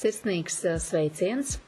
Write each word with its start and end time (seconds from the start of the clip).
Sirsnīgs 0.00 0.62
uh, 0.64 0.78
sveiciens! 0.80 1.58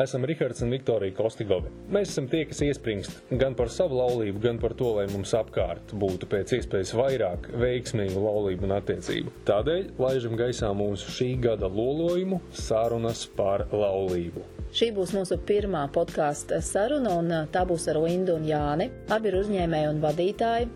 Esam 0.00 0.22
Rihards 0.24 0.62
un 0.64 0.70
Viktorija 0.72 1.12
Kostigovi. 1.18 1.68
Mēs 1.92 2.14
esam 2.14 2.30
tie, 2.32 2.40
kas 2.48 2.62
iespringst 2.64 3.34
gan 3.42 3.52
par 3.58 3.68
savu 3.70 3.98
laulību, 3.98 4.40
gan 4.40 4.56
par 4.62 4.72
to, 4.78 4.88
lai 4.96 5.04
mums 5.12 5.34
apkārt 5.36 5.92
būtu 6.00 6.26
pēc 6.32 6.56
iespējas 6.56 6.94
vairāk 6.96 7.50
veiksmīgu 7.60 8.24
laulību 8.24 8.64
un 8.64 8.74
attiecību. 8.78 9.36
Tādēļ 9.50 9.92
laižam 10.00 10.40
gaisā 10.40 10.72
mūsu 10.74 11.12
šī 11.18 11.28
gada 11.44 11.68
lolojumu 11.68 12.40
sarunas 12.56 13.26
par 13.36 13.68
laulību. 13.68 14.48
Šī 14.74 14.88
būs 14.90 15.12
mūsu 15.14 15.36
pirmā 15.46 15.84
podkāstu 15.94 16.56
saruna, 16.58 17.12
un 17.20 17.28
tā 17.54 17.60
būs 17.62 17.84
ar 17.92 18.00
Lindu 18.02 18.34
un 18.34 18.46
Jāni. 18.48 18.88
Abi 19.14 19.30
ir 19.30 19.36
uzņēmēji 19.38 19.86
un 19.86 20.00
vadītāji. 20.02 20.66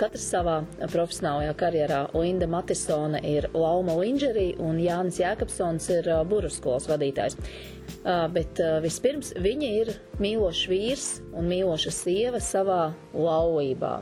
Katrs 0.00 0.24
savā 0.32 0.56
profesionālajā 0.80 1.52
karjerā. 1.60 2.00
Linda 2.18 2.48
Matisone 2.50 3.20
ir 3.22 3.46
Lauma 3.54 3.94
Lingerī, 4.00 4.48
un 4.58 4.80
Jānis 4.82 5.20
Jēkabsons 5.22 5.86
ir 5.94 6.08
Burbuļskolas 6.26 6.88
vadītājs. 6.90 7.38
Bet 8.34 8.58
vispirms 8.82 9.30
viņi 9.38 9.70
ir 9.84 9.92
mīlošs 10.18 10.64
vīrs 10.72 11.06
un 11.30 11.46
mīloša 11.52 11.94
sieva 11.94 12.42
savā 12.42 12.88
laulībā. 13.14 14.00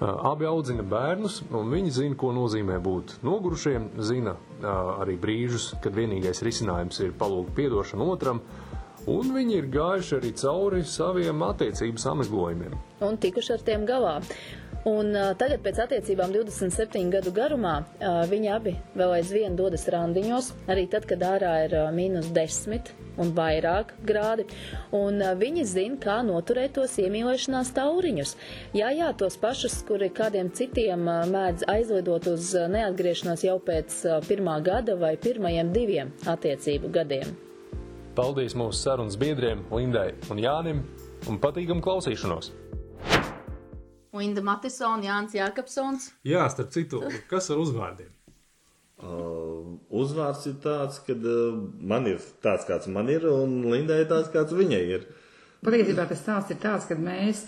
Abi 0.00 0.46
audzina 0.48 0.86
bērnus, 0.86 1.42
un 1.52 1.68
viņi 1.74 1.92
zina, 1.92 2.16
ko 2.16 2.32
nozīmē 2.32 2.80
būt 2.80 3.18
nogurušiem. 3.26 3.90
Zina 4.00 4.32
arī 4.64 5.18
brīžus, 5.20 5.74
kad 5.84 5.92
vienīgais 5.92 6.40
risinājums 6.46 7.02
ir 7.04 7.12
palūgt 7.18 7.58
atdošanu 7.66 8.08
otram, 8.14 8.40
un 9.16 9.34
viņi 9.34 9.60
ir 9.62 9.68
gājuši 9.74 10.16
arī 10.20 10.32
cauri 10.38 10.84
saviem 10.86 11.44
attiecību 11.48 12.00
sameglojumiem. 12.02 12.78
Un 13.04 13.20
tikuši 13.20 13.54
ar 13.56 13.68
tiem 13.70 13.86
galā. 13.88 14.18
Un 14.86 15.10
uh, 15.10 15.32
tagad, 15.36 15.58
pēc 15.64 15.80
attiecībām 15.82 16.30
27 16.32 17.10
gadu 17.12 17.32
garumā, 17.34 17.80
uh, 17.82 18.20
viņi 18.30 18.50
abi 18.54 18.74
vēl 18.96 19.16
aizvien 19.16 19.56
dodas 19.58 19.88
randiņos, 19.90 20.52
arī 20.70 20.86
tad, 20.92 21.08
kad 21.10 21.24
ārā 21.26 21.54
ir 21.66 21.74
uh, 21.76 21.88
mīnus 21.94 22.30
10 22.36 22.92
un 23.18 23.32
vairāk 23.34 23.90
grādi. 24.06 24.46
Un 24.94 25.18
uh, 25.18 25.34
viņi 25.40 25.66
zina, 25.68 25.98
kā 26.04 26.20
noturēt 26.26 26.76
tos 26.78 26.94
iemīlēšanās 27.02 27.74
tauriņus. 27.76 28.36
Jā, 28.78 28.92
jā, 28.94 29.10
tos 29.18 29.36
pašus, 29.42 29.80
kuri 29.88 30.12
kādiem 30.14 30.52
citiem 30.54 31.04
uh, 31.10 31.26
mēdz 31.32 31.66
aizlidot 31.74 32.30
uz 32.30 32.54
uh, 32.54 32.70
neatgriešanos 32.72 33.44
jau 33.48 33.58
pēc 33.58 33.98
uh, 34.06 34.22
pirmā 34.30 34.60
gada 34.64 34.96
vai 35.00 35.16
pirmajiem 35.18 35.74
diviem 35.74 36.14
attiecību 36.36 36.94
gadiem. 36.94 37.47
Paldies 38.18 38.56
mūsu 38.58 38.80
sarunas 38.80 39.14
biedriem 39.14 39.60
Lindai 39.70 40.08
un 40.26 40.40
Jānim 40.42 40.78
un 41.30 41.36
patīkam 41.38 41.78
klausīšanos! 41.78 42.48
Linda 44.18 44.42
Matisona, 44.42 45.04
Jānis 45.06 45.36
Jākapsons. 45.36 46.08
Jā, 46.26 46.42
starp 46.50 46.72
citu, 46.74 47.04
kas 47.30 47.46
ar 47.54 47.60
uzvārdiem? 47.62 48.08
Uh, 48.98 49.78
uzvārds 49.94 50.48
ir 50.50 50.56
tāds, 50.64 50.98
ka 51.06 51.14
uh, 51.14 51.60
man 51.78 52.10
ir 52.10 52.18
tāds, 52.42 52.66
kāds 52.66 52.90
man 52.90 53.06
ir, 53.14 53.28
un 53.30 53.60
Lindai 53.70 54.00
ir 54.02 54.10
tāds, 54.10 54.32
kāds 54.34 54.56
viņai 54.58 54.82
ir. 54.96 55.06
Patiesībā 55.62 56.08
tas 56.10 56.18
stāsts 56.24 56.56
ir 56.56 56.58
tāds, 56.64 56.90
ka 56.90 56.98
mēs 56.98 57.44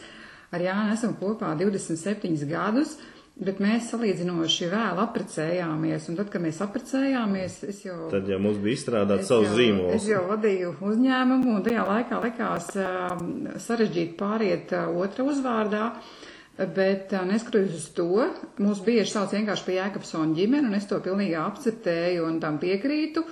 ar 0.55 0.63
Jānu 0.69 0.95
esam 0.95 1.19
kopā 1.19 1.51
27 1.59 2.47
gadus, 2.47 2.95
bet 3.41 3.61
mēs 3.65 3.91
salīdzinoši 3.93 4.71
vēl 4.73 5.03
apprecējāmies. 5.05 6.09
Un 6.13 6.19
tad, 6.21 6.31
kad 6.33 6.45
mēs 6.45 6.61
apprecējāmies, 6.65 7.61
es 7.73 7.85
jau. 7.87 7.99
Tad 8.13 8.29
jau 8.29 8.41
mums 8.43 8.61
bija 8.63 8.79
izstrādāts 8.79 9.31
savs 9.33 9.55
zīmols. 9.57 9.97
Es 9.99 10.09
jau 10.11 10.25
vadīju 10.29 10.75
uzņēmumu, 10.93 11.55
un 11.57 11.69
tajā 11.69 11.87
laikā 11.89 12.25
likās 12.25 12.73
uh, 12.77 13.15
sarežģīti 13.69 14.19
pāriet 14.21 14.77
uh, 14.77 14.91
otra 15.05 15.29
uzvārdā. 15.33 15.93
Uh, 15.95 16.19
Bet 16.61 17.13
neskatoties 17.25 17.77
uz 17.79 17.85
to, 17.97 18.27
mūs 18.61 18.83
bieži 18.85 19.15
sauc 19.15 19.31
vienkārši 19.33 19.65
par 19.65 19.75
Jēkabsona 19.79 20.37
ģimeni, 20.37 20.69
un 20.69 20.77
es 20.77 20.85
to 20.91 20.99
pilnīgi 21.01 21.39
akceptēju 21.41 22.27
un 22.29 22.37
tam 22.43 22.59
piekrītu. 22.61 23.25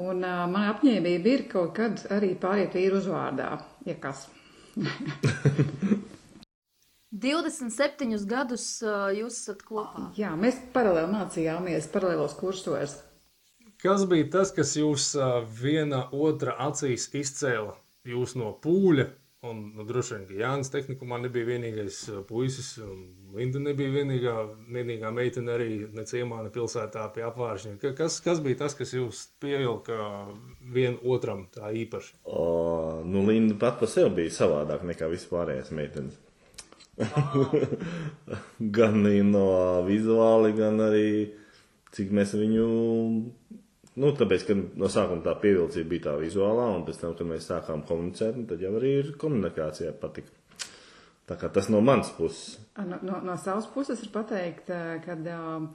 Un 0.00 0.24
uh, 0.24 0.46
man 0.48 0.70
apņēmība 0.70 1.34
ir 1.34 1.44
kaut 1.52 1.74
kad 1.76 2.00
arī 2.16 2.32
pāriet 2.40 2.72
vīru 2.78 2.96
uzvārdā, 3.02 3.50
ja 3.84 3.98
kas. 4.00 4.24
27 7.12 8.16
gadus 8.28 8.66
jūs 9.16 9.40
esat 9.42 9.64
kopā. 9.68 10.08
Jā, 10.16 10.32
mēs 10.38 10.60
paralēli 10.72 11.12
mācījāmies 11.12 11.90
paralēlos 11.92 12.36
kursos. 12.38 12.98
Kas 13.82 14.06
bija 14.08 14.28
tas, 14.38 14.52
kas 14.54 14.76
jūs 14.78 15.12
viena 15.58 16.06
otra 16.14 16.54
acīs 16.68 17.08
izcēla 17.18 17.74
jūs 18.08 18.36
no 18.38 18.54
pūļa 18.62 19.10
Un, 19.42 19.72
nu, 19.74 19.82
droši 19.82 20.14
vien, 20.14 20.26
ka 20.28 20.34
Jānis 20.38 20.68
tehnikumā 20.70 21.16
nebija 21.18 21.48
vienīgais 21.48 21.96
puisis, 22.28 22.76
un 22.78 23.00
Linda 23.34 23.58
nebija 23.58 23.90
vienīgā, 23.90 24.34
vienīgā 24.70 25.10
meitene 25.10 25.50
arī 25.56 25.70
ne 25.96 26.04
ciemā, 26.06 26.44
ne 26.46 26.52
pilsētā 26.54 27.08
pie 27.16 27.24
apvāršņa. 27.26 27.72
Kas, 27.98 28.20
kas 28.22 28.38
bija 28.44 28.60
tas, 28.60 28.76
kas 28.78 28.94
jūs 28.94 29.24
pievilka 29.42 29.96
vien 30.76 30.94
otram 31.02 31.48
tā 31.50 31.72
īpaši? 31.74 32.20
O, 32.22 32.44
nu, 33.02 33.24
Linda 33.26 33.58
pat 33.58 33.82
par 33.82 33.90
sevi 33.90 34.14
bija 34.20 34.36
savādāk 34.36 34.86
nekā 34.92 35.10
vispārējās 35.10 35.74
meitenes. 35.74 36.22
gan 38.78 39.06
no 39.30 39.46
vizuāli, 39.86 40.52
gan 40.58 40.82
arī 40.90 41.08
cik 41.92 42.12
mēs 42.12 42.36
viņu 42.36 42.68
Nu, 43.92 44.08
tāpēc, 44.16 44.44
ka 44.48 44.54
no 44.56 44.88
sākuma 44.88 45.20
tā 45.24 45.34
pievilcība 45.42 45.90
bija 45.90 46.04
tā 46.06 46.12
vizuālā, 46.16 46.70
un 46.78 46.84
pēc 46.86 47.02
tam, 47.02 47.16
kad 47.16 47.28
mēs 47.28 47.48
sākām 47.50 47.82
komunicēt, 47.88 48.38
nu, 48.40 48.46
tad 48.48 48.62
jau 48.64 48.70
arī 48.78 48.92
ir 49.02 49.10
komunikācijā 49.20 49.92
patika. 50.00 50.32
Tā 51.28 51.36
kā 51.38 51.50
tas 51.52 51.68
no 51.72 51.82
manas 51.84 52.08
puses. 52.16 52.56
No, 52.78 52.96
no, 53.04 53.18
no 53.26 53.34
savas 53.40 53.68
puses 53.74 54.00
ir 54.02 54.08
pateikt, 54.14 54.72
ka 55.04 55.16
uh, 55.20 55.66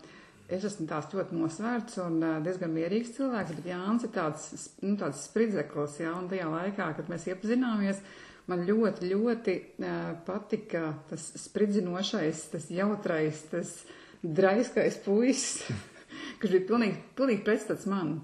es 0.49 0.65
esmu 0.65 0.87
tās 0.89 1.11
ļoti 1.13 1.37
nosvērts 1.37 2.01
un 2.07 2.17
uh, 2.23 2.39
diezgan 2.45 2.73
mierīgs 2.73 3.13
cilvēks, 3.19 3.53
bet 3.59 3.69
Jānis 3.69 4.07
ir 4.09 4.13
tāds, 4.17 4.49
nu, 4.81 4.95
tāds 4.97 5.21
spridzeklis, 5.29 6.01
jā, 6.01 6.15
un 6.17 6.25
tajā 6.31 6.49
laikā, 6.51 6.89
kad 6.97 7.13
mēs 7.13 7.29
iepazināmies, 7.29 8.01
man 8.47 8.63
ļoti, 8.67 9.11
ļoti 9.11 9.57
uh, 9.83 10.09
patika 10.27 10.89
tas 11.09 11.29
spridzinošais, 11.43 12.47
tas 12.53 12.71
jautrais, 12.73 13.43
tas 13.51 13.77
draiskais 14.23 14.99
puisis. 15.05 15.67
kas 16.41 16.53
bija 16.53 16.67
pilnīgi, 16.69 17.01
pilnīgi 17.17 17.43
pretstats 17.45 17.87
man. 17.89 18.17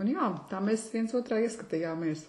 Un 0.00 0.08
jā, 0.10 0.28
tā 0.50 0.60
mēs 0.64 0.86
viens 0.94 1.14
otrā 1.16 1.40
ieskatījāmies. 1.44 2.24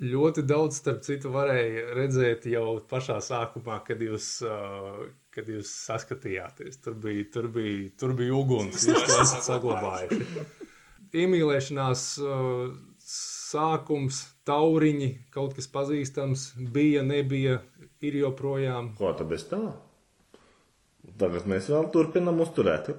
Ļoti 0.00 0.46
daudz, 0.48 0.78
starp 0.80 1.02
citu, 1.04 1.28
varēja 1.34 1.90
redzēt 1.98 2.46
jau 2.48 2.78
pašā 2.88 3.18
sākumā, 3.20 3.82
kad 3.84 4.00
jūs, 4.00 4.30
uh, 4.48 5.02
kad 5.34 5.50
jūs 5.52 5.68
saskatījāties. 5.90 6.80
Tur 6.80 6.96
bija, 7.02 7.26
tur 7.34 7.50
bija, 7.52 7.90
tur 8.00 8.14
bija 8.16 8.38
uguns, 8.38 8.86
jūs 8.88 9.04
to 9.04 9.18
esat 9.20 9.44
saglabājuši. 9.44 10.46
Iemīlēšanās 11.20 12.06
uh, 12.24 12.72
sākums, 13.10 14.22
tauriņi, 14.48 15.10
kaut 15.34 15.56
kas 15.58 15.70
pazīstams, 15.72 16.50
bija, 16.74 17.02
nebija, 17.06 17.60
ir 18.04 18.18
joprojām. 18.22 18.92
Ko 18.98 19.12
tad 19.18 19.30
bez 19.32 19.46
tā? 19.50 19.62
Tagad 21.20 21.48
mēs 21.50 21.70
vēl 21.72 21.88
turpinām 21.94 22.42
uzturēt. 22.44 22.92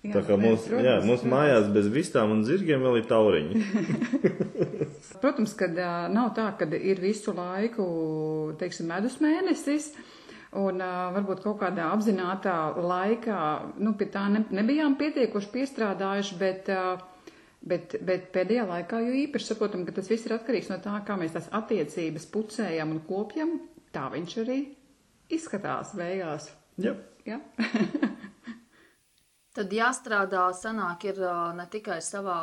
Jā, 0.00 0.14
Tā 0.14 0.20
kā 0.24 0.36
mums, 0.40 0.62
protams, 0.64 0.86
jā, 0.86 0.92
mums 1.04 1.22
mājās 1.28 1.66
bez 1.74 1.90
vistām 1.92 2.30
un 2.32 2.38
zirgiem 2.48 2.80
vēl 2.80 3.02
ir 3.02 3.08
tauriņi. 3.10 3.58
protams, 5.20 5.52
ka 5.60 5.68
nav 6.08 6.30
tā, 6.38 6.46
ka 6.56 6.64
ir 6.72 7.02
visu 7.04 7.34
laiku, 7.36 7.84
teiksim, 8.56 8.88
medus 8.88 9.18
mēnesis. 9.20 9.90
Un 10.56 10.80
uh, 10.80 11.12
varbūt 11.14 11.44
kaut 11.44 11.60
kādā 11.60 11.90
apzinātā 11.92 12.54
laikā, 12.80 13.42
nu, 13.84 13.92
pie 14.00 14.08
tā 14.10 14.24
ne, 14.32 14.40
nebijām 14.56 14.96
pietiekuši 14.98 15.52
piestrādājuši, 15.52 16.38
bet, 16.40 16.72
uh, 16.72 17.09
bet, 17.60 17.96
bet 18.06 18.30
pēdējā 18.34 18.66
laikā 18.68 19.00
jo 19.04 19.16
īpaši 19.24 19.52
saprotam, 19.52 19.84
ka 19.86 19.94
tas 19.96 20.10
viss 20.10 20.26
ir 20.28 20.36
atkarīgs 20.36 20.70
no 20.72 20.80
tā, 20.84 20.94
kā 21.06 21.16
mēs 21.20 21.36
tās 21.36 21.50
attiecības 21.60 22.28
pucējam 22.32 22.94
un 22.96 23.02
kopjam, 23.08 23.56
tā 23.94 24.06
viņš 24.12 24.36
arī 24.44 24.58
izskatās 25.32 25.94
beigās. 25.98 26.50
Jā. 26.80 26.96
Ja? 27.28 27.40
Tad 29.56 29.72
jāstrādā, 29.74 30.44
sanāk, 30.54 31.08
ir 31.10 31.18
ne 31.58 31.66
tikai 31.70 31.98
savā 32.04 32.40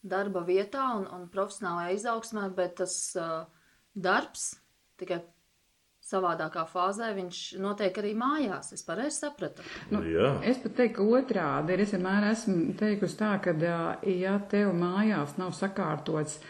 darba 0.00 0.42
vietā 0.46 0.86
un, 0.96 1.04
un 1.12 1.26
profesionālajā 1.32 1.98
izaugsmē, 1.98 2.46
bet 2.56 2.78
tas 2.80 2.94
uh, 3.20 3.44
darbs 3.92 4.54
tikai 5.00 5.20
savādākā 6.10 6.66
fāzē 6.70 7.10
viņš 7.16 7.40
notiek 7.62 7.98
arī 8.02 8.14
mājās. 8.18 8.72
Es 8.76 8.86
pareizi 8.86 9.22
sapratu. 9.22 9.64
Nu, 9.92 10.02
Jā. 10.06 10.36
es 10.46 10.60
pat 10.62 10.76
teiktu, 10.80 11.00
ka 11.00 11.20
otrādi 11.20 11.76
ir. 11.76 11.84
Es 11.84 11.94
vienmēr 11.94 12.30
esmu 12.32 12.74
teikusi 12.80 13.20
tā, 13.20 13.34
ka, 13.44 13.54
ja 14.06 14.38
tev 14.50 14.74
mājās 14.76 15.36
nav 15.40 15.54
sakārtots 15.56 16.40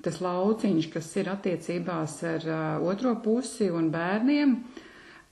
tas 0.00 0.20
lauciņš, 0.24 0.86
kas 0.94 1.10
ir 1.20 1.28
attiecībās 1.28 2.14
ar 2.24 2.46
uh, 2.48 2.86
otro 2.88 3.14
pusi 3.20 3.68
un 3.68 3.90
bērniem, 3.92 4.54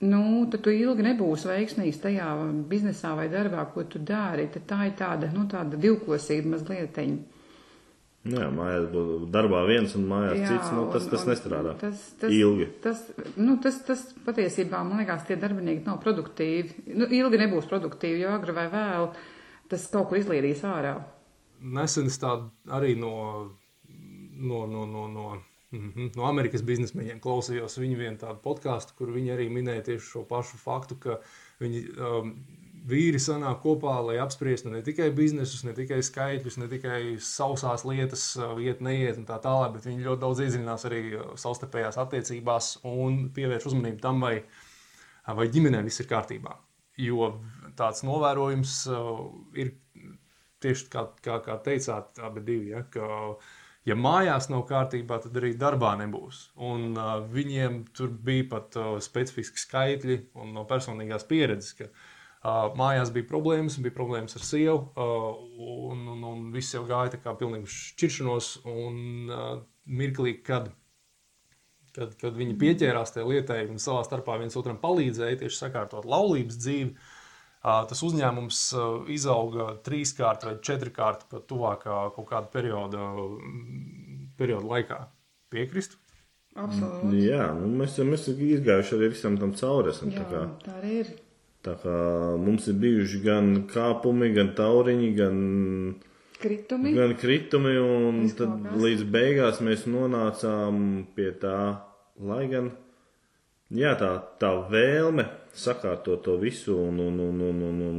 nu, 0.04 0.22
tad 0.52 0.60
tu 0.66 0.74
ilgi 0.74 1.06
nebūsi 1.06 1.48
veiksmīgs 1.48 2.02
tajā 2.02 2.28
biznesā 2.68 3.14
vai 3.16 3.30
darbā, 3.32 3.64
ko 3.72 3.86
tu 3.88 3.98
dari. 3.98 4.48
Tad 4.52 4.68
tā 4.68 4.82
ir 4.90 4.94
tāda, 4.98 5.32
nu, 5.32 5.46
tāda 5.50 5.80
divkosība 5.80 6.52
mazlietiņa. 6.56 7.37
Jā, 8.28 8.48
mājās 8.52 8.86
darbā 9.32 9.62
viens 9.68 9.94
un 9.98 10.06
mājās 10.10 10.38
Jā, 10.40 10.48
cits. 10.52 10.70
Nu, 10.74 10.84
tas, 10.92 11.04
un, 11.06 11.12
tas 11.14 11.26
nestrādā 11.28 11.74
tas, 11.80 12.04
tas, 12.20 12.32
ilgi. 12.34 12.66
Tas, 12.84 13.02
nu, 13.38 13.56
tas, 13.62 13.78
tas 13.86 14.02
patiesībā, 14.26 14.80
man 14.86 15.02
liekas, 15.02 15.24
tie 15.28 15.38
darbinieki 15.40 15.86
nav 15.86 16.00
produktīvi. 16.04 16.88
Nu, 16.98 17.08
ilgi 17.20 17.40
nebūs 17.44 17.68
produktīvi, 17.70 18.24
jo 18.24 18.34
agri 18.34 18.56
vai 18.56 18.66
vēl 18.72 19.10
tas 19.70 19.86
kaut 19.92 20.10
kur 20.10 20.20
izlīdīs 20.20 20.64
ārā. 20.66 20.96
Nesen 21.78 22.10
es 22.10 22.18
tādu 22.22 22.50
arī 22.74 22.94
no, 22.98 23.12
no, 23.88 24.64
no, 24.70 24.84
no, 24.86 25.06
no, 25.12 25.26
mhm, 25.74 26.12
no 26.16 26.28
Amerikas 26.28 26.64
biznesmeņiem 26.66 27.22
klausījos 27.22 27.78
viņu 27.80 27.98
vienu 27.98 28.20
tādu 28.20 28.42
podkāstu, 28.44 28.96
kur 28.98 29.12
viņi 29.14 29.34
arī 29.34 29.48
minēja 29.52 29.90
tieši 29.90 30.06
šo 30.12 30.24
pašu 30.28 30.60
faktu, 30.62 30.98
ka 31.02 31.18
viņi 31.62 31.84
um, 31.96 32.34
vīri 32.88 33.20
sanāk 33.22 33.60
kopā, 33.64 33.96
lai 34.06 34.16
apspriestu 34.22 34.72
ne 34.72 34.80
tikai 34.84 35.10
biznesus, 35.16 35.64
ne 35.66 35.74
tikai 35.76 36.00
skaitļus, 36.04 36.58
ne 36.62 36.68
tikai 36.70 37.00
sausās 37.24 37.84
lietas, 37.88 38.30
iet, 38.62 38.80
neiet 38.84 39.20
un 39.20 39.26
tā 39.28 39.40
tālāk, 39.44 39.74
bet 39.76 39.88
viņi 39.88 40.06
ļoti 40.06 40.24
daudz 40.24 40.44
iedziļinās 40.46 40.86
arī 40.88 41.02
savstarpējās 41.40 42.00
attiecībās 42.04 42.72
un 42.88 43.26
pievērš 43.36 43.68
uzmanību 43.72 44.02
tam, 44.04 44.24
vai, 44.24 44.38
vai 45.28 45.50
ģimenē 45.52 45.84
viss 45.86 46.04
ir 46.04 46.10
kārtībā. 46.10 46.56
Jo 46.98 47.34
tāds 47.78 48.02
novērojums 48.06 48.80
ir 49.60 49.76
tieši 50.64 50.90
kā, 50.92 51.06
kā, 51.22 51.38
kā 51.44 51.56
teicāt, 51.64 52.18
abi 52.24 52.42
divi. 52.44 52.72
Ja, 52.72 52.82
ka, 52.92 53.36
ja 53.86 53.96
mājās 53.98 54.48
nav 54.52 54.64
kārtībā, 54.70 55.20
tad 55.22 55.36
arī 55.40 55.54
darbā 55.58 55.94
nebūs. 56.00 56.48
Un, 56.68 56.90
uh, 56.96 57.16
viņiem 57.34 57.82
tur 57.96 58.10
bija 58.10 58.48
pat 58.54 58.78
uh, 58.80 58.96
specifiski 59.04 59.62
skaitļi 59.62 60.20
un 60.42 60.54
no 60.56 60.66
personīgās 60.68 61.26
pieredzes, 61.30 61.76
ka 61.78 61.90
uh, 62.44 62.68
mājās 62.78 63.12
bija 63.14 63.28
problēmas, 63.28 63.78
bija 63.82 63.94
problēmas 63.96 64.38
ar 64.38 64.44
sievu, 64.46 64.80
uh, 64.94 65.28
un, 65.90 66.04
un, 66.14 66.24
un 66.32 66.48
viss 66.54 66.74
jau 66.76 66.84
gāja 66.88 67.14
tā 67.16 67.22
kā 67.22 67.34
pilnīgi 67.38 67.70
šķiršanos. 67.74 68.50
Un 68.68 68.98
uh, 69.32 69.52
mirklī, 69.88 70.36
kad, 70.44 70.70
kad, 71.96 72.16
kad 72.20 72.36
viņi 72.36 72.58
pieķērās 72.60 73.14
tajā 73.14 73.28
lietai 73.28 73.62
un 73.68 73.80
savā 73.82 74.02
starpā 74.06 74.36
viens 74.40 74.56
otram 74.60 74.80
palīdzēja 74.82 75.42
tieši 75.44 75.62
sakārtot 75.62 76.08
laulības 76.08 76.58
dzīvi, 76.60 77.14
tas 77.62 78.02
uzņēmums 78.06 78.58
izauga 79.10 79.70
trīskārt 79.84 80.44
vai 80.46 80.52
četrkārt 80.62 81.24
pat 81.32 81.46
tuvākā 81.50 81.96
kaut 82.14 82.28
kāda 82.28 82.52
perioda, 82.52 83.08
perioda 84.38 84.70
laikā. 84.74 85.00
Piekrist? 85.48 85.96
Absolūti. 86.58 87.22
Jā, 87.28 87.48
nu, 87.56 87.70
mēs, 87.80 87.96
mēs 88.04 88.26
esam 88.26 88.44
izgājuši 88.48 88.94
arī 88.96 89.10
visam 89.14 89.38
tam 89.40 89.54
cauri. 89.58 89.94
Jā, 89.94 90.10
tā 90.14 90.26
kā. 90.28 90.44
tā 90.64 90.76
arī 90.80 90.94
ir. 91.02 91.10
Mums 92.38 92.68
ir 92.70 92.78
bijuši 92.82 93.22
gan 93.24 93.48
kāpumi, 93.70 94.30
gan 94.36 94.52
tauriņi, 94.56 95.08
gan, 95.16 95.40
Kritumi. 96.38 96.92
gan 96.94 97.14
kritumi, 97.18 97.74
un 97.82 98.20
tad 98.38 98.68
līdz 98.78 99.04
beigās 99.10 99.58
mēs 99.64 99.88
nonācām 99.90 101.06
pie 101.16 101.32
tā, 101.42 101.58
lai 102.22 102.44
gan, 102.50 102.70
jā, 103.74 103.96
tā, 103.98 104.12
tā 104.38 104.52
vēlme 104.70 105.26
sakārtot 105.58 106.22
to 106.24 106.36
visu, 106.38 106.76
un, 106.78 107.00
un, 107.02 107.18
un, 107.26 107.40
un, 107.48 107.62
un, 107.70 107.80
un 107.88 107.98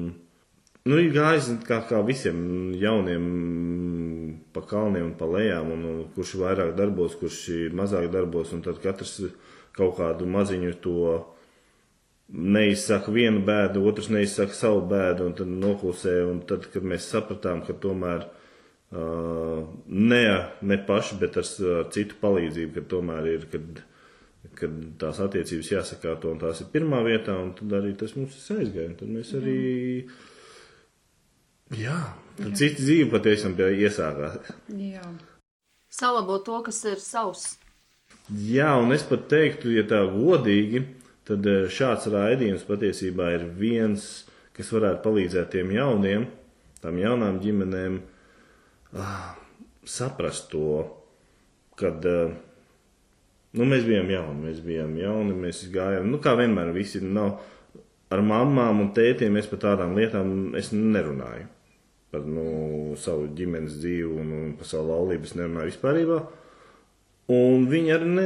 nu, 0.87 1.01
ir 1.01 1.11
gājis 1.15 1.51
kā, 1.67 1.81
kā 1.89 1.99
visiem 2.07 2.71
jauniem 2.79 3.27
pa 4.55 4.63
kalniem 4.63 5.11
un 5.11 5.17
pa 5.19 5.27
lejām, 5.27 5.73
un, 5.75 5.83
un 5.89 5.99
kurš 6.15 6.37
vairāk 6.39 6.77
darbos, 6.79 7.17
kurš 7.19 7.41
mazāk 7.75 8.07
darbos, 8.13 8.53
un 8.55 8.63
tad 8.65 8.79
katrs 8.83 9.19
kaut 9.75 9.97
kādu 9.99 10.27
maziņu 10.29 10.77
to 10.83 11.03
neizsaka 12.29 13.11
vienu 13.13 13.41
bēdu, 13.45 13.83
otrs 13.89 14.09
neizsaka 14.13 14.53
savu 14.53 14.83
bēdu, 14.89 15.29
un 15.29 15.35
tad 15.37 15.49
noklusē. 15.49 16.19
Un 16.29 16.41
tad, 16.49 16.67
kad 16.73 16.85
mēs 16.85 17.09
sapratām, 17.09 17.63
ka 17.65 17.75
tomēr 17.81 18.25
uh, 18.93 19.63
ne, 19.87 20.25
ne 20.61 20.79
paši, 20.89 21.19
bet 21.21 21.39
ar, 21.41 21.47
ar 21.75 21.87
citu 21.95 22.19
palīdzību, 22.21 22.73
ka 22.77 22.85
tomēr 22.93 23.29
ir, 23.33 23.47
kad, 23.53 23.81
kad 24.59 24.75
tās 25.01 25.21
attiecības 25.25 25.71
jāsakārto, 25.73 26.33
un 26.33 26.41
tās 26.43 26.61
ir 26.63 26.69
pirmā 26.73 27.01
vietā, 27.07 27.37
un 27.41 27.55
tad 27.57 27.79
arī 27.81 27.95
tas 27.97 28.13
mums 28.17 28.37
ir 28.37 28.61
aizgājis. 28.65 28.99
Tad 29.01 29.15
mēs 29.15 29.33
arī, 29.39 29.57
jā, 31.81 31.97
tad 32.37 32.61
cita 32.61 32.85
dzīve 32.85 33.09
patiešām 33.15 33.57
iesākās. 33.73 34.53
Jā. 34.77 35.07
Salabot 35.89 36.45
to, 36.45 36.61
kas 36.61 36.83
ir 36.85 37.01
savs. 37.01 37.55
Jā, 38.29 38.75
un 38.77 38.93
es 38.93 39.01
pat 39.09 39.23
teiktu, 39.31 39.71
ja 39.73 39.81
tā 39.89 40.03
godīgi, 40.13 40.83
tad 41.29 41.45
eh, 41.49 41.67
šāds 41.71 42.09
raidījums 42.11 42.65
patiesībā 42.67 43.31
ir 43.37 43.47
viens, 43.59 44.07
kas 44.57 44.71
varētu 44.75 45.03
palīdzēt 45.05 45.53
tiem 45.53 45.71
jauniem, 45.75 46.27
tām 46.81 46.97
jaunām 46.99 47.39
ģimenēm 47.43 47.99
ah, 48.97 49.35
saprast 49.85 50.49
to, 50.53 50.81
kad 51.79 52.05
eh, 52.09 52.33
nu, 53.53 53.69
mēs 53.69 53.85
bijām 53.87 54.09
jauni, 54.13 54.49
mēs 54.49 54.65
bijām 54.65 54.97
jauni, 54.99 55.37
mēs 55.45 55.63
gājām, 55.73 56.09
nu, 56.11 56.19
kā 56.23 56.35
vienmēr, 56.39 56.73
visi 56.75 57.03
nav 57.05 57.37
ar 58.09 58.25
mamām 58.25 58.83
un 58.83 58.91
tētiem, 58.95 59.37
es 59.37 59.47
par 59.49 59.61
tādām 59.63 59.95
lietām 59.97 60.51
nerunāju. 60.57 61.47
Par 62.09 62.23
nu, 62.25 62.43
savu 62.97 63.27
ģimenes 63.37 63.75
dzīvi 63.77 64.07
un, 64.17 64.29
un 64.33 64.53
par 64.57 64.65
savu 64.65 64.89
laulību 64.89 65.29
es 65.29 65.35
nerunāju 65.37 65.69
vispārībā. 65.69 66.17
Un 67.29 67.67
viņi 67.69 67.91
arī 67.93 68.07
ne, 68.09 68.23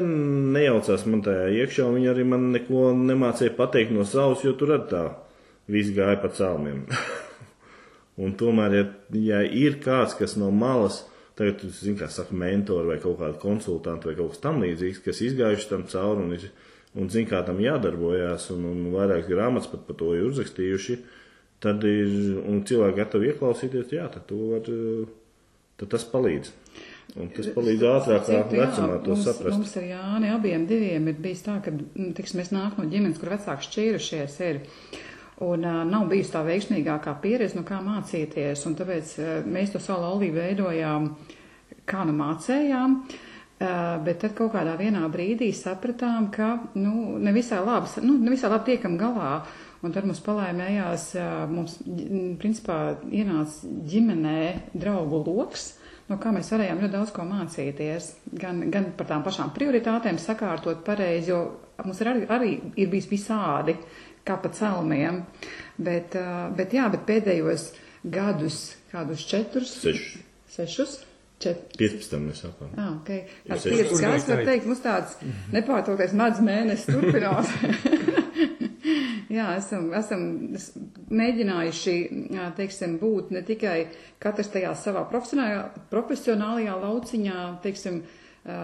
nejaucās 0.56 1.04
man 1.12 1.24
tajā 1.26 1.50
iekšā, 1.52 1.90
viņi 1.92 2.08
arī 2.08 2.24
man 2.28 2.52
neko 2.54 2.94
nemācīja 2.96 3.52
pateikt 3.58 3.92
no 3.92 4.06
savas, 4.08 4.46
jo 4.46 4.54
tur 4.56 4.78
arī 4.78 4.86
tā 4.94 5.02
viss 5.72 5.92
gāja 5.96 6.22
pa 6.22 6.30
celmiem. 6.32 6.86
un 8.24 8.36
tomēr, 8.40 8.78
ja, 8.78 8.86
ja 9.20 9.42
ir 9.44 9.82
kāds, 9.84 10.16
kas 10.16 10.38
no 10.40 10.48
malas, 10.56 11.02
tagad, 11.36 11.60
tu 11.60 11.72
zini, 11.74 11.98
kā 12.00 12.08
saka, 12.14 12.36
mentori 12.38 12.94
vai 12.94 13.00
kaut 13.04 13.20
kādi 13.20 13.42
konsultanti 13.42 14.08
vai 14.08 14.16
kaut 14.22 14.36
kas 14.36 14.44
tam 14.46 14.64
līdzīgs, 14.64 15.04
kas 15.04 15.20
izgājuši 15.28 15.70
tam 15.74 15.84
cauri 15.92 16.24
un, 16.24 16.48
un 17.04 17.12
zina, 17.12 17.32
kā 17.34 17.44
tam 17.44 17.60
jādarbojās, 17.64 18.48
un, 18.56 18.70
un 18.72 18.88
vairākas 18.96 19.28
grāmatas 19.28 19.68
pat 19.74 19.84
par 19.90 20.00
to 20.00 20.14
ir 20.16 20.30
uzrakstījuši, 20.30 21.00
tad 21.64 21.84
ir, 21.90 22.16
un 22.40 22.64
cilvēki 22.70 23.02
gatavi 23.02 23.34
ieklausīties, 23.34 23.92
jā, 23.98 24.08
tad 24.16 24.30
to 24.32 24.40
var, 24.54 24.74
tad 25.82 25.92
tas 25.98 26.08
palīdz. 26.08 26.56
Un 27.14 27.30
tas 27.30 27.46
palīdz 27.54 27.84
jā, 27.86 27.98
vecumā 28.10 28.96
to 29.06 29.14
mums, 29.14 29.26
saprast. 29.28 29.54
Mums 29.54 29.74
ar 29.78 29.84
Jāni 29.86 30.30
abiem 30.34 30.64
diviem 30.70 31.12
ir 31.12 31.18
bijis 31.22 31.44
tā, 31.46 31.60
ka, 31.62 31.74
mm, 31.74 32.14
tiksim, 32.18 32.40
mēs 32.42 32.50
nāk 32.56 32.80
no 32.80 32.88
ģimenes, 32.90 33.20
kur 33.22 33.36
vecāki 33.36 33.68
šķīrušies 33.68 34.38
ir. 34.48 34.64
Un 35.46 35.66
uh, 35.66 35.84
nav 35.86 36.08
bijusi 36.10 36.34
tā 36.34 36.42
veiksmīgākā 36.48 37.14
pieredze, 37.22 37.58
no 37.60 37.66
kā 37.68 37.78
mācīties. 37.86 38.64
Un 38.70 38.78
tāpēc 38.80 39.14
uh, 39.22 39.36
mēs 39.46 39.76
to 39.76 39.82
savu 39.84 40.08
laulību 40.08 40.40
veidojām, 40.40 41.12
kā 41.90 42.02
nu 42.10 42.18
mācējām. 42.18 42.98
Uh, 43.04 44.02
bet 44.04 44.24
tad 44.24 44.34
kaut 44.38 44.56
kādā 44.56 44.74
vienā 44.80 45.06
brīdī 45.14 45.52
sapratām, 45.56 46.32
ka 46.34 46.56
nu, 46.74 47.20
nevisai 47.22 47.62
labi, 47.62 47.94
nu, 48.08 48.18
nevisai 48.26 48.50
labi 48.56 48.74
tiekam 48.74 48.98
galā. 48.98 49.36
Un 49.84 49.94
tad 49.94 50.08
mums 50.08 50.24
palaimējās, 50.24 51.08
uh, 51.20 51.46
mums 51.52 51.78
principā 52.42 52.98
ienāca 53.12 53.70
ģimenē 53.94 54.40
draugu 54.74 55.22
loks, 55.28 55.74
no 56.10 56.18
kā 56.22 56.34
mēs 56.36 56.52
varējām 56.54 56.82
ļoti 56.84 56.94
daudz 56.94 57.14
ko 57.16 57.26
mācīties. 57.28 58.10
Gan, 58.40 58.66
gan 58.74 58.92
par 58.98 59.10
tām 59.12 59.24
pašām 59.26 59.54
prioritātēm 59.56 60.20
sakārtot 60.22 60.84
pareizi, 60.88 61.32
jo 61.32 61.40
mums 61.84 62.02
ir 62.04 62.12
arī, 62.12 62.26
arī 62.34 62.52
ir 62.84 62.92
bijis 62.92 63.10
visādi, 63.12 63.78
kā 64.28 64.38
pa 64.42 64.52
celmiem. 64.56 65.24
Bet, 65.78 66.16
bet 66.58 66.76
jā, 66.76 66.90
bet 66.94 67.08
pēdējos 67.08 67.70
gadus, 68.04 68.60
kādus 68.92 69.24
četrus, 69.28 69.74
Sešus. 69.82 70.20
sešus, 70.54 70.98
čet, 71.44 71.64
15. 71.80 72.20
mēs 72.24 72.44
sākām. 72.46 72.76
Ah, 72.78 72.92
okay. 73.00 73.24
Tāds 73.48 73.66
seši 73.66 73.80
piecas 73.80 74.04
gadus, 74.04 74.28
var 74.30 74.44
teikt, 74.52 74.68
mums 74.70 74.84
tāds 74.84 75.16
nepārtrauktais 75.56 76.14
medus 76.20 76.44
mēnesis 76.46 76.92
turpinās. 76.92 77.52
Jā, 79.34 79.48
esam, 79.58 79.88
esam 79.98 80.24
mēģinājuši, 81.10 81.94
jā, 82.36 82.50
teiksim, 82.58 82.98
būt 83.02 83.32
ne 83.34 83.42
tikai 83.46 83.78
katrs 84.22 84.52
tajā 84.54 84.74
savā 84.78 85.06
profesionālajā, 85.10 85.64
profesionālajā 85.90 86.76
lauciņā, 86.84 87.38
teiksim, 87.64 88.02
ā, 88.44 88.58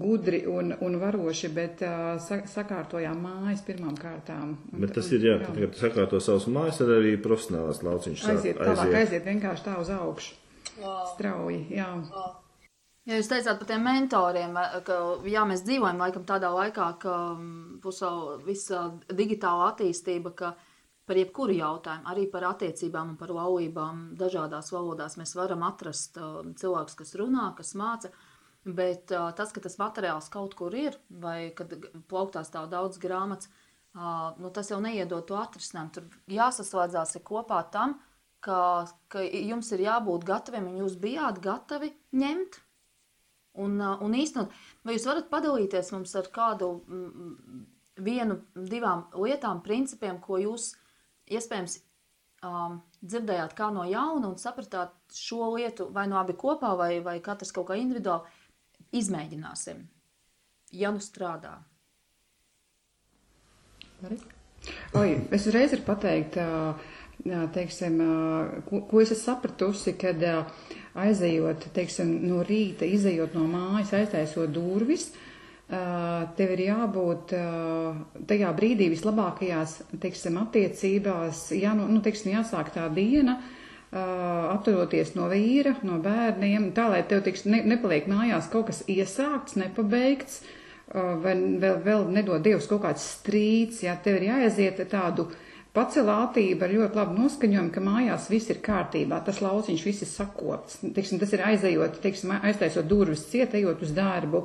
gudri 0.00 0.40
un, 0.50 0.72
un 0.82 0.96
varoši, 1.02 1.50
bet 1.54 1.82
sa- 2.26 2.40
sakārtojām 2.54 3.20
mājas 3.22 3.62
pirmām 3.66 3.94
kārtām. 4.00 4.56
Un- 4.72 4.80
Bet 4.80 4.94
tas 4.96 5.10
un- 5.12 5.18
ir, 5.18 5.26
jā, 5.30 5.36
tad, 5.46 5.58
kad 5.60 5.76
sakārto 5.82 6.20
savus 6.20 6.46
mājas, 6.48 6.78
tad 6.82 6.88
arī 6.88 7.14
profesionālās 7.20 7.82
lauciņš 7.84 8.24
sāk 8.24 8.38
Aiziet 8.38 8.58
tālāk, 8.58 8.94
aiziet 9.02 9.24
vienkārši 9.28 9.64
tā 9.68 9.76
uz 9.80 9.90
augšu. 9.90 10.34
Strauji, 11.14 11.66
jā. 11.70 11.86
Ja 13.06 13.18
jūs 13.20 13.28
teicāt 13.28 13.58
par 13.60 13.66
tiem 13.68 13.82
mentoriem, 13.84 14.54
ka 14.86 14.94
jā, 15.28 15.42
mēs 15.46 15.60
dzīvojam 15.66 15.98
laikam 16.00 16.24
tādā 16.24 16.48
laikā, 16.50 16.86
ka 16.98 17.36
pusau 17.84 18.38
visa 18.44 18.86
digitāla 19.12 19.70
attīstība, 19.72 20.32
ka 20.36 20.54
par 21.04 21.18
jebkuru 21.20 21.52
jautājumu, 21.58 22.08
arī 22.08 22.24
par 22.32 22.46
attiecībām 22.48 23.12
un 23.12 23.18
par 23.20 23.32
laulībām 23.36 24.04
dažādās 24.20 24.72
valodās 24.72 25.18
mēs 25.20 25.34
varam 25.36 25.62
atrast 25.66 26.16
uh, 26.16 26.40
cilvēkus, 26.56 26.96
kas 27.02 27.12
runā, 27.20 27.50
kas 27.58 27.74
māca. 27.76 28.10
Bet 28.64 29.12
uh, 29.12 29.28
tas, 29.36 29.52
ka 29.52 29.60
tas 29.60 29.76
materiāls 29.76 30.30
kaut 30.32 30.56
kur 30.56 30.72
ir, 30.72 30.96
vai 31.20 31.52
kad 31.56 31.76
g- 31.76 31.92
plauktā 32.08 32.40
stāv 32.48 32.70
daudz 32.72 32.96
grāmatas, 33.02 33.50
uh, 33.92 34.32
nu, 34.40 34.48
tas 34.48 34.72
jau 34.72 34.80
neiedod 34.80 35.28
to 35.28 35.36
atrisinājumu. 35.36 35.92
Tur 35.98 36.36
jāsaslēdzās 36.40 37.18
kopā 37.28 37.60
tam, 37.74 37.98
ka, 38.40 38.88
ka 39.12 39.20
jums 39.20 39.68
ir 39.76 39.84
jābūt 39.84 40.24
gataviem, 40.24 40.72
un 40.72 40.80
jūs 40.86 40.96
bijāt 41.04 41.44
gatavi 41.44 41.92
ņemt 42.16 42.64
Un, 43.54 43.76
ā, 43.78 43.92
un 44.02 44.14
īstenot, 44.18 44.50
vai 44.82 44.96
jūs 44.96 45.04
varat 45.06 45.28
padalīties 45.30 45.92
mums 45.94 46.10
ar 46.18 46.26
kādu 46.34 46.72
vienu, 47.96 48.40
divām 48.54 49.06
lietām, 49.14 49.62
principiem, 49.62 50.18
ko 50.22 50.38
jūs 50.42 50.72
iespējams 51.30 51.78
um, 52.44 52.80
dzirdējāt 53.02 53.54
kā 53.58 53.70
no 53.74 53.84
jauna 53.88 54.30
un 54.30 54.38
sapratāt 54.40 54.94
šo 55.14 55.52
lietu 55.54 55.88
vai 55.94 56.06
no 56.10 56.18
abi 56.20 56.36
kopā, 56.38 56.74
vai, 56.78 56.98
vai 57.04 57.18
katrs 57.24 57.52
kaut 57.54 57.68
kā 57.70 57.78
individuāli, 57.80 58.26
izmēģināsim, 58.94 59.84
ja 60.74 60.90
nu 60.94 61.02
strādā. 61.02 61.56
Oi, 64.94 65.08
es 65.32 65.46
uzreiz 65.48 65.72
varu 65.72 65.84
pateikt, 65.86 66.36
teiksim, 67.54 68.00
ko, 68.68 68.80
ko 68.90 69.00
es 69.02 69.12
esmu 69.14 69.22
sapratusi, 69.22 69.94
kad 70.00 70.22
aizejot, 71.00 71.68
teiksim, 71.74 72.10
no 72.28 72.42
rīta, 72.46 72.86
izejot 72.86 73.36
no 73.36 73.46
mājas, 73.50 73.94
aiztaisot 73.96 74.52
durvis, 74.54 75.10
tev 75.68 76.54
ir 76.54 76.62
jābūt 76.66 77.32
tajā 78.28 78.50
brīdī 78.56 78.90
vislabākajās, 78.92 79.78
teiksim, 80.02 80.36
attiecībās, 80.42 81.46
jā, 81.56 81.72
nu, 81.78 81.86
nu, 81.88 82.02
teiksim, 82.04 82.34
jāsāk 82.34 82.74
tā 82.74 82.88
diena, 82.92 83.38
apturoties 83.94 85.14
no 85.16 85.30
vīra, 85.30 85.76
no 85.86 86.00
bērniem, 86.02 86.72
tā, 86.76 86.88
lai 86.92 87.00
tev, 87.08 87.22
teiksim, 87.24 87.54
ne, 87.54 87.62
nepaliek 87.74 88.10
mājās 88.10 88.50
kaut 88.52 88.68
kas 88.72 88.82
iesākts, 88.90 89.56
nepabeigts, 89.60 90.42
vai 90.92 91.34
vēl, 91.62 91.80
vēl 91.84 92.06
nedod 92.12 92.44
Dievs 92.44 92.68
kaut 92.70 92.84
kāds 92.84 93.06
strīds, 93.20 93.82
ja 93.86 93.96
tev 93.96 94.20
ir 94.20 94.28
jāaiziet 94.32 94.82
tādu 94.90 95.30
pacelātību 95.74 96.62
ar 96.62 96.74
ļoti 96.74 96.98
labu 97.00 97.16
noskaņojumu, 97.18 97.72
ka 97.74 97.82
mājās 97.82 98.28
viss 98.30 98.52
ir 98.52 98.60
kārtībā, 98.62 99.18
tas 99.26 99.40
lauciņš 99.42 99.86
viss 99.88 100.04
ir 100.04 100.10
sakopts. 100.10 100.78
Teiksim, 100.84 101.18
tas 101.22 101.32
ir 101.34 101.42
aizejot, 101.42 101.98
teiksim, 102.04 102.34
aiztaisot 102.36 102.86
durvis 102.86 103.24
ciet, 103.30 103.56
ejot 103.58 103.82
uz 103.82 103.90
darbu, 103.96 104.44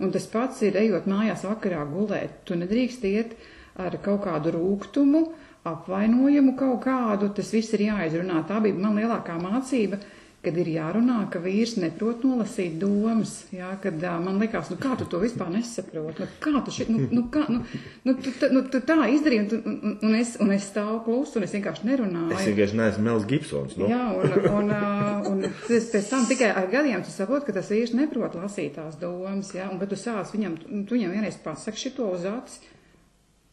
un 0.00 0.12
tas 0.14 0.26
pats 0.32 0.62
ir 0.66 0.78
ejot 0.80 1.08
mājās 1.10 1.44
vakarā 1.48 1.84
gulēt. 1.90 2.42
Tu 2.48 2.56
nedrīkst 2.58 3.04
iet 3.08 3.36
ar 3.80 3.96
kaut 4.04 4.24
kādu 4.26 4.54
rūgtumu, 4.56 5.26
apvainojumu 5.68 6.56
kaut 6.58 6.82
kādu, 6.86 7.30
tas 7.36 7.52
viss 7.52 7.74
ir 7.76 7.86
jāizrunā. 7.90 8.42
Tā 8.48 8.60
bija 8.64 8.78
man 8.80 8.96
lielākā 8.98 9.36
mācība 9.40 10.00
kad 10.40 10.56
ir 10.56 10.68
jārunā, 10.72 11.18
ka 11.32 11.40
vīrs 11.44 11.74
neprot 11.82 12.22
nolasīt 12.24 12.78
domas, 12.80 13.32
jā, 13.52 13.68
kad 13.82 13.98
uh, 14.00 14.14
man 14.24 14.38
likās, 14.40 14.70
nu 14.72 14.78
kā 14.80 14.94
tu 14.96 15.04
to 15.10 15.20
vispār 15.20 15.50
nesaproti, 15.52 16.24
nu 16.24 16.28
kā 16.40 16.62
tu, 16.64 16.72
ši, 16.72 16.86
nu, 16.88 17.00
nu, 17.12 17.24
kā, 17.32 17.42
nu, 17.52 17.60
nu, 18.08 18.14
tu, 18.16 18.32
tu, 18.40 18.48
nu, 18.54 18.62
tu 18.72 18.80
tā 18.88 18.96
izdarīji, 19.12 19.42
un, 19.42 19.50
tu, 19.50 19.58
un, 19.60 19.98
un, 20.08 20.14
es, 20.16 20.32
un 20.40 20.52
es 20.54 20.64
stāvu 20.70 21.02
klusu, 21.04 21.36
un 21.36 21.44
es 21.44 21.52
vienkārši 21.58 21.84
nerunāju. 21.90 22.38
Es 22.38 22.48
vienkārši 22.48 22.78
neesmu 22.80 23.04
Mels 23.04 23.26
Gibsons. 23.28 23.76
Nu? 23.80 23.90
Jā, 23.92 24.06
un, 24.16 24.36
un, 24.62 24.72
uh, 24.72 25.28
un 25.28 25.44
es 25.76 25.90
pēc 25.92 26.08
tam 26.14 26.24
tikai 26.30 26.48
ar 26.56 26.70
gadiem 26.72 27.04
tu 27.04 27.12
saproti, 27.12 27.50
ka 27.50 27.58
tas 27.58 27.68
vīrs 27.74 27.92
neprot 27.98 28.38
lasīt 28.40 28.78
tās 28.78 28.96
domas, 29.00 29.52
jā, 29.56 29.68
un 29.68 29.82
kad 29.82 29.92
tu 29.92 30.00
sāc 30.00 30.32
viņam, 30.32 30.56
tu 30.88 30.96
viņam 30.96 31.18
vienreiz 31.18 31.36
pasaki 31.44 31.84
šito 31.84 32.08
uz 32.14 32.24
acis, 32.30 32.64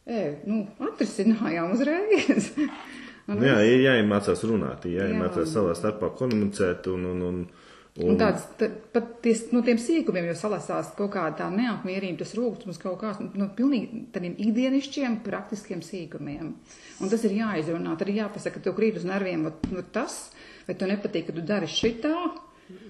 e, 0.08 0.24
nu, 0.48 0.64
atrisinājām 0.88 1.76
uzreiz. 1.76 2.48
Nu, 3.28 3.42
jā, 3.44 3.58
ir 3.68 3.82
jāiemācās 3.84 4.42
runāt, 4.48 4.86
ir 4.88 5.02
jāiemācās 5.02 5.44
jā. 5.44 5.52
savā 5.58 5.74
starpā 5.76 6.08
komunicēt 6.16 6.86
un, 6.88 7.02
un, 7.10 7.18
un, 7.26 7.40
un... 7.44 8.06
un 8.08 8.20
tāds, 8.20 8.46
tā, 8.56 8.70
pat 8.94 9.10
ties, 9.24 9.42
no 9.52 9.60
tiem 9.66 9.76
sīkumiem 9.82 10.30
jau 10.30 10.36
salasās 10.46 10.94
kaut 10.96 11.12
kāda 11.12 11.42
tā 11.42 11.48
neapmierība, 11.52 12.22
tas 12.22 12.32
rūgtums 12.38 12.80
kaut 12.80 12.96
kāds, 13.02 13.20
no 13.20 13.28
nu, 13.36 13.50
pilnīgi 13.58 14.06
tādiem 14.14 14.38
ikdienišķiem, 14.46 15.20
praktiskiem 15.26 15.84
sīkumiem. 15.84 16.54
Un 17.04 17.12
tas 17.12 17.28
ir 17.28 17.36
jāizrunā, 17.36 17.98
tad 18.00 18.08
ir 18.08 18.22
jāpasaka, 18.22 18.56
ka 18.56 18.64
tev 18.64 18.78
krīt 18.80 18.96
uz 19.02 19.04
nerviem, 19.08 19.44
vai 19.74 19.84
tas, 19.92 20.20
vai 20.64 20.78
tev 20.80 20.94
nepatīk, 20.94 21.28
ka 21.28 21.36
tu 21.36 21.44
dari 21.52 21.68
šitā, 21.68 22.16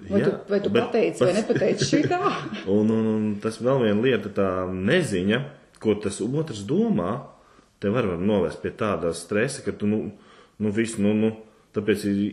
Vai 0.09 0.19
Jā, 0.19 0.27
tu, 0.27 0.51
vai 0.51 0.57
tu 0.59 0.71
pateici, 0.75 1.23
vai 1.23 1.33
nepateici 1.37 1.85
šitā? 1.87 2.19
un, 2.77 2.89
un, 2.91 3.05
un 3.13 3.27
tas 3.39 3.61
vēl 3.63 3.85
viena 3.85 4.03
lieta, 4.03 4.31
tā 4.35 4.47
neziņa, 4.67 5.39
ko 5.79 5.95
tas 6.03 6.19
otrs 6.25 6.65
domā, 6.67 7.13
te 7.79 7.91
var, 7.93 8.09
var 8.09 8.19
novest 8.19 8.59
pie 8.63 8.73
tāda 8.75 9.13
stresa, 9.15 9.63
ka 9.63 9.71
tu, 9.71 9.87
nu, 9.87 10.01
nu, 10.59 10.71
visu, 10.75 11.01
nu, 11.03 11.13
nu, 11.17 11.33
tāpēc 11.75 12.05
ir 12.09 12.23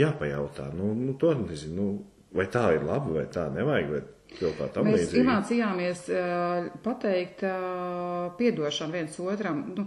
jāpajautā, 0.00 0.70
nu, 0.76 0.92
nu 0.94 1.16
to 1.18 1.34
nezinu, 1.38 1.74
nu, 1.76 1.90
vai 2.36 2.46
tā 2.50 2.70
ir 2.76 2.86
labi, 2.86 3.16
vai 3.18 3.26
tā 3.32 3.48
nevajag, 3.52 3.92
vai 3.94 4.02
kaut 4.30 4.58
kā 4.60 4.68
tam 4.70 4.86
Mēs 4.86 5.00
līdzīgi. 5.00 5.22
iemācījāmies 5.24 6.02
uh, 6.14 6.68
pateikt 6.84 7.42
uh, 7.46 8.30
piedošanu 8.38 8.94
viens 8.94 9.18
otram, 9.24 9.64
nu, 9.74 9.86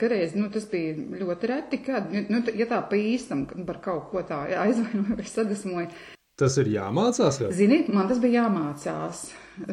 gareiz, 0.00 0.32
nu, 0.38 0.48
tas 0.52 0.64
bija 0.70 0.96
ļoti 1.20 1.50
reti, 1.52 1.82
kad, 1.84 2.08
nu, 2.12 2.40
ja 2.56 2.68
tā 2.70 2.80
pa 2.88 3.00
īstam 3.00 3.44
par 3.68 3.82
kaut 3.84 4.08
ko 4.12 4.24
tā 4.24 4.46
aizvainoju 4.64 5.18
vai 5.20 5.28
sadusmoju. 5.28 5.92
Tas 6.40 6.56
ir 6.58 6.72
jāmācās? 6.72 7.42
Jā? 7.44 7.52
Ziniet, 7.54 7.92
man 7.94 8.08
tas 8.10 8.18
bija 8.22 8.46
jāmācās 8.46 9.26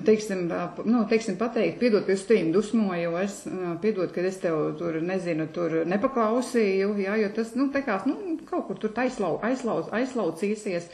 teiksim, 0.06 0.46
nu, 0.86 1.04
teiksim, 1.10 1.38
pateikt, 1.40 1.80
piedod, 1.82 2.06
ka 2.06 2.14
es 2.14 2.26
tev 2.30 2.52
dusmojos, 2.54 3.38
piedod, 3.84 4.12
ka 4.14 4.24
es 4.28 4.40
tev 4.44 4.64
tur, 4.80 5.00
nezinu, 5.06 5.48
tur 5.54 5.82
nepaklausīju, 5.90 6.94
jā, 7.02 7.18
jo 7.24 7.30
tas, 7.36 7.54
nu, 7.58 7.70
tekās, 7.74 8.08
nu, 8.10 8.38
kaut 8.50 8.68
kur 8.70 8.82
tur 8.82 8.96
aizlau, 9.04 9.38
aizlau, 9.46 9.82
aizlaucīsies, 9.98 10.92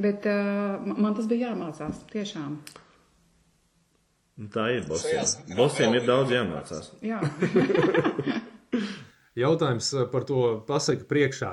bet 0.00 0.28
uh, 0.30 0.78
man 0.96 1.16
tas 1.18 1.28
bija 1.30 1.50
jāmācās, 1.50 2.04
tiešām. 2.12 2.60
Nu, 4.40 4.48
tā 4.52 4.70
ir 4.72 4.86
bosiem. 4.88 5.26
Bosiem 5.58 5.98
ir 5.98 6.06
daudz 6.08 6.32
jāmācās. 6.32 6.94
Jā. 7.04 7.20
Jautājums 9.40 9.88
par 10.12 10.24
to 10.28 10.44
pasaka 10.68 11.06
priekšā. 11.08 11.50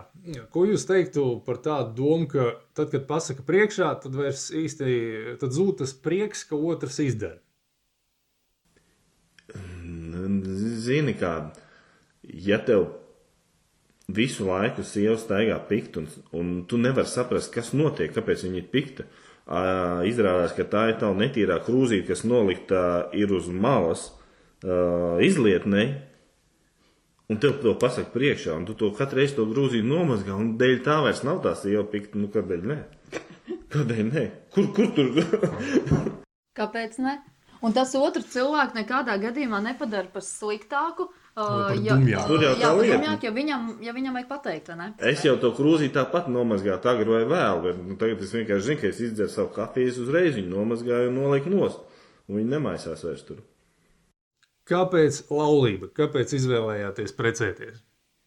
Ko 0.51 0.65
jūs 0.67 0.85
teiktu 0.89 1.25
par 1.45 1.61
tādu 1.63 1.93
domu, 2.01 2.27
ka 2.31 2.49
tad, 2.75 2.91
kad 2.91 3.07
pasaka 3.09 3.45
priekšā, 3.47 3.91
tad 4.03 4.15
vairs 4.17 4.49
īsti 4.51 5.37
tad 5.41 5.55
zūd 5.55 5.79
tas 5.81 5.93
prieks, 5.95 6.43
ka 6.49 6.59
otrs 6.59 6.99
izdara? 7.05 7.39
Zini, 10.87 11.13
kā, 11.15 11.33
ja 12.27 12.59
tev 12.59 12.89
visu 14.07 14.47
laiku 14.47 14.83
sieva 14.87 15.15
staigā 15.19 15.57
pikt, 15.69 15.97
un, 15.99 16.07
un 16.35 16.51
tu 16.67 16.79
nevari 16.79 17.09
saprast, 17.11 17.51
kas 17.53 17.73
notiek, 17.75 18.13
kāpēc 18.15 18.45
viņa 18.47 18.61
ir 18.61 18.69
pikta, 18.71 19.07
izrādās, 20.07 20.55
ka 20.55 20.67
tā 20.67 20.89
ir 20.91 20.99
tava 20.99 21.15
netīrā 21.19 21.59
krūzīte, 21.63 22.07
kas 22.09 22.25
nolikta 22.27 22.81
ir 23.15 23.31
uz 23.35 23.47
malas 23.51 24.09
izlietnei, 25.23 25.87
Un 27.27 27.39
tev 27.43 27.57
to 27.59 27.73
pasaka 27.75 28.13
priekšā, 28.13 28.53
un 28.55 28.63
tu 28.63 28.73
to 28.79 28.87
katru 28.95 29.19
reizi 29.19 29.35
to 29.35 29.43
grūzīju 29.49 29.83
nomazgā, 29.83 30.31
un 30.31 30.53
dēļ 30.59 30.77
tā 30.85 31.01
vairs 31.03 31.25
nav 31.27 31.41
tās 31.43 31.65
jau 31.67 31.81
pikta, 31.91 32.15
nu 32.21 32.29
kādēļ 32.31 32.61
nē? 32.69 32.77
Kādēļ 33.73 34.05
nē? 34.13 34.23
Kur, 34.55 34.69
kur 34.77 34.93
tur? 34.95 35.09
Kāpēc 36.59 36.95
ne? 37.03 37.17
Un 37.67 37.75
tas 37.75 37.91
otru 37.99 38.21
cilvēku 38.23 38.77
nekādā 38.77 39.17
gadījumā 39.19 39.59
nepadara 39.65 40.07
par 40.13 40.23
sliktāku. 40.23 41.09
Uh, 41.37 41.75
ja, 41.83 41.97
Tur 42.29 42.45
jau 42.45 42.53
tā. 42.57 42.71
Dumjāk, 42.79 43.27
ja 43.27 43.33
viņam, 43.35 43.67
ja 43.83 43.93
viņam 43.93 44.15
vajag 44.17 44.29
pateikt, 44.31 44.71
vai 44.71 44.77
ne? 44.79 44.87
Es 45.11 45.25
jau 45.27 45.35
to 45.41 45.51
krūzīju 45.57 45.93
tāpat 45.99 46.31
nomazgāju, 46.31 46.79
agri 46.93 47.11
vai 47.11 47.21
vēl, 47.27 47.61
bet 47.65 47.83
nu, 47.83 47.99
tagad 47.99 48.23
es 48.23 48.33
vienkārši 48.39 48.69
zinu, 48.71 48.81
ka 48.81 48.89
es 48.93 49.03
izdzeru 49.09 49.35
savu 49.35 49.51
kafiju, 49.59 49.91
es 49.91 49.99
uzreiz 50.01 50.39
viņu 50.39 50.53
nomazgāju 50.55 51.11
un 51.11 51.19
noliku 51.25 51.51
nost. 51.53 51.83
Un 52.31 52.39
viņi 52.39 52.53
nemaisās 52.55 53.03
vairs 53.05 53.27
tur. 53.27 53.43
Kāpēc 54.67 55.21
laulība? 55.31 55.87
Kāpēc 55.95 56.33
izvēlējāties 56.35 57.13
precēties? 57.15 57.83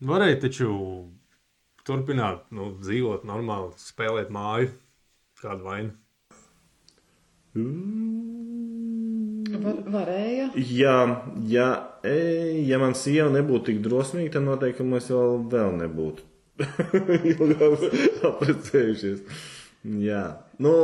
Varēja 0.08 0.38
taču 0.46 0.70
turpināt, 1.84 2.46
nu, 2.56 2.70
dzīvot 2.80 3.26
normāli, 3.28 3.74
spēlēt 3.80 4.30
māju, 4.32 4.70
kādu 5.42 5.66
vainu. 5.66 5.92
Var, 9.60 9.78
varēja. 9.92 10.48
Ja, 10.70 10.96
ja, 11.50 11.68
e, 12.06 12.16
ja 12.64 12.78
man 12.80 12.94
sieva 12.96 13.28
nebūtu 13.34 13.72
tik 13.72 13.82
drosmīga, 13.84 14.38
tad 14.38 14.46
noteikti 14.46 14.86
mēs 14.86 15.10
vēl, 15.12 15.40
vēl 15.52 15.76
nebūtu 15.82 16.28
apprecējušies. 18.30 19.24
Jā, 20.00 20.24
nu, 20.62 20.74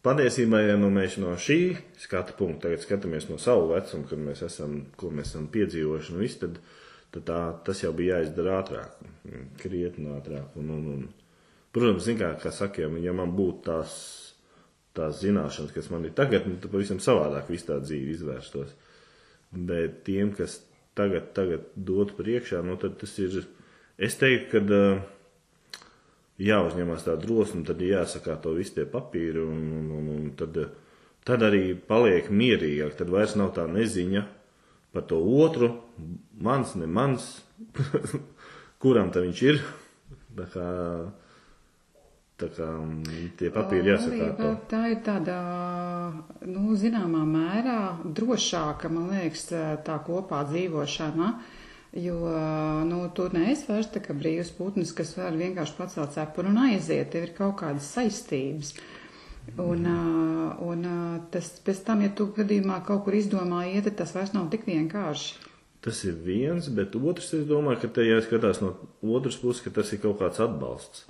Patiesībā, 0.00 0.62
ja 0.64 0.78
nu 0.80 0.88
mēs 0.88 1.18
no 1.20 1.34
šī 1.36 1.74
skatu 2.00 2.32
punkta 2.38 2.70
tagad 2.70 2.80
skatāmies 2.86 3.26
no 3.28 3.36
savu 3.40 3.66
vecumu, 3.74 4.06
kad 4.08 4.22
mēs 4.24 4.40
esam, 4.46 4.78
ko 4.96 5.10
mēs 5.12 5.34
esam 5.34 5.50
piedzīvojuši, 5.52 6.14
nu 6.14 6.22
viss, 6.22 6.38
tad, 6.40 6.56
tad 7.12 7.26
tā, 7.28 7.40
tas 7.66 7.82
jau 7.82 7.90
bija 7.96 8.22
jāizdara 8.22 8.54
ātrāk, 8.62 9.02
krietni 9.60 10.08
ātrāk. 10.14 10.56
Un, 10.56 10.72
un, 10.72 10.88
un, 10.94 11.04
protams, 11.76 12.08
kā, 12.16 12.32
kā 12.40 12.54
saka, 12.54 12.88
ja 13.04 13.14
man 13.16 13.36
būtu 13.36 13.60
tās, 13.68 13.98
tās 14.96 15.20
zināšanas, 15.20 15.76
kas 15.76 15.92
man 15.92 16.08
ir 16.08 16.16
tagad, 16.16 16.48
nu, 16.48 16.56
tad 16.62 16.72
pavisam 16.72 17.04
savādāk 17.04 17.52
viss 17.52 17.68
tā 17.68 17.76
dzīve 17.84 18.16
izvērstos. 18.16 18.72
Bet 19.52 20.00
tiem, 20.08 20.32
kas 20.32 20.62
tagad, 20.96 21.34
tagad 21.36 21.68
dot 21.76 22.16
priekšā, 22.16 22.64
nu 22.64 22.80
tad 22.80 22.96
tas 23.04 23.18
ir, 23.20 23.42
es 24.00 24.16
teiktu, 24.16 24.52
ka. 24.56 24.68
Uh, 24.80 25.08
jāuzņemas 26.40 27.06
tā 27.06 27.16
drosme, 27.20 27.64
tad 27.68 27.82
jāsakā 27.84 28.36
to 28.42 28.54
visu 28.56 28.78
tie 28.78 28.86
papīri, 28.88 29.42
un, 29.42 29.62
un, 29.78 29.88
un, 29.98 30.10
un 30.14 30.28
tad, 30.38 30.56
tad 31.28 31.44
arī 31.46 31.74
paliek 31.74 32.30
mierīgāk. 32.32 32.96
Tad 32.98 33.12
vairs 33.12 33.36
nav 33.38 33.52
tā 33.56 33.66
neziņa 33.70 34.24
par 34.94 35.06
to 35.10 35.20
otru, 35.44 35.72
mans, 36.42 36.74
ne 36.80 36.88
mans, 36.90 37.30
kuram 38.82 39.12
tā 39.14 39.24
viņš 39.26 39.42
ir. 39.46 39.62
Tā 40.40 40.46
kā, 40.50 40.66
tā 42.40 42.48
kā 42.56 42.68
tie 43.38 43.50
papīri 43.52 43.92
jāsakā. 43.92 44.52
Tā, 44.70 44.84
ir 44.94 45.00
tāda, 45.04 45.38
nu, 46.48 46.76
zināmā 46.78 47.24
mērā 47.28 47.80
drošāka, 48.04 48.90
man 48.92 49.10
liekas, 49.12 49.50
tā 49.84 49.98
kopā 50.06 50.44
dzīvošana. 50.48 51.32
Jo 51.96 52.20
nu, 52.86 53.00
tu 53.14 53.26
neesi 53.34 53.66
vairs 53.66 53.88
tā 53.90 53.98
kā 54.04 54.14
brīvs 54.14 54.52
putns, 54.54 54.92
kas 54.94 55.16
var 55.18 55.34
vienkārši 55.34 55.74
pacelt 55.74 56.14
cepuru 56.14 56.52
un 56.52 56.60
aiziet. 56.68 57.10
Tev 57.10 57.26
ir 57.26 57.34
kaut 57.34 57.56
kādas 57.64 57.88
saistības. 57.96 58.76
Un, 59.58 59.86
uh, 59.88 60.60
un 60.62 60.84
uh, 60.86 61.20
tas 61.32 61.48
pēc 61.64 61.80
tam, 61.86 62.04
ja 62.04 62.10
tu 62.14 62.28
gadījumā 62.36 62.76
kaut 62.86 63.02
kur 63.06 63.16
izdomā 63.18 63.64
iet, 63.72 63.88
tas 63.98 64.12
vairs 64.14 64.34
nav 64.36 64.46
tik 64.52 64.68
vienkārši. 64.68 65.48
Tas 65.82 66.02
ir 66.04 66.18
viens, 66.22 66.68
bet 66.76 66.94
otrs, 66.94 67.32
es 67.34 67.46
domāju, 67.48 67.80
ka 67.82 67.88
te 67.96 68.04
jāskatās 68.04 68.60
no 68.62 68.74
otras 69.16 69.38
puses, 69.40 69.62
ka 69.64 69.72
tas 69.80 69.90
ir 69.96 70.02
kaut 70.02 70.20
kāds 70.20 70.42
atbalsts. 70.44 71.06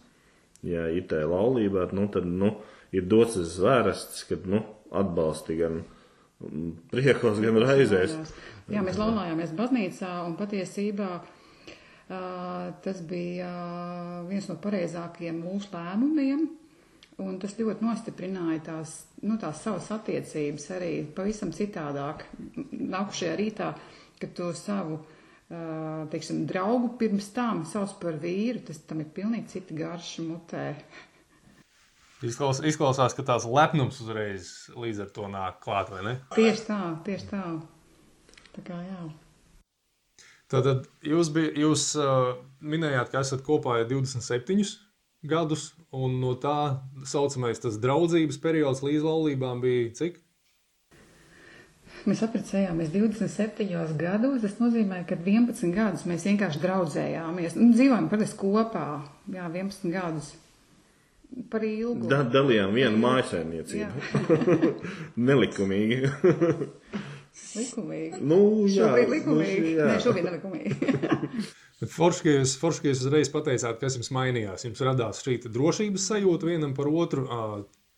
Ja 0.65 0.87
ir 0.93 1.09
tā 1.11 1.25
laulībā, 1.27 1.89
nu, 1.97 2.07
tad 2.13 2.29
nu, 2.29 2.55
ir 2.95 3.09
dots 3.11 3.35
tas 3.37 3.57
zvērsts, 3.57 4.23
kad 4.31 4.47
nu, 4.49 4.63
atbalsti 4.95 5.57
gan 5.59 5.81
mm, 5.83 6.71
priekos, 6.93 7.43
gan 7.43 7.59
raizēs. 7.65 8.15
Jā, 8.71 8.85
mēs 8.87 8.99
laulājāmies 9.01 9.53
baznīcā 9.59 10.11
un 10.29 10.37
patiesībā 10.39 11.11
tas 12.83 13.03
bija 13.07 13.51
viens 14.27 14.49
no 14.51 14.57
pareizākajiem 14.63 15.39
mūsu 15.45 15.71
lēmumiem. 15.75 16.49
Un 17.21 17.37
tas 17.37 17.53
ļoti 17.59 17.85
nostiprināja 17.85 18.63
tās, 18.71 18.95
nu, 19.27 19.37
tās 19.41 19.61
savas 19.61 19.91
attiecības 19.93 20.71
arī 20.79 20.93
pavisam 21.17 21.51
citādāk. 21.53 22.25
Nākušajā 22.73 23.35
rītā, 23.37 23.67
kad 24.23 24.33
to 24.39 24.49
savu, 24.57 25.03
teiksim, 26.15 26.47
draugu 26.49 26.95
pirms 27.01 27.29
tam 27.37 27.67
sauc 27.69 27.93
par 28.01 28.17
vīru, 28.23 28.63
tas 28.71 28.81
tam 28.89 29.03
ir 29.05 29.11
pilnīgi 29.13 29.53
cita 29.53 29.77
garša 29.77 30.25
mutē. 30.25 30.65
Izklaus, 32.25 32.63
izklausās, 32.65 33.13
ka 33.17 33.25
tās 33.29 33.45
lepnums 33.49 34.01
uzreiz 34.01 34.49
līdz 34.77 35.05
ar 35.05 35.13
to 35.13 35.29
nāk 35.33 35.61
klāt, 35.65 35.93
vai 35.93 36.03
ne? 36.07 36.17
Tieši 36.37 36.67
tā, 36.71 36.81
tieši 37.05 37.31
tā. 37.35 37.45
Tā 38.57 38.65
kā 38.67 38.79
jā. 38.83 39.03
Tātad 40.51 40.89
jūs, 41.07 41.31
bij, 41.35 41.53
jūs 41.63 41.93
uh, 42.01 42.33
minējāt, 42.59 43.13
ka 43.13 43.23
esat 43.23 43.45
kopā 43.47 43.79
jau 43.81 43.91
27 43.93 44.65
gadus, 45.31 45.71
un 45.95 46.17
no 46.23 46.35
tā 46.41 46.81
saucamais 47.07 47.63
tas 47.63 47.79
draudzības 47.79 48.41
periods 48.43 48.83
līdz 48.83 49.07
laulībām 49.07 49.63
bija 49.63 49.93
cik? 50.01 50.19
Mēs 52.09 52.23
apprecējāmies 52.25 52.91
27 52.95 53.97
gados. 54.01 54.41
Tas 54.43 54.57
nozīmē, 54.61 55.03
ka 55.09 55.19
11 55.21 55.75
gadus 55.75 56.07
mēs 56.09 56.25
vienkārši 56.29 56.63
draudzējāmies. 56.63 57.59
Nu, 57.59 57.75
dzīvojam 57.77 58.09
parasti 58.11 58.39
kopā. 58.41 58.87
Jā, 59.35 59.51
11 59.53 59.93
gadus. 59.93 60.33
Par 61.53 61.63
ilgu. 61.67 62.09
Da, 62.11 62.23
dalījām 62.27 62.73
vienu 62.75 62.99
mājasēmniecību. 63.05 63.93
Nelikumīgi. 65.29 66.01
likumīgi. 67.57 68.21
Nu, 68.21 68.41
jā, 68.71 68.87
šobrīd 68.91 69.13
likumīgi. 69.15 69.65
Nu, 69.65 69.75
jā. 69.79 69.89
Nē, 69.91 69.99
šobrīd 70.05 70.29
nelikumīgi. 70.29 70.95
Forši, 71.97 72.25
ka 72.25 72.33
jūs, 72.35 72.55
forši, 72.61 72.83
ka 72.83 72.91
jūs 72.91 73.03
uzreiz 73.07 73.31
pateicāt, 73.33 73.79
kas 73.81 73.95
jums 73.97 74.11
mainījās. 74.13 74.67
Jums 74.67 74.83
radās 74.85 75.23
šī 75.25 75.39
drošības 75.47 76.09
sajūta 76.11 76.51
vienam 76.51 76.75
par 76.77 76.91
otru, 76.93 77.25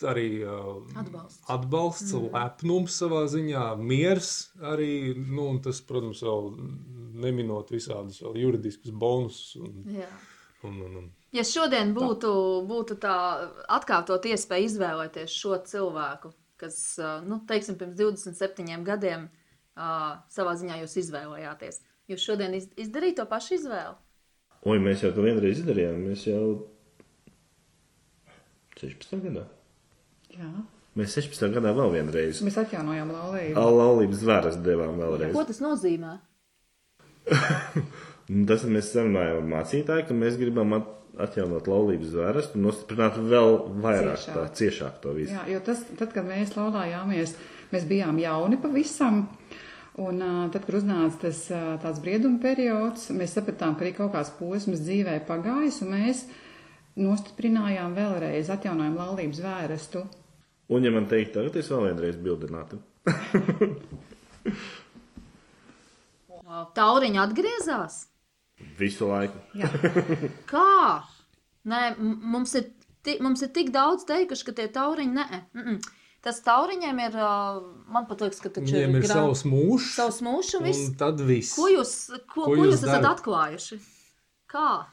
arī 0.07 0.27
Atbalsts. 0.99 1.41
atbalsts 1.51 2.13
mm. 2.15 2.29
lepnums 2.33 2.99
savā 2.99 3.23
ziņā, 3.31 3.65
miers 3.79 4.31
arī, 4.71 5.15
nu, 5.17 5.49
un 5.53 5.59
tas, 5.63 5.81
protams, 5.87 6.23
vēl 6.23 6.49
neminot 7.23 7.71
visādus 7.71 8.21
vēl 8.23 8.39
juridiskus 8.43 8.91
bonusus. 8.91 9.57
Un, 9.61 9.83
Jā. 9.99 10.09
un, 10.67 10.79
un, 10.87 10.95
un. 11.03 11.11
Ja 11.33 11.45
šodien 11.47 11.95
būtu, 11.95 12.31
būtu 12.69 12.99
tā 13.01 13.17
atkārtot 13.73 14.27
iespēja 14.29 14.69
izvēlēties 14.69 15.33
šo 15.33 15.57
cilvēku, 15.69 16.33
kas, 16.61 16.77
nu, 17.27 17.39
teiksim, 17.49 17.77
pirms 17.79 17.97
27 17.99 18.85
gadiem 18.87 19.27
uh, 19.27 20.19
savā 20.33 20.53
ziņā 20.59 20.81
jūs 20.83 20.97
izvēlējāties, 21.03 21.81
jūs 22.11 22.27
šodien 22.27 22.55
iz, 22.59 22.69
izdarījāt 22.79 23.21
to 23.21 23.27
pašu 23.31 23.57
izvēli? 23.59 23.97
Oi, 24.63 24.77
mēs 24.79 25.03
jau 25.03 25.11
to 25.11 25.25
vienreiz 25.25 25.59
izdarījām. 25.59 26.05
Mēs 26.07 26.23
jau 26.29 26.43
16. 28.79 29.19
gadā. 29.25 29.43
Jā. 30.33 30.51
Mēs 30.97 31.15
16. 31.17 31.49
gadā 31.55 31.73
vēl 31.75 31.91
vienreiz. 31.95 32.39
Mēs 32.45 32.59
atjaunojām 32.61 33.11
laulību. 33.13 33.57
Al 33.59 33.77
laulības 33.79 34.21
zvēras 34.21 34.59
devām 34.63 34.99
vēlreiz. 35.01 35.33
Ko 35.35 35.43
tas 35.49 35.59
nozīmē? 35.63 36.13
Un 38.29 38.43
Tas 38.49 38.65
mēs 38.69 38.91
sarunājām 38.93 39.39
ar 39.41 39.47
mācītāju, 39.55 40.07
ka 40.09 40.17
mēs 40.17 40.37
gribam 40.39 40.75
at 40.77 40.89
atjaunot 41.21 41.67
laulības 41.69 42.13
zvēras 42.13 42.51
un 42.55 42.65
nostiprināt 42.67 43.17
vēl 43.19 43.57
vairāk, 43.83 44.17
Ciešāk. 44.23 44.37
tā 44.37 44.45
ciešāk 44.59 45.01
to 45.03 45.13
visu. 45.17 45.33
Jā, 45.35 45.43
jo 45.51 45.59
tas, 45.65 45.83
tad, 45.99 46.13
kad 46.15 46.25
mēs 46.25 46.55
laulājāmies, 46.57 47.35
mēs 47.73 47.87
bijām 47.89 48.21
jauni 48.21 48.57
pavisam. 48.61 49.27
Un 50.01 50.23
tad, 50.49 50.63
kad 50.65 50.79
uznāca 50.79 51.27
tas 51.27 51.43
tāds 51.83 51.99
brieduma 52.01 52.41
periods, 52.41 53.11
mēs 53.13 53.35
sapratām, 53.37 53.75
ka 53.77 53.85
arī 53.85 53.91
kaut 53.93 54.15
kāds 54.15 54.31
posms 54.39 54.81
dzīvē 54.81 55.19
pagājis, 55.27 55.83
un 55.85 55.93
mēs 55.93 56.23
nostiprinājām 56.97 57.93
vēlreiz, 57.93 58.49
atjaunojām 58.53 58.97
laulības 58.97 59.43
vērestu. 59.45 60.01
Un, 60.73 60.81
ja 60.81 60.93
man 60.93 61.05
teikt, 61.11 61.35
tagad 61.37 61.59
es 61.61 61.69
vēl 61.69 61.91
vienreiz 61.91 62.17
bildinātu. 62.25 62.81
Tauriņa 66.77 67.21
atgriezās? 67.27 68.12
Visu 68.79 69.07
laiku. 69.09 69.39
Jā, 69.57 69.69
Kā? 70.53 71.03
Nē, 71.69 71.81
mums 71.99 72.55
ir, 72.59 72.69
ti, 73.05 73.17
mums 73.23 73.41
ir 73.45 73.51
tik 73.55 73.69
daudz 73.75 74.03
teikuši, 74.09 74.45
ka 74.49 74.55
tie 74.57 74.67
tauriņi 74.75 75.13
nē. 75.19 75.27
Mm 75.53 75.67
-mm. 75.67 75.77
Tas 76.23 76.39
tauriņiem 76.43 76.99
ir, 77.03 77.15
man 77.91 78.05
pat 78.07 78.21
liekas, 78.23 78.39
ka 78.39 78.49
taču 78.49 78.71
Viņiem 78.71 78.95
ir 78.95 79.01
gra- 79.03 79.13
savs 79.13 79.41
mūžs, 79.43 79.89
savs 79.95 80.21
mūžs 80.23 80.53
un 80.59 80.63
viss. 80.63 80.87
un 80.87 80.93
tad 80.95 81.19
viss. 81.19 81.55
Ko 81.55 81.67
jūs, 81.67 81.93
ko, 82.33 82.41
Ko 82.41 82.45
ko 82.45 82.55
jūs 82.55 82.71
jūs 82.73 82.83
esat 82.87 83.03
atklājuši? 83.09 83.79
Kā? 84.47 84.85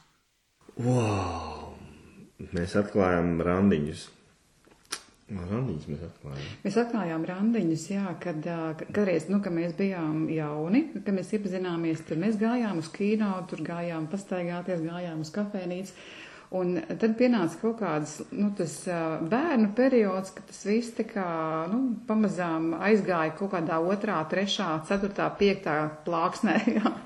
Wow! 0.77 1.75
Mēs 2.57 2.75
atklājām 2.81 3.39
randiņus. 3.47 4.09
Randiņus 5.31 5.87
mēs 5.87 6.01
atklājām. 6.09 6.47
mēs 6.64 6.77
atklājām 6.81 7.25
randiņus, 7.29 7.85
jā, 7.93 8.07
kad 8.23 8.47
kādreiz, 8.90 9.29
nu, 9.31 9.38
kad 9.45 9.55
mēs 9.55 9.77
bijām 9.79 10.25
jauni, 10.33 10.81
kad 10.97 11.14
mēs 11.14 11.31
iepazināmies, 11.37 12.03
tur 12.09 12.19
mēs 12.19 12.38
gājām 12.40 12.81
uz 12.83 12.88
kino, 12.90 13.31
tur 13.51 13.62
gājām 13.66 14.09
pastaigāties, 14.11 14.83
gājām 14.83 15.23
uz 15.23 15.31
kafēnīcu. 15.35 15.95
Un 16.59 16.81
tad 16.99 17.12
pienāca 17.14 17.61
kaut 17.61 17.77
kāds 17.79 18.16
nu, 18.35 18.49
tas, 18.59 18.73
bērnu 19.31 19.71
periods, 19.79 20.33
kad 20.35 20.49
tas 20.51 20.64
viss 20.66 20.97
tā 20.97 21.07
kā, 21.07 21.27
nu, 21.71 21.79
pamazām 22.09 22.73
aizgāja 22.83 23.37
kaut 23.38 23.53
kādā 23.55 23.79
otrā, 23.79 24.19
trešā, 24.33 24.73
ceturtā, 24.88 25.29
piektā 25.38 25.77
plāksnē. 26.09 26.59
Jā. 26.81 26.97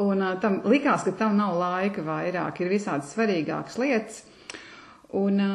Un 0.00 0.24
tam 0.40 0.62
likās, 0.64 1.04
ka 1.04 1.12
tam 1.20 1.36
nav 1.36 1.58
laika 1.60 2.00
vairāk, 2.06 2.62
ir 2.64 2.72
visādi 2.72 3.12
svarīgākas 3.12 3.76
lietas. 3.82 4.22
Un 5.18 5.40
ā, 5.44 5.48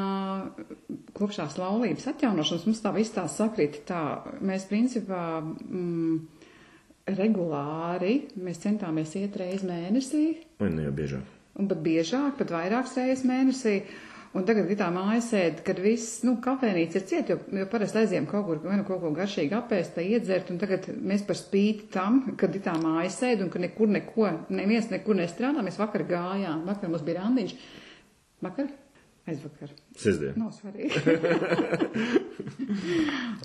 kopš 1.18 1.40
tās 1.40 1.56
laulības 1.58 2.10
atjaunošanas 2.12 2.68
mums 2.68 2.82
tā 2.84 2.92
viss 2.94 3.16
tā 3.16 3.24
sakrīt 3.32 3.80
tā. 3.90 4.02
Mēs 4.46 4.68
principā 4.70 5.24
mm, 5.42 6.20
regulāri, 7.18 8.20
mēs 8.38 8.62
centāmies 8.62 9.16
iet 9.18 9.40
reiz 9.42 9.66
mēnesī, 9.66 10.28
Vai 10.62 10.70
ne 10.76 10.86
jau 10.86 10.94
biežāk? 10.94 11.34
un 11.58 11.66
pat 11.72 11.82
biežāk, 11.82 12.36
pat 12.38 12.54
vairākas 12.54 12.94
reizes 13.00 13.26
mēnesī. 13.26 13.80
Un 14.38 14.44
tagad 14.46 14.68
ir 14.70 14.78
tā 14.78 14.90
māja 14.94 15.22
sēde, 15.24 15.64
kad 15.66 15.80
viss, 15.82 16.20
nu, 16.28 16.36
kafejnīca 16.44 17.00
ir 17.00 17.06
cieta, 17.10 17.34
jo, 17.34 17.58
jo 17.58 17.68
parasti 17.72 18.04
aizjām 18.04 18.28
kaut 18.30 18.44
kur, 18.46 18.60
vai 18.62 18.76
nu 18.78 18.84
kaut 18.86 19.00
ko 19.02 19.10
garšīgi 19.16 19.56
apēst, 19.58 19.96
tā 19.96 20.04
iedzert, 20.06 20.52
un 20.54 20.60
tagad 20.62 20.86
mēs 20.94 21.24
par 21.26 21.40
spīti 21.40 21.88
tam, 21.96 22.20
kad 22.38 22.54
ir 22.54 22.62
tā 22.68 22.76
māja 22.78 23.10
sēde, 23.16 23.48
un 23.48 23.50
ka 23.54 23.62
nekur 23.64 23.90
neko, 23.90 24.28
neviens 24.54 24.92
nekur 24.92 25.18
nestrādā, 25.18 25.64
mēs 25.66 25.80
vakar 25.82 26.04
gājām, 26.12 26.68
vakar 26.68 26.92
mums 26.92 27.08
bija 27.08 27.24
randiņš, 27.24 27.56
vakar, 28.46 28.70
aizvakar. 29.28 29.72
Sestdien. 29.98 30.38
Nav 30.40 30.54
svarīgi. 30.56 30.98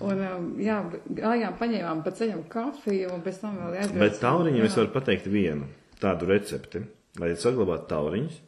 un, 0.07 0.23
um, 0.23 0.47
jā, 0.63 0.79
gājām, 1.19 1.57
paņēmām 1.59 2.03
pa 2.05 2.11
ceļam 2.15 2.45
kafiju, 2.51 3.11
un 3.15 3.23
pēc 3.25 3.41
tam 3.43 3.59
vēl 3.59 3.77
aizbraucām. 3.81 4.05
Bet 4.05 4.19
tauriņam 4.23 4.67
es 4.67 4.79
varu 4.79 4.91
pateikt 4.95 5.27
vienu 5.33 5.65
tādu 6.01 6.29
recepti. 6.31 6.79
Lai 7.21 7.29
saglabātu 7.37 7.85
tauriņus, 7.91 8.39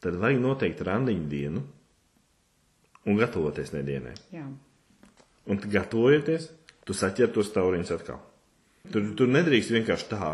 tad 0.00 0.16
vajag 0.22 0.38
noteikti 0.40 0.86
randiņu 0.88 1.26
dienu 1.28 1.60
un 3.10 3.18
gatavoties 3.20 3.74
nedēļai. 3.74 4.14
Jā. 4.32 4.46
Un 5.50 5.56
gatavojoties, 5.60 6.48
tu 6.88 6.96
saķer 6.96 7.28
tos 7.34 7.50
tauriņus 7.52 7.92
atkal. 7.98 8.22
Tur, 8.88 9.10
tur 9.18 9.28
nedrīkst 9.28 9.74
vienkārši 9.74 10.08
tā, 10.14 10.30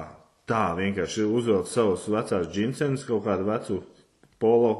tā 0.46 0.62
vienkārši 0.78 1.26
uzvilkt 1.26 1.72
savus 1.72 2.06
vecās 2.12 2.46
džinsenes, 2.52 3.02
kaut 3.08 3.24
kādu 3.26 3.48
vecu 3.48 3.80
polo 4.42 4.70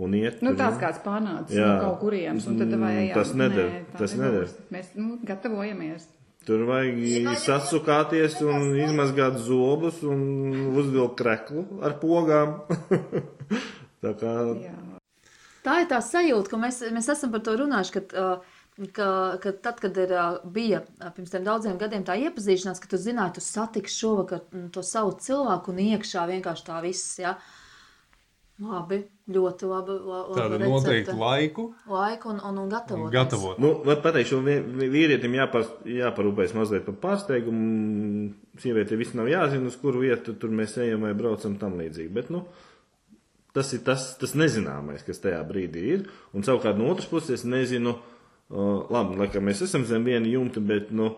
un 0.00 0.16
iet. 0.16 0.40
Nu, 0.44 0.54
tāds 0.58 0.80
kāds 0.80 1.02
pārnācis 1.04 1.58
Jā. 1.58 1.68
no 1.74 1.86
kaut 1.86 2.00
kurienes, 2.04 2.46
un 2.48 2.58
tad 2.60 2.72
vai 2.80 2.94
Mm, 3.08 3.14
tas 3.16 3.34
neder, 3.36 3.70
Nē, 3.70 3.98
tas 3.98 4.16
nebūs. 4.18 4.56
Mēs, 4.72 4.92
nu, 4.98 5.18
gatavojamies. 5.28 6.08
Tur 6.46 6.64
vajag 6.66 7.36
sasukāties 7.38 8.40
un 8.42 8.72
izmazgāt 8.74 9.36
zobus 9.38 10.00
un 10.02 10.72
uzvilkt 10.74 11.20
kreklu 11.20 11.66
ar 11.86 12.00
pogām. 12.00 12.56
tā 14.02 14.16
kā 14.18 14.32
Jā. 14.58 14.74
Tā 15.62 15.76
ir 15.84 15.86
tā 15.86 16.00
sajūta, 16.02 16.50
ka 16.50 16.58
mēs, 16.58 16.80
mēs 16.90 17.12
esam 17.12 17.30
par 17.30 17.44
to 17.46 17.54
runājuši, 17.60 17.92
ka 17.94 18.02
uh, 18.18 18.56
ka, 18.92 19.38
ka 19.42 19.52
tad, 19.52 19.80
kad 19.80 19.96
ir, 19.96 20.12
bija 20.44 20.82
pirms 21.16 21.32
tam 21.32 21.44
daudziem 21.44 21.78
gadiem 21.80 22.04
tā 22.08 22.16
iepazīšanās, 22.26 22.80
ka 22.80 22.88
tu 22.88 23.00
zināji, 23.00 23.36
tu 23.36 23.44
satiksi 23.44 23.98
šovakar 24.00 24.46
mm, 24.48 24.70
to 24.72 24.84
savu 24.86 25.12
cilvēku 25.20 25.72
un 25.72 25.82
iekšā 25.84 26.24
vienkārši 26.30 26.66
tā 26.68 26.80
viss, 26.84 27.18
ja. 27.20 27.36
Labi, 28.62 28.98
ļoti 29.32 29.66
labi. 29.66 29.94
labi 30.06 30.36
Tāda 30.36 30.58
noteikti 30.60 31.14
laiku. 31.18 31.64
Laiku 31.90 32.30
un, 32.30 32.40
un, 32.46 32.58
un 32.62 32.68
gatavot. 32.70 33.10
Gatavot. 33.12 33.58
Nu, 33.62 33.72
pateikšu, 34.04 34.38
vīrietim 34.44 35.34
jāpar, 35.38 35.66
jāparūpēs 35.88 36.54
mazliet 36.56 36.86
par 36.86 36.98
pārsteigumu. 37.02 38.28
Sievietei 38.62 39.00
viss 39.00 39.16
nav 39.18 39.30
jāzina, 39.32 39.70
uz 39.70 39.78
kuru 39.80 40.04
vietu 40.04 40.36
tur 40.38 40.52
mēs 40.54 40.76
ejam 40.84 41.08
vai 41.08 41.14
braucam 41.18 41.56
tam 41.58 41.74
līdzīgi. 41.80 42.12
Bet, 42.14 42.30
nu, 42.34 42.44
tas 43.56 43.72
ir 43.74 43.82
tas, 43.86 44.12
tas 44.20 44.36
nezināmais, 44.38 45.02
kas 45.06 45.22
tajā 45.24 45.42
brīdī 45.48 45.84
ir. 45.96 46.06
Un 46.36 46.46
savukārt 46.46 46.78
no 46.78 46.92
otras 46.92 47.10
puses 47.10 47.40
es 47.40 47.46
nezinu, 47.48 47.96
uh, 47.98 48.72
labi, 48.92 49.18
laikam 49.24 49.48
mēs 49.48 49.64
esam 49.66 49.88
zem 49.88 50.06
viena 50.06 50.28
jumta, 50.30 50.62
bet, 50.62 50.92
nu, 50.94 51.14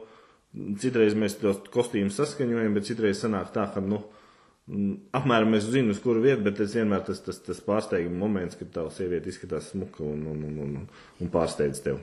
citreiz 0.80 1.18
mēs 1.18 1.36
tos 1.42 1.60
kostīmus 1.74 2.16
saskaņojam, 2.20 2.78
bet 2.78 2.88
citreiz 2.88 3.20
sanāk 3.20 3.52
tā, 3.52 3.68
ka, 3.74 3.84
nu, 3.84 4.00
mm, 4.00 4.23
apmēram 4.68 5.50
mēs 5.52 5.66
zinām, 5.68 5.90
uz 5.92 6.00
kuru 6.00 6.22
vietu, 6.24 6.42
bet 6.46 6.56
tas 6.60 6.72
vienmēr 6.76 7.02
tas, 7.04 7.20
tas, 7.24 7.40
tas 7.44 7.60
pārsteiguma 7.64 8.16
moments, 8.24 8.56
kad 8.56 8.70
tava 8.72 8.92
sieviete 8.94 9.28
izskatās 9.28 9.72
smuka 9.74 10.04
un, 10.06 10.22
un, 10.30 10.44
un, 10.48 10.54
un, 10.64 10.86
un 11.20 11.32
pārsteidz 11.34 11.82
tevi. 11.84 12.00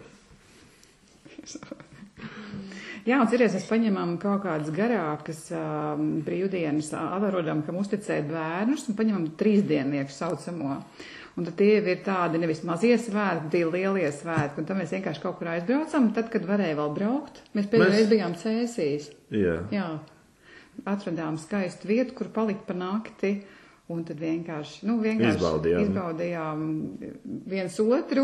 Jā, 3.07 3.17
un 3.17 3.25
cerēs, 3.31 3.55
mēs 3.57 3.65
paņemam 3.65 4.11
kaut 4.21 4.43
kādas 4.43 4.69
garākas 4.75 5.47
um, 5.57 6.19
brīvdienas, 6.25 6.91
atrodam, 6.93 7.63
kam 7.65 7.79
uzticēt 7.81 8.27
bērnus 8.29 8.85
un 8.91 8.97
paņemam 8.99 9.25
trīsdiennieku 9.39 10.13
saucamo. 10.13 10.75
Un 11.39 11.47
tad 11.47 11.55
tie 11.57 11.79
ir 11.79 12.01
tādi 12.05 12.37
nevis 12.43 12.61
mazie 12.67 12.93
svētki, 12.99 13.49
tie 13.53 13.63
ir 13.63 13.71
lielie 13.73 14.09
svētki, 14.13 14.61
un 14.61 14.67
tad 14.69 14.77
mēs 14.77 14.93
vienkārši 14.93 15.23
kaut 15.23 15.39
kur 15.39 15.49
aizbraucam, 15.55 16.11
tad, 16.13 16.29
kad 16.29 16.45
varēja 16.45 16.77
vēl 16.77 16.93
braukt. 16.93 17.41
Mēs 17.57 17.71
pēdējo 17.71 17.95
Mēs- 17.95 18.11
bijām 18.11 18.35
cēsīs. 18.37 19.09
Jā. 19.33 19.55
Jā, 19.73 19.87
atradām 20.85 21.39
skaistu 21.41 21.89
vietu, 21.91 22.15
kur 22.17 22.31
palikt 22.33 22.67
pa 22.67 22.77
nakti. 22.77 23.41
Un 23.91 24.05
tad 24.07 24.21
vienkārši, 24.23 24.85
nu, 24.87 24.93
vienkārši 25.03 25.35
Izbaudījām. 25.35 25.81
izbaudījām 25.83 26.61
viens 27.51 27.73
otru, 27.83 28.23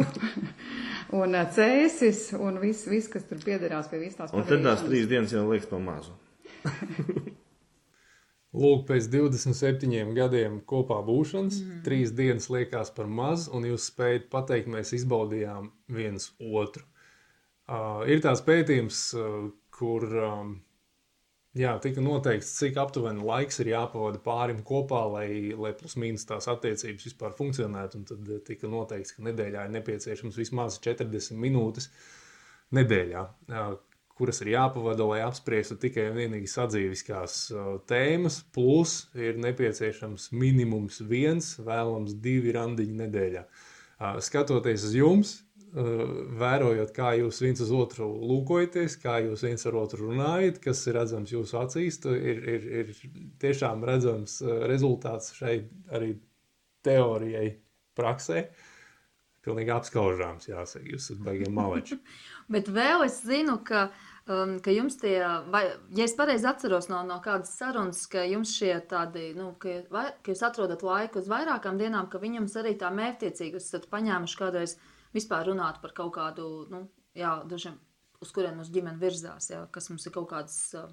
un 1.20 1.36
ā, 1.36 1.42
cēsis, 1.52 2.30
un 2.40 2.62
viss, 2.62 2.88
vis, 2.88 3.10
kas 3.12 3.26
tur 3.28 3.42
piederās 3.44 3.90
pie 3.92 4.00
visās 4.06 4.32
Un 4.32 4.48
tad 4.48 4.64
tās 4.64 4.86
trīs 4.86 5.10
dienas 5.12 5.34
jau 5.36 5.44
liekas 5.50 5.68
pa 5.68 5.82
mazu. 5.84 6.16
Lūk, 8.58 8.86
pēc 8.88 9.10
27 9.12 10.14
gadiem 10.16 10.62
kopā 10.70 11.02
būšanas, 11.06 11.60
mm. 11.60 11.82
trīs 11.84 12.14
dienas 12.16 12.48
liekas 12.54 12.94
par 12.96 13.10
maz, 13.12 13.50
un 13.52 13.68
jūs 13.68 13.90
spējat 13.92 14.30
pateikt, 14.32 14.72
mēs 14.72 14.96
izbaudījām 14.96 15.68
viens 15.92 16.32
otru. 16.40 16.86
Uh, 17.68 18.08
ir 18.08 18.24
tāds 18.24 18.40
pētījums, 18.48 19.02
uh, 19.20 19.50
kur 19.76 20.08
um, 20.08 20.56
jā, 21.58 21.74
tika 21.82 22.02
noteikts, 22.04 22.54
cik 22.60 22.78
aptuveni 22.82 23.26
laiks 23.26 23.62
ir 23.64 23.72
jāpavada 23.74 24.22
pārim 24.24 24.62
kopā, 24.66 25.02
lai, 25.12 25.28
lai 25.58 25.74
plus 25.78 25.98
mīnus 26.00 26.28
tās 26.30 26.50
attiecības 26.52 27.08
vispār 27.10 27.36
funkcionētu. 27.38 28.00
Un 28.00 28.08
tad 28.10 28.32
uh, 28.32 28.40
tika 28.46 28.70
noteikts, 28.72 29.16
ka 29.16 29.26
nedēļā 29.28 29.68
ir 29.68 29.76
nepieciešams 29.78 30.40
vismaz 30.40 30.80
40 30.84 31.40
minūtes 31.42 31.90
nedēļā, 32.78 33.24
uh, 33.52 33.72
kuras 34.18 34.42
ir 34.44 34.54
jāpavada, 34.56 35.06
lai 35.08 35.22
apspriestu 35.26 35.78
tikai 35.82 36.10
un 36.12 36.22
vienīgi 36.22 36.52
sadzīviskās 36.52 37.40
uh, 37.54 37.72
tēmas, 37.90 38.42
plus 38.56 39.00
ir 39.18 39.42
nepieciešams 39.42 40.32
minimums 40.36 41.02
viens, 41.06 41.56
vēlams 41.64 42.18
divi 42.22 42.56
randiņi 42.58 43.02
nedēļā. 43.06 43.48
Skatoties 44.22 44.84
uz 44.86 44.92
jums, 44.94 45.30
vērojot, 45.76 46.94
kā 46.96 47.12
jūs 47.20 47.42
viens 47.44 47.60
uz 47.62 47.72
otru 47.76 48.08
lūkojaties, 48.08 48.96
kā 49.02 49.18
jūs 49.26 49.44
viens 49.44 49.66
ar 49.68 49.76
otru 49.82 50.08
runājat, 50.12 50.62
kas 50.64 50.86
ir 50.88 50.96
redzams 50.96 51.34
jūsu 51.34 51.60
acīs, 51.60 52.00
ir, 52.08 52.40
ir, 52.56 52.68
ir 52.82 52.94
tiešām 53.42 53.84
redzams 53.86 54.40
uh, 54.46 54.64
rezultāts 54.70 55.36
šai 55.38 55.60
arī 55.92 56.16
teorijai, 56.88 57.52
praksē. 57.98 58.48
Pilnīgi 59.44 59.72
apskaužāms, 59.72 60.50
jāsaka, 60.50 60.86
jūs 60.88 61.06
esat 61.08 61.24
baigi 61.24 61.52
maleči. 61.52 62.00
Bet 62.54 62.68
vēl 62.72 63.06
es 63.06 63.22
zinu, 63.28 63.58
ka, 63.68 63.88
um, 64.32 64.58
ka 64.64 64.72
jums 64.72 65.00
tie, 65.00 65.20
vai, 65.52 65.66
ja 65.96 66.08
es 66.08 66.16
pareizi 66.16 66.48
atceros 66.48 66.90
no, 66.92 67.00
no 67.08 67.20
kādas 67.24 67.54
sarunas, 67.60 68.06
ka 68.12 68.24
jums 68.28 68.56
šie 68.56 68.74
tādi, 68.92 69.34
nu, 69.36 69.54
ka, 69.60 69.82
vai, 69.92 70.10
ka 70.24 70.32
jūs 70.32 70.44
atrodat 70.48 70.84
laiku 70.84 71.24
uz 71.24 71.32
vairākām 71.32 71.80
dienām, 71.80 72.08
ka 72.12 72.24
viņam 72.24 72.48
arī 72.60 72.76
tā 72.80 72.92
mērķtiecīgi 72.92 73.60
jūs 73.60 73.72
esat 73.72 73.90
paņēmuši 73.92 74.40
kādreiz 74.42 74.78
vispār 75.16 75.52
runāt 75.52 75.82
par 75.84 75.94
kaut 75.98 76.14
kādu, 76.18 76.48
nu, 76.74 76.86
jā, 77.18 77.38
dažiem, 77.48 77.78
uz 78.24 78.34
kuriem 78.36 78.60
mūsu 78.60 78.74
ģimene 78.76 79.00
virzās, 79.02 79.52
jā, 79.54 79.64
kas 79.72 79.92
mums 79.92 80.08
ir 80.10 80.16
kaut 80.16 80.30
kādas, 80.32 80.60
uh, 80.78 80.90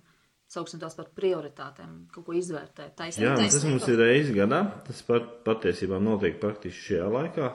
sauksim 0.54 0.80
tās 0.82 0.96
par 0.98 1.10
prioritātēm, 1.16 2.04
kaut 2.14 2.26
ko 2.28 2.36
izvērtēt. 2.38 2.94
Taisnība, 2.98 3.32
Jā, 3.32 3.36
nu, 3.38 3.52
tas 3.52 3.68
mums 3.68 3.86
ir 3.90 4.00
reizes 4.00 4.34
gadā. 4.36 4.64
Tas 4.86 5.00
pat, 5.06 5.30
patiesībā 5.46 6.00
notiek 6.02 6.38
praktiski 6.42 6.90
šajā 6.90 7.08
laikā. 7.18 7.52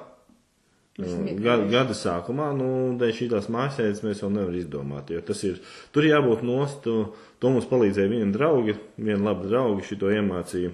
Nu, 1.00 1.36
Gada, 1.40 1.64
gada 1.72 1.96
sākumā, 1.96 2.50
nu, 2.58 2.68
dēļ 3.00 3.14
šīs 3.16 3.48
mājasēdes 3.56 4.02
mēs 4.04 4.20
vēl 4.20 4.34
nevaram 4.36 4.60
izdomāt. 4.60 5.14
Jo 5.14 5.22
tas 5.24 5.46
ir, 5.48 5.62
tur 5.96 6.04
jābūt 6.04 6.42
nost, 6.44 6.82
to, 6.84 7.14
to 7.40 7.52
mums 7.54 7.70
palīdzēja 7.70 8.12
viena 8.12 8.34
draugi, 8.36 8.76
viena 9.00 9.30
laba 9.30 9.48
draugi 9.48 9.88
šito 9.88 10.12
iemācīja. 10.12 10.74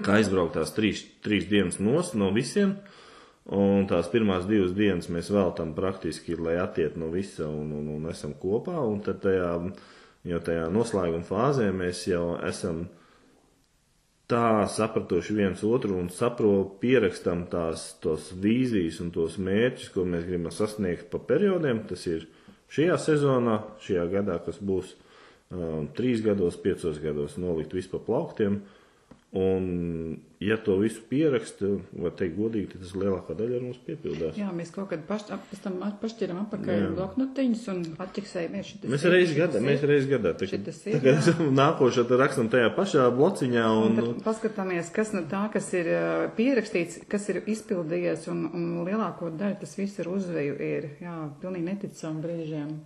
Kā 0.00 0.16
aizbraukt 0.16 0.56
tās 0.56 0.72
trīs, 0.72 1.02
trīs 1.20 1.44
dienas 1.50 1.76
nost 1.82 2.16
no 2.16 2.30
visiem, 2.32 2.78
un 3.50 3.86
tās 3.90 4.10
pirmās 4.12 4.46
divas 4.46 4.74
dienas 4.76 5.10
mēs 5.10 5.32
veltam 5.34 5.74
praktiski, 5.74 6.36
lai 6.38 6.58
attiet 6.62 6.96
no 7.00 7.10
visa 7.10 7.48
un, 7.48 7.72
un, 7.80 7.88
un 7.96 8.10
esam 8.10 8.36
kopā, 8.38 8.78
un 8.86 9.00
tad 9.02 9.22
tajā, 9.24 9.52
jau 10.30 10.42
tajā 10.46 10.66
noslēguma 10.70 11.26
fāzē 11.26 11.72
mēs 11.74 12.06
jau 12.10 12.36
esam 12.46 12.86
tā 14.32 14.64
sapratuši 14.70 15.34
viens 15.36 15.62
otru 15.66 15.98
un 16.00 16.08
saprotam, 16.12 16.76
pierakstam 16.80 17.44
tās 17.52 17.92
tos 18.02 18.30
vīzijas 18.40 19.00
un 19.04 19.10
tos 19.14 19.36
mērķus, 19.42 19.90
ko 19.92 20.06
mēs 20.08 20.24
gribam 20.28 20.52
sasniegt 20.54 21.10
pa 21.12 21.20
periodiem. 21.20 21.82
Tas 21.88 22.06
ir 22.08 22.28
šajā 22.72 22.98
sezonā, 23.00 23.58
šajā 23.84 24.06
gadā, 24.14 24.38
kas 24.44 24.60
būs 24.62 24.94
um, 25.52 25.90
trīs 25.96 26.22
gados, 26.24 26.56
piecos 26.62 27.00
gados, 27.02 27.36
nolikt 27.40 27.76
visu 27.76 27.92
pa 27.92 28.00
plauktiem. 28.06 28.62
Un, 29.32 30.18
ja 30.44 30.58
to 30.60 30.74
visu 30.76 31.00
pieraksta, 31.08 31.70
var 31.96 32.12
teikt 32.18 32.34
godīgi, 32.36 32.66
tad 32.74 32.82
tas 32.82 32.90
lielākā 33.00 33.32
daļa 33.38 33.54
ar 33.56 33.62
mums 33.64 33.78
piepildās. 33.86 34.34
Jā, 34.36 34.50
mēs 34.52 34.68
kaut 34.74 34.90
kad 34.90 35.06
paš, 35.08 35.22
ap- 35.32 35.46
pēc 35.48 35.62
tam 35.64 35.78
pašķiram 36.02 36.42
apakaļ 36.42 36.82
bloknotiņus 36.98 37.62
un 37.72 37.78
atķiksējamies. 38.04 38.72
Mēs 38.92 39.06
šitas 39.08 39.32
gadā, 39.38 39.62
mēs 39.64 39.86
reizi 39.88 40.10
gadā. 40.10 40.34
tā 40.36 40.48
Šitas 40.50 40.82
ir, 40.84 40.98
Tagad 40.98 41.40
nākošā, 41.62 42.04
tad 42.10 42.20
rakstam 42.20 42.50
tajā 42.52 42.74
pašā 42.76 43.06
blociņā. 43.16 43.64
Un 43.78 43.86
Un, 43.86 43.96
tad 44.02 44.20
paskatāmies, 44.26 44.92
kas 44.92 45.14
no 45.16 45.24
tā, 45.32 45.46
kas 45.56 45.70
ir 45.80 45.88
pierakstīts, 46.36 47.00
kas 47.08 47.30
ir 47.32 47.40
izpildījies, 47.54 48.28
un, 48.34 48.44
un 48.52 48.68
lielāko 48.84 49.32
daļu 49.32 49.62
tas 49.64 49.72
viss 49.80 49.96
ir 50.04 50.12
uzveju. 50.12 50.58
Ir, 50.60 50.90
jā, 51.06 51.16
pilnīgi 51.40 51.70
neticam 51.70 52.20
brīžiem. 52.20 52.76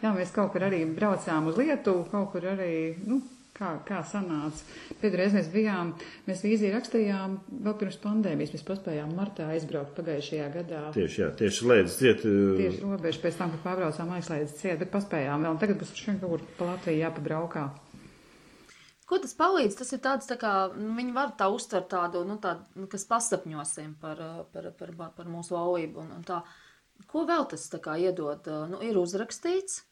Jā, 0.00 0.16
mēs 0.16 0.32
kaut 0.34 0.56
kur 0.56 0.64
arī 0.66 0.80
braucām 0.96 1.52
uz 1.52 1.60
Lietuvu, 1.60 2.08
kaut 2.10 2.32
kur 2.32 2.48
arī, 2.56 2.72
nu, 3.04 3.20
kā, 3.56 3.70
kā 3.88 4.00
sanāca. 4.06 4.64
Pēdējais 5.02 5.36
mēs 5.36 5.50
bijām, 5.52 5.92
mēs 6.28 6.42
vīziju 6.44 6.72
rakstījām 6.76 7.36
vēl 7.66 7.76
pirms 7.80 7.98
pandēmijas, 8.02 8.54
mēs 8.56 8.66
paspējām 8.68 9.14
martā 9.18 9.48
aizbraukt 9.52 9.94
pagājušajā 9.98 10.48
gadā. 10.56 10.82
tieši, 10.96 11.22
jā, 11.22 11.30
tieši 11.38 11.60
slēdz 11.60 11.96
ciet. 12.00 12.26
Tieši 12.26 12.82
robežu 12.82 13.22
pēc 13.24 13.40
tam, 13.40 13.54
kad 13.54 13.64
pārbraucām 13.66 14.12
aizslēdz 14.18 14.58
ciet, 14.58 14.78
bet 14.82 14.92
paspējām 14.94 15.46
vēl. 15.46 15.56
Un 15.56 15.62
tagad 15.62 15.80
būs 15.82 15.94
šodien 15.98 16.20
kaut 16.22 16.36
kur 16.36 16.46
pa 16.58 16.70
Latviju 16.72 17.04
jāpabraukā. 17.04 17.66
Ko 19.12 19.18
tas 19.20 19.34
palīdz? 19.36 19.76
Tas 19.76 19.90
ir 19.92 20.00
tāds, 20.00 20.24
tā 20.30 20.38
kā 20.40 20.50
nu, 20.72 20.94
viņi 20.96 21.12
var 21.12 21.34
tā 21.36 21.50
uztvert 21.52 21.90
tādu, 21.92 22.22
nu, 22.24 22.38
tādu 22.40 22.80
nu, 22.80 22.88
kas 22.88 23.04
pasapņosim 23.10 23.96
par, 24.00 24.22
par, 24.54 24.70
par, 24.78 24.94
par, 24.96 25.10
par 25.18 25.28
mūsu 25.28 25.52
laulību. 25.52 26.06
Un, 26.06 26.14
un 26.16 26.24
tā. 26.24 26.40
Ko 27.10 27.26
vēl 27.28 27.44
tas 27.50 27.66
tā 27.68 27.80
kā 27.82 27.98
iedod? 28.00 28.46
Nu, 28.70 28.78
ir 28.80 28.96
uzrakstīts, 28.96 29.82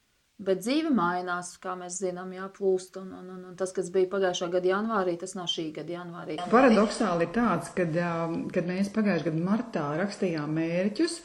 bet 0.46 0.62
dzīve 0.64 0.90
mainās, 0.94 1.53
kā 1.62 1.74
mēs 1.79 1.98
zinām, 2.03 2.33
jā, 2.35 2.46
plūst. 2.57 2.96
Un, 3.00 3.11
un, 3.18 3.26
un, 3.35 3.42
un 3.50 3.59
tas, 3.59 3.72
kas 3.76 3.90
bija 3.94 4.11
pagājušā 4.12 4.50
gada 4.55 4.72
janvārī, 4.72 5.16
tas 5.20 5.37
nav 5.38 5.50
šī 5.53 5.66
gada 5.76 5.98
janvārī. 5.98 6.38
Paradoxāli 6.53 7.26
ir 7.26 7.35
tāds, 7.37 7.72
kad, 7.76 7.98
um, 8.05 8.46
kad 8.53 8.70
mēs 8.70 8.92
pagājušajā 8.94 9.29
gadā 9.29 9.44
martā 9.50 9.85
rakstījām 10.00 10.57
mērķus, 10.61 11.18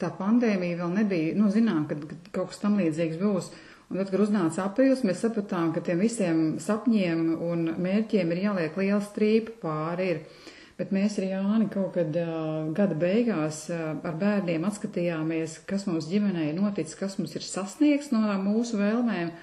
tā 0.00 0.12
pandēmija 0.18 0.82
vēl 0.82 0.94
nebija, 1.00 1.34
nu, 1.38 1.50
zinām, 1.52 1.84
kad 1.90 2.06
kaut 2.30 2.52
kas 2.52 2.62
tam 2.62 2.78
līdzīgs 2.80 3.20
būs. 3.20 3.50
Un 3.90 3.98
tad, 3.98 4.12
kad 4.12 4.22
uznāca 4.22 4.68
aprīlis, 4.68 5.02
mēs 5.02 5.24
sapratām, 5.24 5.72
ka 5.74 5.82
tiem 5.82 5.98
visiem 6.04 6.42
sapņiem 6.62 7.24
un 7.42 7.72
mērķiem 7.82 8.30
ir 8.30 8.44
jāliek 8.44 8.78
liela 8.78 9.02
strīpa 9.02 9.56
pāri. 9.64 10.12
Ir. 10.14 10.39
Bet 10.80 10.94
mēs 10.96 11.18
ar 11.20 11.26
Jāni 11.28 11.66
kaut 11.68 11.90
kad 11.92 12.14
uh, 12.16 12.70
gada 12.72 12.94
beigās 12.96 13.66
uh, 13.68 13.98
ar 14.00 14.14
bērniem 14.16 14.62
atskatījāmies, 14.64 15.58
kas 15.68 15.84
mums 15.84 16.06
ģimenē 16.08 16.46
ir 16.48 16.54
noticis, 16.56 16.96
kas 16.96 17.18
mums 17.20 17.34
ir 17.36 17.44
sasniegts 17.44 18.08
no 18.14 18.22
mūsu 18.40 18.80
vēlmēm. 18.80 19.34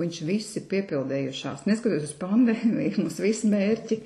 Viņš 0.00 0.18
viss 0.26 0.56
ir 0.58 0.64
piepildījušās. 0.72 1.68
Neskatoties 1.70 2.08
uz 2.08 2.16
pandēmiju, 2.18 2.96
mums 3.04 3.20
visi 3.22 3.50
mērķi 3.52 4.00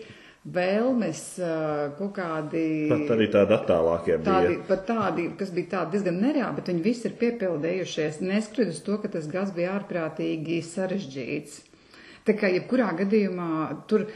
vēlmes, 0.52 1.22
uh, 1.40 1.94
kaut 1.96 2.12
kādi. 2.18 2.66
Pat 2.92 3.14
arī 3.16 3.30
tādi 3.32 3.56
attālākie 3.56 4.18
Tādi, 4.26 4.52
bija. 4.52 4.66
pat 4.68 4.84
tādi, 4.90 5.26
kas 5.40 5.54
bija 5.56 5.72
tādi 5.78 5.96
diezgan 5.96 6.20
nereāli, 6.26 6.58
bet 6.58 6.68
viņi 6.74 6.84
visi 6.84 7.08
ir 7.08 7.16
piepildījušies. 7.22 8.20
Neskatoties 8.20 8.82
uz 8.82 8.84
to, 8.90 9.00
ka 9.00 9.14
tas 9.16 9.30
gads 9.32 9.56
bija 9.56 9.78
ārprātīgi 9.78 10.60
sarežģīts. 10.74 11.56
Tā 12.26 12.34
kā 12.36 12.50
jebkurā 12.50 12.90
gadījumā 12.98 13.50
tur, 13.86 14.08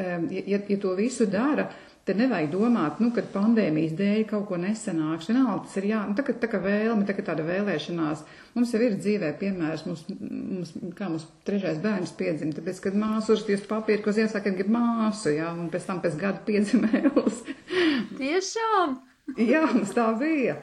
ja, 0.00 0.56
ja 0.56 0.76
to 0.80 0.94
visu 0.96 1.26
dara, 1.28 1.66
Te 2.02 2.16
nevajag 2.18 2.48
domāt, 2.50 2.98
nu, 2.98 3.12
kad 3.14 3.28
pandēmijas 3.30 3.92
dēļ 3.94 4.24
kaut 4.32 4.48
ko 4.48 4.56
nesanāks. 4.58 5.28
Vienalga, 5.30 5.60
tas 5.68 5.76
ir 5.78 5.84
jā, 5.92 6.00
nu, 6.08 6.16
tā, 6.18 6.24
kā, 6.26 6.34
tā 6.34 6.48
kā 6.50 6.58
vēlme, 6.58 7.06
kā 7.06 7.22
tāda 7.22 7.44
vēlēšanās. 7.46 8.24
Mums 8.56 8.72
jau 8.74 8.80
ir 8.82 8.96
dzīvē 8.98 9.30
piemērs, 9.38 9.84
mums, 9.86 10.02
mums, 10.10 10.72
kā 10.98 11.06
mums 11.12 11.28
trešais 11.46 11.78
bērns 11.84 12.14
piedzima, 12.18 12.56
tāpēc, 12.56 12.82
kad 12.88 12.98
māsu 12.98 13.36
uzrakstījis 13.36 13.68
papīru, 13.70 14.02
ko 14.02 14.16
Ziemassvētkiem 14.18 14.58
grib 14.58 14.74
māsu, 14.74 15.30
jā, 15.36 15.52
un 15.54 15.70
pēc 15.70 15.86
tam 15.92 16.02
pēc 16.02 16.18
gada 16.18 16.42
piedzima 16.48 16.90
Elis. 16.98 17.44
Tiešām! 18.18 18.98
jā, 19.38 19.62
mums 19.70 19.94
tā 19.94 20.08
bija. 20.18 20.58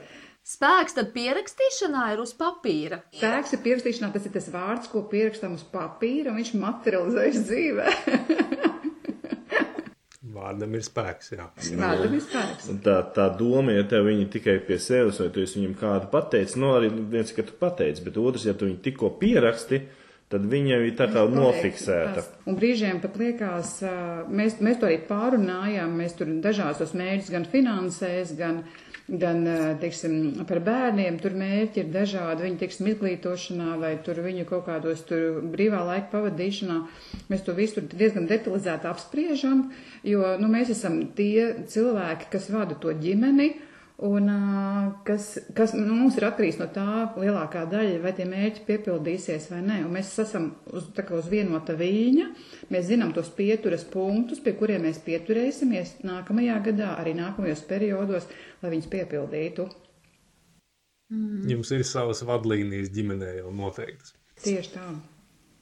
Spēks 0.49 0.95
tad 0.97 1.13
pierakstīšanā 1.13 2.03
ir 2.17 2.23
uz 2.23 2.33
papīra. 2.35 2.99
Spēks 3.15 3.55
ir 3.55 3.63
pierakstīšanā, 3.63 4.11
tas 4.11 4.27
ir 4.27 4.35
tas 4.35 4.51
vārds, 4.51 4.91
ko 4.91 5.05
pierakstam 5.07 5.55
uz 5.55 5.63
papīra, 5.71 6.33
un 6.33 6.41
viņš 6.41 6.55
materializējas 6.57 7.43
dzīvē. 7.47 7.93
Vārdam 10.39 10.75
ir 10.77 10.83
spēks. 10.85 11.33
Jā. 11.35 11.47
Vārdam 11.79 12.15
ir 12.15 12.23
spēks. 12.23 12.69
Tā, 12.85 12.97
tā 13.15 13.27
doma, 13.39 13.73
ja 13.75 13.85
tev 13.89 14.07
viņi 14.07 14.27
tikai 14.35 14.57
pie 14.65 14.79
sevis, 14.81 15.19
vai 15.19 15.29
tu 15.35 15.43
viņam 15.43 15.75
kādu 15.79 16.11
pateicis, 16.13 16.57
nu 16.59 16.73
arī 16.77 16.91
viens, 17.11 17.33
ka 17.35 17.45
tu 17.45 17.55
pateici, 17.59 18.05
bet 18.05 18.19
otrs, 18.21 18.47
ja 18.47 18.55
tu 18.57 18.69
viņu 18.69 18.79
tikko 18.85 19.11
pieraksti, 19.19 19.81
tad 20.29 20.45
viņa 20.49 20.81
ir 20.85 20.93
tā 20.97 21.09
kā 21.11 21.25
nofiksēta. 21.33 22.23
Un 22.49 22.57
brīžiem 22.59 23.01
pat 23.03 23.17
liekas, 23.19 23.79
mēs, 24.29 24.59
mēs 24.63 24.79
to 24.79 24.89
arī 24.89 24.99
pārunājām, 25.09 25.95
mēs 25.99 26.15
tur 26.19 26.31
dažādos 26.43 26.93
mērķus 26.97 27.33
gan 27.33 27.47
finansēs, 27.49 28.35
gan, 28.37 28.61
gan 29.09 29.41
teiksim, 29.81 30.43
par 30.49 30.61
bērniem, 30.65 31.17
tur 31.21 31.33
mērķi 31.37 31.83
ir 31.83 31.93
dažādi, 31.93 32.45
viņi, 32.45 32.59
teiksim, 32.61 32.89
izglītošanā 32.91 33.77
vai 33.81 33.93
tur 34.05 34.21
viņu 34.25 34.45
kaut 34.49 34.67
kādos 34.67 35.01
tur 35.09 35.39
brīvā 35.53 35.81
laika 35.87 36.11
pavadīšanā. 36.13 36.77
Mēs 37.31 37.45
to 37.45 37.55
visu 37.57 37.79
tur 37.79 37.89
diezgan 37.93 38.29
detalizēti 38.29 38.89
apspriežam, 38.89 39.69
jo, 40.05 40.35
nu, 40.41 40.51
mēs 40.51 40.73
esam 40.75 41.01
tie 41.17 41.65
cilvēki, 41.71 42.29
kas 42.35 42.49
vada 42.53 42.77
to 42.77 42.93
ģimeni, 42.93 43.53
Un 43.99 44.29
kas, 45.03 45.25
kas 45.55 45.73
nu, 45.75 45.91
mums 45.91 46.15
ir 46.15 46.23
atkarīgs 46.29 46.59
no 46.61 46.69
tā 46.71 46.85
lielākā 47.19 47.65
daļa, 47.67 47.97
vai 47.99 48.13
tie 48.15 48.23
mērķi 48.29 48.63
piepildīsies 48.69 49.49
vai 49.51 49.59
nē. 49.65 49.81
Un 49.83 49.91
mēs 49.97 50.13
esam 50.23 50.45
uz, 50.71 50.85
uz 51.17 51.27
vienota 51.27 51.75
viļņa, 51.75 52.27
mēs 52.71 52.87
zinām 52.87 53.11
tos 53.15 53.27
pieturas 53.35 53.83
punktus, 53.83 54.39
pie 54.45 54.53
kuriem 54.55 54.85
mēs 54.87 55.01
pieturēsimies 55.03 55.97
nākamajā 56.07 56.61
gadā, 56.69 56.93
arī 57.01 57.17
nākamajos 57.17 57.65
periodos, 57.67 58.29
lai 58.63 58.71
viņus 58.77 58.87
piepildītu. 58.93 59.67
Jums 61.49 61.71
ir 61.75 61.83
savas 61.89 62.23
vadlīnijas 62.23 62.93
ģimenē 62.95 63.33
jau 63.41 63.51
noteiktas. 63.51 64.13
Tieši 64.39 64.75
tā. 64.77 64.85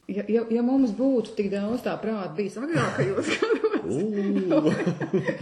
Ja, 0.08 0.24
ja, 0.30 0.44
ja 0.54 0.62
mums 0.64 0.94
būtu 0.96 1.34
tik 1.36 1.50
daudz 1.52 1.82
tā 1.84 1.98
prāta 2.00 2.36
bijis 2.38 2.60
agrākajos 2.62 3.34
gados, 3.42 3.98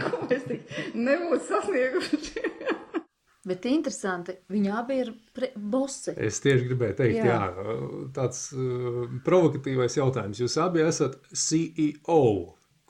ko 0.00 0.24
mēs 0.30 0.48
tik 0.48 0.72
nebūtu 0.96 1.42
sasnieguši. 1.44 2.46
Bet 3.46 3.66
interesanti, 3.70 4.34
viņi 4.50 4.70
abi 4.74 4.96
ir 5.04 5.12
bosi. 5.70 6.16
Es 6.18 6.40
tieši 6.42 6.66
gribēju 6.66 6.96
teikt, 6.98 7.18
jā, 7.20 7.36
Jā. 7.46 7.66
tāds 8.16 8.40
uh, 8.56 9.04
provokatīvais 9.26 9.94
jautājums. 10.00 10.40
Jūs 10.42 10.56
abi 10.64 10.82
esat 10.82 11.14
CEO. 11.30 12.22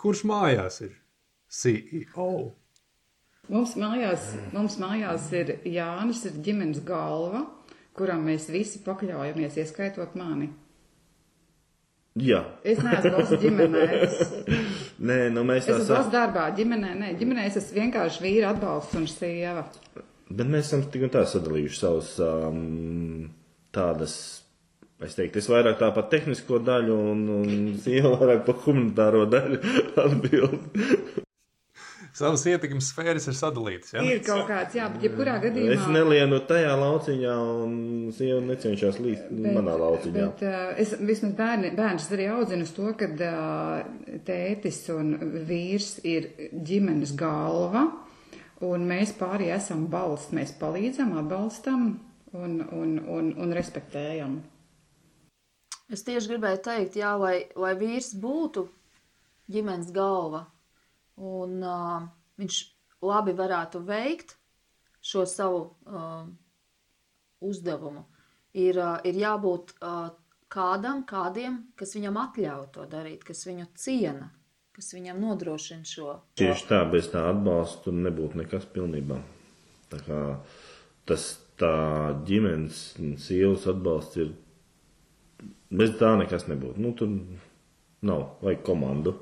Kurš 0.00 0.22
mājās 0.30 0.80
ir 0.86 0.94
CEO? 1.52 2.30
Mums 3.52 3.76
mājās, 3.78 4.30
mums 4.56 4.78
mājās 4.82 5.28
ir 5.36 5.52
Jānis, 5.70 6.24
ir 6.26 6.40
ģimenes 6.42 6.80
galva, 6.88 7.44
kuram 7.94 8.24
mēs 8.26 8.48
visi 8.50 8.80
pakļaujamies, 8.82 9.60
ieskaitot 9.62 10.16
mani. 10.18 10.48
Jā, 12.16 12.40
Es 12.64 12.80
neesmu 12.80 13.12
valsts 13.18 13.40
ģimenē. 13.44 13.86
Es, 14.08 14.20
nē, 15.04 15.18
nu 15.36 15.44
mēs 15.44 15.66
es 15.66 15.68
tā 15.68 15.78
esmu 15.82 15.94
valsts 15.98 16.12
darbā, 16.16 16.48
ģimenē. 16.56 16.94
Nē, 16.96 17.10
ģimenē 17.20 17.44
es 17.50 17.58
esmu 17.60 17.82
vienkārši 17.82 18.24
vīra 18.24 18.54
atbalsts 18.56 18.96
un 18.96 19.04
sieva. 19.12 19.66
Bet 20.30 20.48
mēs 20.50 20.66
esam 20.70 20.82
tik 20.90 21.06
un 21.06 21.12
tā 21.14 21.22
sadalījuši 21.30 21.78
savus 21.78 22.16
um, 22.24 23.28
tādas. 23.74 24.16
Es 25.04 25.12
teiktu, 25.12 25.42
es 25.42 25.50
vairāk 25.52 25.76
tā 25.76 25.90
par 25.92 26.06
tehnisko 26.08 26.56
daļu, 26.64 26.94
un, 27.12 27.18
un 27.42 27.56
sieva 27.84 28.14
vairāk 28.16 28.46
par 28.46 28.56
humanitāro 28.64 29.26
daļu 29.28 29.58
atbild. 30.06 30.54
Savas 32.16 32.46
ietekmes 32.48 32.86
sfēras 32.94 33.26
ir 33.28 33.34
sadalītas. 33.36 33.90
Ja? 33.92 34.00
Ir 34.08 34.22
kaut 34.24 34.46
kāds, 34.48 34.72
jā, 34.78 34.86
bet 34.88 35.02
jebkurā 35.04 35.34
Es 35.36 35.42
gadījumā. 35.44 35.90
nelienu 35.98 36.38
tajā 36.48 36.70
lauciņā, 36.80 37.34
un 37.66 37.74
sieva 38.16 38.38
necenšas 38.46 38.96
līst 39.04 39.28
manā 39.36 39.74
lauciņā. 39.82 40.14
Bet 40.22 40.44
uh, 40.48 40.62
es 40.80 40.94
vismaz 40.96 41.34
bērni, 41.36 41.74
bērns 41.76 42.08
arī 42.16 42.30
audzinu 42.32 42.64
uz 42.64 42.72
to, 42.78 42.88
ka 42.96 43.10
uh, 43.12 44.16
tētis 44.24 44.80
un 44.96 45.12
vīrs 45.50 45.98
ir 46.08 46.30
ģimenes 46.56 47.12
galva, 47.20 47.84
un 48.64 48.86
mēs 48.88 49.12
pārējie 49.18 49.54
esam 49.56 49.86
balsts. 49.92 50.34
Mēs 50.36 50.54
palīdzam, 50.60 51.16
atbalstam 51.20 51.88
un, 52.32 52.60
un, 52.72 52.98
un, 53.00 53.32
un 53.36 53.56
respektējam. 53.56 54.40
Es 55.92 56.02
tieši 56.02 56.32
gribēju 56.32 56.62
teikt, 56.66 56.96
jā, 56.98 57.12
lai, 57.20 57.36
lai 57.54 57.76
vīrs 57.78 58.14
būtu 58.18 58.66
ģimenes 59.52 59.92
galva 59.94 60.46
un 61.16 61.60
uh, 61.62 62.08
viņš 62.40 62.58
labi 63.06 63.34
varētu 63.36 63.80
veikt 63.86 64.34
šo 65.06 65.22
savu 65.30 65.62
uh, 65.86 66.26
uzdevumu, 67.46 68.02
ir, 68.58 68.80
uh, 68.80 68.96
ir 69.06 69.20
jābūt 69.20 69.76
uh, 69.78 70.08
kādam, 70.52 71.04
kādiem, 71.06 71.60
kas 71.78 71.94
viņam 71.96 72.18
atļauj 72.24 72.66
to 72.74 72.86
darīt, 72.90 73.22
kas 73.26 73.46
viņu 73.46 73.68
ciena, 73.78 74.30
kas 74.76 74.92
viņam 74.92 75.20
nodrošina 75.24 75.88
šo. 75.88 76.18
Tieši 76.36 76.68
tā, 76.68 76.82
bez 76.92 77.08
tā 77.12 77.24
atbalsta 77.30 77.86
tur 77.86 77.96
nebūtu 77.96 78.42
nekas 78.42 78.68
pilnībā. 78.74 79.18
Tā 79.92 80.00
kā 80.04 80.20
tas 81.08 81.28
tā 81.60 81.76
ģimenes 82.28 82.82
un 83.00 83.14
sievas 83.20 83.64
atbalsts 83.72 84.20
ir. 84.20 84.34
Bez 85.72 85.96
tā 86.00 86.12
nekas 86.20 86.46
nebūtu. 86.50 86.82
Nu, 86.82 86.92
tur 86.96 87.10
nav, 88.06 88.36
vajag 88.44 88.62
komandu. 88.66 89.16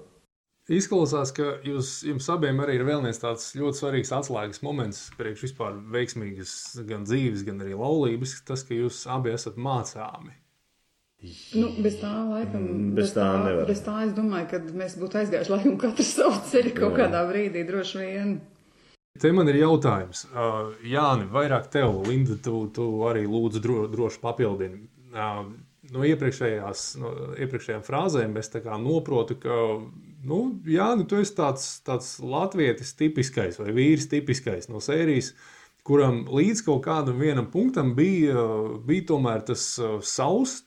Izklausās, 0.74 1.28
ka 1.36 1.58
jūs, 1.64 1.98
jums 2.08 2.26
abiem 2.32 2.62
arī 2.64 2.78
ir 2.78 2.86
vēl 2.88 3.02
viens 3.04 3.20
tāds 3.20 3.50
ļoti 3.56 3.82
svarīgs 3.82 4.12
atslēgas 4.16 4.62
moments 4.64 5.02
priekš 5.18 5.42
vispār 5.44 5.76
veiksmīgas 5.92 6.54
gan 6.88 7.04
dzīves, 7.04 7.44
gan 7.44 7.60
arī 7.60 7.76
laulības. 7.76 8.38
Tas, 8.48 8.64
ka 8.64 8.76
jūs 8.76 9.02
abi 9.12 9.34
esat 9.34 9.60
mācāmi. 9.60 10.32
Nu, 11.58 11.68
bez 11.80 11.98
tā, 12.00 12.10
laikam, 12.28 12.64
Bez 12.96 13.12
tā 13.16 13.26
nevar. 13.44 13.68
Bez 13.68 13.82
tā 13.84 14.00
es 14.06 14.14
domāju, 14.16 14.48
ka 14.50 14.60
mēs 14.76 14.96
būtu 15.00 15.20
aizgājuši 15.22 15.52
laikam 15.54 15.76
katrs 15.80 16.10
savu 16.18 16.40
ceļu 16.50 16.74
kaut 16.76 16.98
kādā 16.98 17.22
brīdī 17.28 17.64
droši 17.68 18.02
vien. 18.02 18.34
Te 19.20 19.30
man 19.30 19.46
ir 19.46 19.60
jautājums, 19.60 20.24
uh, 20.32 20.72
Jāni, 20.90 21.28
vairāk 21.30 21.68
tev, 21.70 22.00
Linda, 22.08 22.34
tu, 22.42 22.64
tu 22.74 22.88
arī 23.06 23.22
lūdzu 23.30 23.62
dro, 23.62 23.76
droši 23.92 24.18
papildini. 24.22 24.80
Uh, 25.14 25.44
no 25.94 26.02
iepriekšējās, 26.08 26.82
no 26.98 27.12
iepriekšējām 27.38 27.84
frāzēm 27.86 28.34
es 28.40 28.50
tā 28.50 28.64
kā 28.64 28.74
noprotu, 28.80 29.38
ka, 29.38 29.58
nu, 30.26 30.40
Jāni, 30.66 31.06
tu 31.06 31.20
esi 31.22 31.36
tāds, 31.38 31.68
tāds 31.86 32.16
latvietis 32.18 32.90
tipiskais 32.98 33.60
vai 33.62 33.70
vīrs 33.76 34.10
tipiskais 34.10 34.66
no 34.72 34.82
sērijas, 34.82 35.30
kuram 35.86 36.24
līdz 36.34 36.64
kaut 36.66 36.82
kādam 36.88 37.22
vienam 37.22 37.46
punktam 37.52 37.94
bija, 37.94 38.48
bija 38.82 39.12
tomēr 39.14 39.46
tas 39.46 39.68
uh, 39.78 40.00
savs 40.02 40.64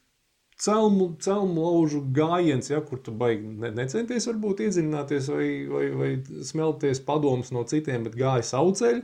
celmu, 0.62 1.12
celmu 1.22 1.64
laužu 1.66 2.02
gājiens, 2.14 2.70
ja, 2.72 2.82
kur 2.86 3.02
tu 3.04 3.14
baigi 3.16 3.48
ne, 3.62 3.72
necenties 3.78 4.28
varbūt 4.30 4.64
iedziļināties 4.66 5.32
vai, 5.34 5.48
vai, 5.72 5.88
vai 6.02 6.12
smelties 6.50 7.02
padomus 7.08 7.54
no 7.56 7.64
citiem, 7.70 8.06
bet 8.08 8.18
gāja 8.18 8.46
savu 8.46 8.74
ceļu, 8.78 9.04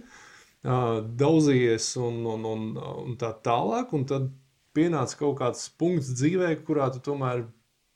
daudzījies 1.19 1.89
un, 2.01 2.21
un, 2.35 2.45
un, 2.47 2.69
un 3.05 3.17
tā 3.19 3.33
tālāk, 3.45 3.91
un 3.93 4.07
tad 4.09 4.29
pienāca 4.73 5.19
kaut 5.19 5.37
kāds 5.41 5.67
punkts 5.77 6.13
dzīvē, 6.17 6.55
kurā 6.65 6.89
tu 6.93 7.03
tomēr 7.03 7.45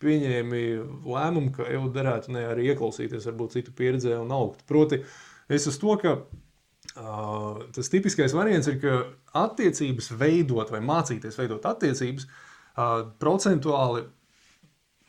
pieņēmi 0.03 0.65
lēmumu, 1.09 1.53
ka 1.55 1.65
jau 1.73 1.87
derētu 1.93 2.35
ne 2.35 2.43
arī 2.51 2.67
ieklausīties 2.73 3.25
varbūt 3.31 3.57
citu 3.57 3.73
pieredzē 3.77 4.19
un 4.19 4.33
augt. 4.35 4.61
Proti, 4.69 5.01
es 5.49 5.65
uz 5.69 5.79
to, 5.81 5.95
ka 6.01 6.19
Uh, 6.97 7.59
tas 7.75 7.91
tipiskais 7.93 8.33
variants 8.33 8.65
ir, 8.71 8.77
ka 8.81 8.93
attiecības 9.37 10.07
veidot 10.17 10.71
vai 10.73 10.79
mācīties 10.81 11.35
veidot 11.37 11.65
attiecības 11.69 12.25
uh, 12.77 13.01
procentuāli, 13.21 14.05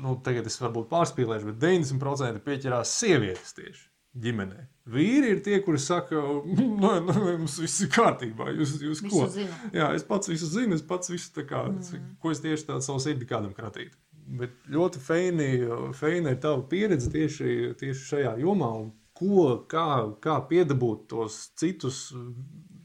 nu, 0.04 0.16
tagad 0.24 0.48
es 0.48 0.58
varbūt 0.62 0.88
pārspīlēšu, 0.90 1.52
bet 1.52 1.62
90% 1.62 2.42
pieķerās 2.46 2.96
sievietes 3.00 3.54
tieši 3.58 3.86
ģimenē. 4.18 4.64
Vīri 4.88 5.34
ir 5.34 5.40
tie, 5.44 5.58
kuri 5.64 5.80
saka, 5.82 6.20
nē, 6.48 6.92
nē, 7.08 7.16
mums 7.42 7.58
viss 7.60 7.84
ir 7.84 7.90
kārtībā. 7.92 8.50
Jūs, 8.56 8.78
jūs 8.82 9.02
Visu 9.04 9.14
ko? 9.14 9.26
zinu. 9.32 9.58
Jā, 9.76 9.90
es 9.96 10.06
pats 10.08 10.30
visu 10.30 10.48
zinu, 10.50 10.78
es 10.78 10.84
pats 10.86 11.12
visu 11.12 11.32
tā 11.36 11.44
kā, 11.48 11.66
mm. 11.70 12.14
ko 12.22 12.32
es 12.34 12.42
tieši 12.44 12.70
tādu 12.70 12.86
savu 12.86 13.02
sirdi 13.04 13.28
kādam 13.28 13.52
kratīt. 13.56 13.96
Bet 14.38 14.56
ļoti 14.68 15.00
feini, 15.00 15.50
feina 15.96 16.34
ir 16.34 16.40
tava 16.42 16.60
pieredze 16.68 17.08
tieši, 17.12 17.74
tieši 17.80 18.08
šajā 18.10 18.34
jomā. 18.42 18.72
Un 18.82 18.90
ko, 19.16 19.54
kā, 19.70 19.86
kā 20.24 20.36
piedabūt 20.50 21.06
tos 21.12 21.38
citus, 21.58 22.08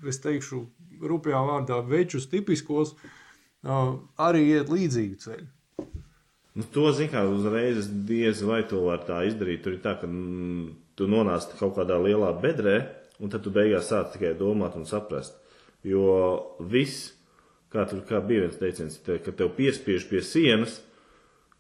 es 0.08 0.22
teikšu, 0.24 0.62
rupjā 1.04 1.42
vārdā 1.44 1.82
večus 1.88 2.30
tipiskos, 2.32 2.94
uh, 2.96 3.23
arī 3.64 4.44
iet 4.52 4.72
līdzīgu 4.72 5.20
ceļu. 5.24 5.50
Nu, 6.54 6.66
to 6.70 6.92
zinu, 6.94 7.10
kā 7.10 7.24
uzreiz 7.26 7.88
diez 8.06 8.44
vai 8.46 8.62
to 8.70 8.84
var 8.86 9.02
tā 9.08 9.24
izdarīt. 9.26 9.64
Tur 9.66 9.78
ir 9.78 9.82
tā, 9.82 9.96
ka 9.98 10.10
mm, 10.10 10.68
tu 11.00 11.08
nonāc 11.10 11.48
kaut 11.58 11.74
kādā 11.80 11.98
lielā 11.98 12.30
bedrē, 12.44 12.76
un 13.24 13.32
tad 13.34 13.46
tu 13.46 13.54
beigās 13.54 13.90
sāc 13.90 14.14
tikai 14.14 14.36
domāt 14.38 14.78
un 14.78 14.86
saprast. 14.86 15.40
Jo 15.84 16.06
viss, 16.60 17.12
kā 17.74 17.88
tur 17.90 18.04
kā 18.08 18.22
bija 18.22 18.46
viens 18.46 18.60
teiciens, 18.60 19.00
te, 19.02 19.18
ka 19.24 19.34
tev 19.34 19.56
piespiež 19.58 20.06
pie 20.12 20.22
sienas, 20.22 20.78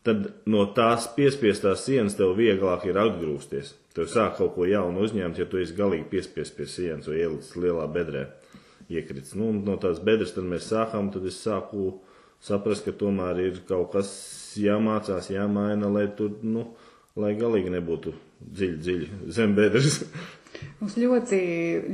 tad 0.05 0.29
no 0.45 0.67
tās 0.77 1.07
piespiestās 1.15 1.87
sienas 1.87 2.19
tev 2.19 2.35
vieglāk 2.37 2.85
ir 2.85 2.99
atgrūsties. 3.01 3.73
Tev 3.97 4.09
sāk 4.11 4.37
kaut 4.37 4.53
ko 4.55 4.67
jaunu 4.69 5.07
uzņemt, 5.07 5.39
ja 5.41 5.49
tu 5.49 5.61
esi 5.61 5.75
galīgi 5.77 6.09
piespiest 6.11 6.57
pie 6.57 6.69
sienas 6.69 7.09
vai 7.09 7.23
ielicis 7.23 7.57
lielā 7.57 7.87
bedrē. 7.93 8.27
Iekrits. 8.91 9.35
Nu, 9.39 9.51
no 9.55 9.77
tās 9.81 10.01
bedres 10.03 10.33
tad 10.35 10.47
mēs 10.49 10.67
sākām, 10.71 11.11
tad 11.13 11.25
es 11.29 11.39
sāku 11.43 11.99
saprast, 12.43 12.85
ka 12.87 12.95
tomēr 12.99 13.39
ir 13.45 13.59
kaut 13.69 13.93
kas 13.95 14.11
jāmācās, 14.59 15.31
jāmaina, 15.33 15.89
lai 15.91 16.07
tur, 16.17 16.35
nu, 16.43 16.67
lai 17.19 17.33
galīgi 17.39 17.71
nebūtu 17.73 18.13
dziļi, 18.43 18.79
dziļi 18.83 19.11
zem 19.33 19.55
bedres. 19.57 20.01
Mums 20.79 20.95
ļoti, 20.99 21.39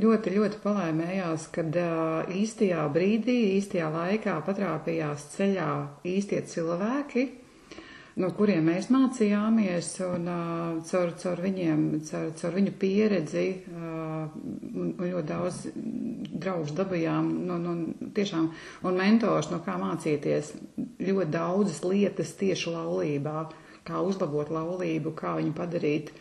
ļoti, 0.02 0.32
ļoti 0.36 0.58
palaimējās, 0.62 1.46
kad 1.54 1.76
īstajā 2.36 2.84
brīdī, 2.92 3.36
īstajā 3.56 3.88
laikā 3.94 4.36
patrāpījās 4.46 5.24
ceļā 5.36 5.70
īstie 6.06 6.42
cilvēki, 6.46 7.24
no 8.20 8.30
kuriem 8.36 8.68
mēs 8.68 8.88
mācījāmies, 8.92 9.90
un 10.06 10.28
uh, 10.30 10.78
caur, 10.86 11.12
caur 11.20 11.42
viņiem, 11.44 11.84
caur, 12.08 12.30
caur 12.40 12.56
viņu 12.56 12.74
pieredzi, 12.80 13.46
uh, 13.70 14.30
un, 14.70 14.92
un 14.92 15.10
ļoti 15.12 15.26
daudz 15.28 15.60
draugus 15.74 16.74
dabījām, 16.76 17.30
no, 17.48 17.58
no, 17.60 17.74
tiešām, 18.16 18.50
un 18.86 18.98
mentors, 19.00 19.50
no 19.52 19.60
kā 19.64 19.76
mācīties 19.80 20.54
ļoti 21.00 21.30
daudzas 21.34 21.82
lietas 21.86 22.34
tieši 22.40 22.74
laulībā, 22.74 23.44
kā 23.88 24.02
uzlabot 24.04 24.52
laulību, 24.52 25.14
kā 25.16 25.36
viņu 25.40 25.54
padarīt 25.56 26.12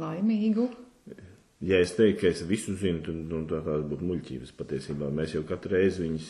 laimīgu. 0.00 0.68
Ja 1.64 1.80
es 1.80 1.94
teiktu, 1.96 2.20
ka 2.20 2.28
es 2.34 2.42
visu 2.44 2.74
zinu, 2.76 3.00
tad 3.04 3.16
nu, 3.16 3.40
tā 3.48 3.62
tās 3.64 3.84
būtu 3.88 4.04
muļķības 4.04 4.52
patiesībā. 4.58 5.08
Mēs 5.08 5.38
jau 5.38 5.40
katru 5.48 5.72
reizi 5.78 6.04
viņus 6.04 6.28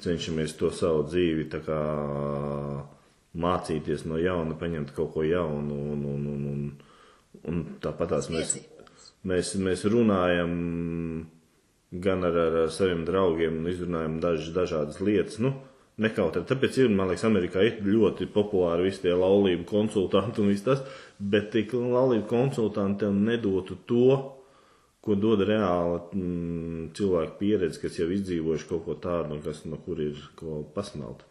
cenšamies 0.00 0.54
to 0.60 0.70
savu 0.72 1.02
dzīvi 1.10 1.48
tā 1.50 1.58
kā 1.66 1.80
mācīties 3.38 4.06
no 4.10 4.18
jauna, 4.18 4.56
paņemt 4.58 4.94
kaut 4.96 5.12
ko 5.14 5.24
jaunu. 5.26 5.80
Un, 5.94 6.04
un, 6.14 6.26
un, 6.32 6.46
un, 6.52 6.62
un 7.50 7.64
tāpatās 7.82 8.30
mēs, 8.32 8.56
mēs, 9.28 9.54
mēs 9.62 9.86
runājam 9.90 10.54
gan 11.90 12.26
ar, 12.26 12.38
ar, 12.46 12.60
ar 12.66 12.72
saviem 12.74 13.04
draugiem 13.06 13.62
un 13.62 13.70
izrunājam 13.70 14.20
dažas 14.22 14.54
dažādas 14.54 15.00
lietas. 15.02 15.40
Nu, 15.42 15.54
nekautrēt. 16.00 16.48
Tāpēc 16.48 16.80
ir, 16.80 16.92
man 16.94 17.10
liekas, 17.10 17.26
Amerikā 17.28 17.64
ir 17.66 17.80
ļoti 17.84 18.28
populāri 18.34 18.88
visi 18.88 19.04
tie 19.04 19.14
laulību 19.16 19.66
konsultanti 19.68 20.42
un 20.42 20.52
viss 20.52 20.66
tas, 20.66 20.82
bet 21.18 21.50
tik 21.54 21.74
laulību 21.76 22.26
konsultanti 22.30 23.04
tev 23.04 23.16
nedotu 23.16 23.78
to, 23.88 24.20
ko 25.00 25.16
dod 25.16 25.42
reāla 25.48 26.00
mm, 26.12 26.90
cilvēka 26.96 27.36
pieredze, 27.40 27.80
kas 27.80 27.98
jau 28.00 28.08
izdzīvojuši 28.12 28.68
kaut 28.68 28.84
ko 28.84 28.96
tādu, 29.00 29.40
kas, 29.44 29.64
no 29.68 29.80
kur 29.80 30.00
ir 30.04 30.18
ko 30.36 30.60
pasmelt. 30.74 31.24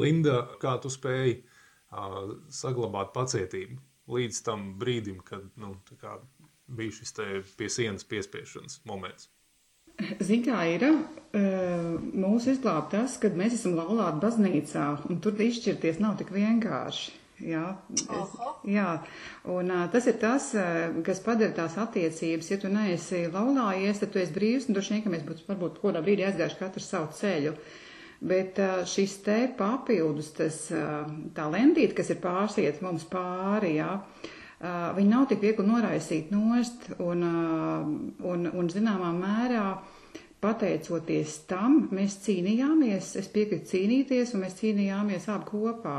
Linda, 0.00 0.42
kā 0.62 0.76
tu 0.82 0.92
spēji 0.92 1.40
uh, 1.42 2.34
saglabāt 2.52 3.14
pacietību 3.16 3.80
līdz 4.16 4.42
tam 4.46 4.68
brīdim, 4.80 5.22
kad 5.26 5.46
nu, 5.60 5.74
kā, 6.00 6.18
bija 6.66 6.94
šis 7.00 7.16
pie 7.58 7.70
sienas 7.72 8.06
piespiešanas 8.06 8.80
moments? 8.86 9.30
Ziniet, 9.96 10.44
kā 10.44 10.62
ir 10.68 10.82
mūsu 12.12 12.52
izglābt 12.52 12.90
tas, 12.92 13.16
ka 13.20 13.30
mēs 13.32 13.56
esam 13.56 13.78
laulāti 13.78 14.20
baznīcā, 14.20 14.88
un 15.08 15.22
tur 15.24 15.40
izšķirties 15.40 16.02
nav 16.04 16.18
tik 16.20 16.34
vienkārši. 16.36 17.22
Jā, 17.44 17.74
es, 17.92 18.30
jā. 18.64 18.90
un 19.52 19.68
uh, 19.68 19.82
tas 19.92 20.06
ir 20.08 20.14
tas, 20.20 20.46
uh, 20.56 20.94
kas 21.04 21.18
padara 21.20 21.52
tās 21.52 21.74
attiecības. 21.82 22.48
Ja 22.48 22.56
tu 22.62 22.70
neesi 22.72 23.26
laulājies, 23.28 24.00
tad 24.00 24.14
tu 24.14 24.22
esi 24.22 24.32
brīvs, 24.32 24.68
un 24.70 24.78
droši 24.78 24.94
vien, 24.94 25.02
ka 25.04 25.12
mēs 25.12 25.26
būtu 25.26 25.44
varbūt 25.50 25.82
kādā 25.82 26.00
brīdī 26.04 26.24
aizgājuši 26.30 26.58
katru 26.62 26.84
savu 26.84 27.10
ceļu. 27.18 27.52
Bet 28.20 28.56
šis 28.88 29.18
te 29.26 29.42
papildus, 29.58 30.30
tas 30.38 30.62
tā 31.36 31.48
lendīt, 31.52 31.92
kas 31.98 32.08
ir 32.14 32.20
pārsiet 32.22 32.80
mums 32.80 33.04
pāri, 33.10 33.74
jā, 33.76 33.90
viņi 34.96 35.10
nav 35.10 35.26
tik 35.28 35.42
viegli 35.44 35.66
noraisīt 35.68 36.30
nost, 36.32 36.88
un, 36.96 37.26
un, 38.24 38.48
un 38.48 38.70
zināmā 38.72 39.12
mērā 39.18 39.66
pateicoties 40.40 41.42
tam, 41.50 41.82
mēs 41.92 42.16
cīnījāmies, 42.24 43.14
es 43.20 43.28
piekrītu 43.32 43.72
cīnīties, 43.72 44.32
un 44.34 44.46
mēs 44.46 44.56
cīnījāmies 44.62 45.28
abi 45.32 45.50
kopā. 45.50 45.98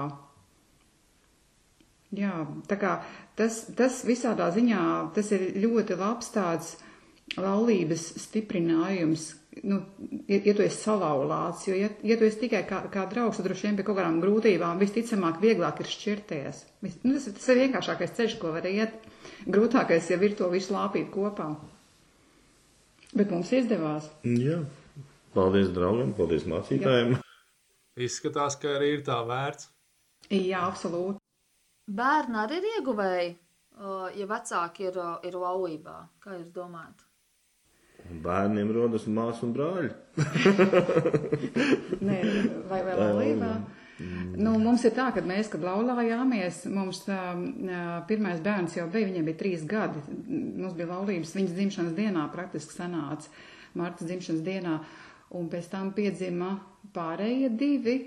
Jā, 2.16 2.34
tā 2.70 2.78
kā 2.80 2.92
tas, 3.36 3.66
tas 3.76 4.02
visādā 4.08 4.48
ziņā, 4.56 4.84
tas 5.16 5.32
ir 5.36 5.50
ļoti 5.60 5.98
labs 6.00 6.32
tāds 6.32 6.78
laulības 7.36 8.06
stiprinājums, 8.24 9.34
nu, 9.64 9.80
ja, 10.28 10.40
ja 10.46 10.54
tu 10.58 10.64
esi 10.66 10.78
salauzāts, 10.82 11.68
jo, 11.70 11.76
ja, 11.78 11.90
ja 12.06 12.18
tu 12.20 12.28
esi 12.28 12.42
tikai 12.44 12.64
kā, 12.70 12.82
kā 12.94 13.06
draugs, 13.12 13.40
tad 13.40 13.48
droši 13.48 13.68
vien 13.68 13.78
pie 13.80 13.86
kaut 13.88 13.98
kādām 14.00 14.20
grūtībām 14.24 14.82
visticamāk 14.82 15.40
vieglāk 15.44 15.82
ir 15.84 15.90
šķirties. 15.92 16.62
Vis, 16.86 16.98
nu, 17.06 17.16
tas, 17.16 17.30
tas 17.38 17.48
ir 17.54 17.62
vienkāršākais 17.64 18.14
ceļš, 18.20 18.36
ko 18.42 18.54
var 18.56 18.68
iet. 18.70 18.98
Grūtākais 19.48 20.12
jau 20.12 20.20
ir 20.28 20.36
to 20.40 20.50
visu 20.52 20.76
lāpīt 20.76 21.10
kopā. 21.14 21.52
Bet 23.16 23.32
mums 23.32 23.54
izdevās. 23.56 24.12
Jā, 24.28 24.60
paldies 25.38 25.72
draugiem, 25.74 26.14
paldies 26.18 26.46
mācītājiem. 26.50 27.16
Jā. 27.16 27.24
Izskatās, 28.08 28.60
ka 28.62 28.76
arī 28.78 28.98
ir 28.98 29.04
tā 29.08 29.18
vērts. 29.26 29.72
Jā, 30.30 30.68
absolūti. 30.68 31.22
Bērni 31.88 32.42
arī 32.44 32.60
ir 32.60 32.70
ieguvēji, 32.76 33.30
ja 34.20 34.28
vecāki 34.30 34.90
ir, 34.90 35.00
ir 35.26 35.38
laulībā. 35.40 36.00
Kā 36.22 36.36
jūs 36.36 36.52
domājat? 36.54 37.07
Bērniem 38.24 38.72
rodas 38.76 39.08
māsas 39.12 39.44
un 39.46 39.54
brāļi. 39.56 39.90
Nē, 42.08 42.18
vai 42.70 42.80
vēl 42.86 43.02
laulībā? 43.02 43.52
Nu, 44.38 44.54
mums 44.62 44.84
ir 44.86 44.94
tā, 44.94 45.08
ka 45.16 45.24
mēs, 45.26 45.50
kad 45.50 45.64
laulājāmies, 45.66 46.64
mums 46.70 47.02
uh, 47.10 47.40
pirmais 48.10 48.44
bērns 48.46 48.78
jau 48.78 48.86
bija, 48.94 49.10
viņiem 49.10 49.26
bija 49.28 49.40
trīs 49.40 49.66
gadi. 49.68 50.04
Mums 50.28 50.78
bija 50.78 50.92
laulības 50.92 51.34
viņas 51.38 51.56
dzimšanas 51.58 51.96
dienā, 51.98 52.28
praktiski 52.34 52.78
sanāca 52.78 53.32
Martas 53.78 54.08
dzimšanas 54.10 54.46
dienā, 54.46 54.78
un 55.38 55.50
pēc 55.52 55.68
tam 55.74 55.90
piedzima 55.98 56.56
pārējie 56.96 57.50
divi, 57.58 57.98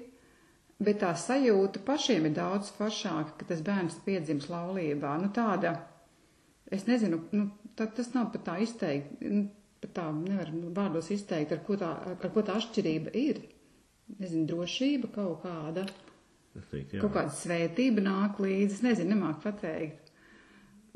Bet 0.81 1.03
tā 1.03 1.11
sajūta 1.13 1.83
pašiem 1.85 2.31
ir 2.31 2.37
daudz 2.39 2.71
foršāka, 2.73 3.35
ka 3.37 3.47
tas 3.51 3.61
bērns 3.65 3.99
piedzims 4.07 4.47
laulībā. 4.49 5.13
Nu, 5.21 5.29
tāda, 5.37 5.75
es 6.73 6.87
nezinu, 6.89 7.19
nu, 7.37 7.51
tā, 7.77 7.85
tas 7.99 8.15
nav 8.15 8.31
pat 8.33 8.47
tā 8.47 8.55
izteikti, 8.65 9.29
nu, 9.29 9.43
pat 9.81 9.93
tā 9.97 10.05
nevar 10.17 10.51
vārdos 10.77 11.09
izteikt, 11.15 11.53
ar 11.57 11.63
ko 11.67 11.77
tā, 11.81 11.91
ar 12.21 12.31
ko 12.35 12.43
tā 12.45 12.57
atšķirība 12.61 13.15
ir. 13.17 13.41
Nezinu, 14.21 14.47
drošība 14.51 15.11
kaut 15.15 15.43
kāda. 15.45 15.85
Teiktu, 16.71 16.97
jā. 16.97 17.01
kaut 17.05 17.13
kāda 17.15 17.31
svētība 17.35 18.03
nāk 18.03 18.41
līdzi, 18.43 18.75
es 18.81 18.83
nezinu, 18.83 19.15
nemāk 19.15 19.39
pateikt. 19.45 20.09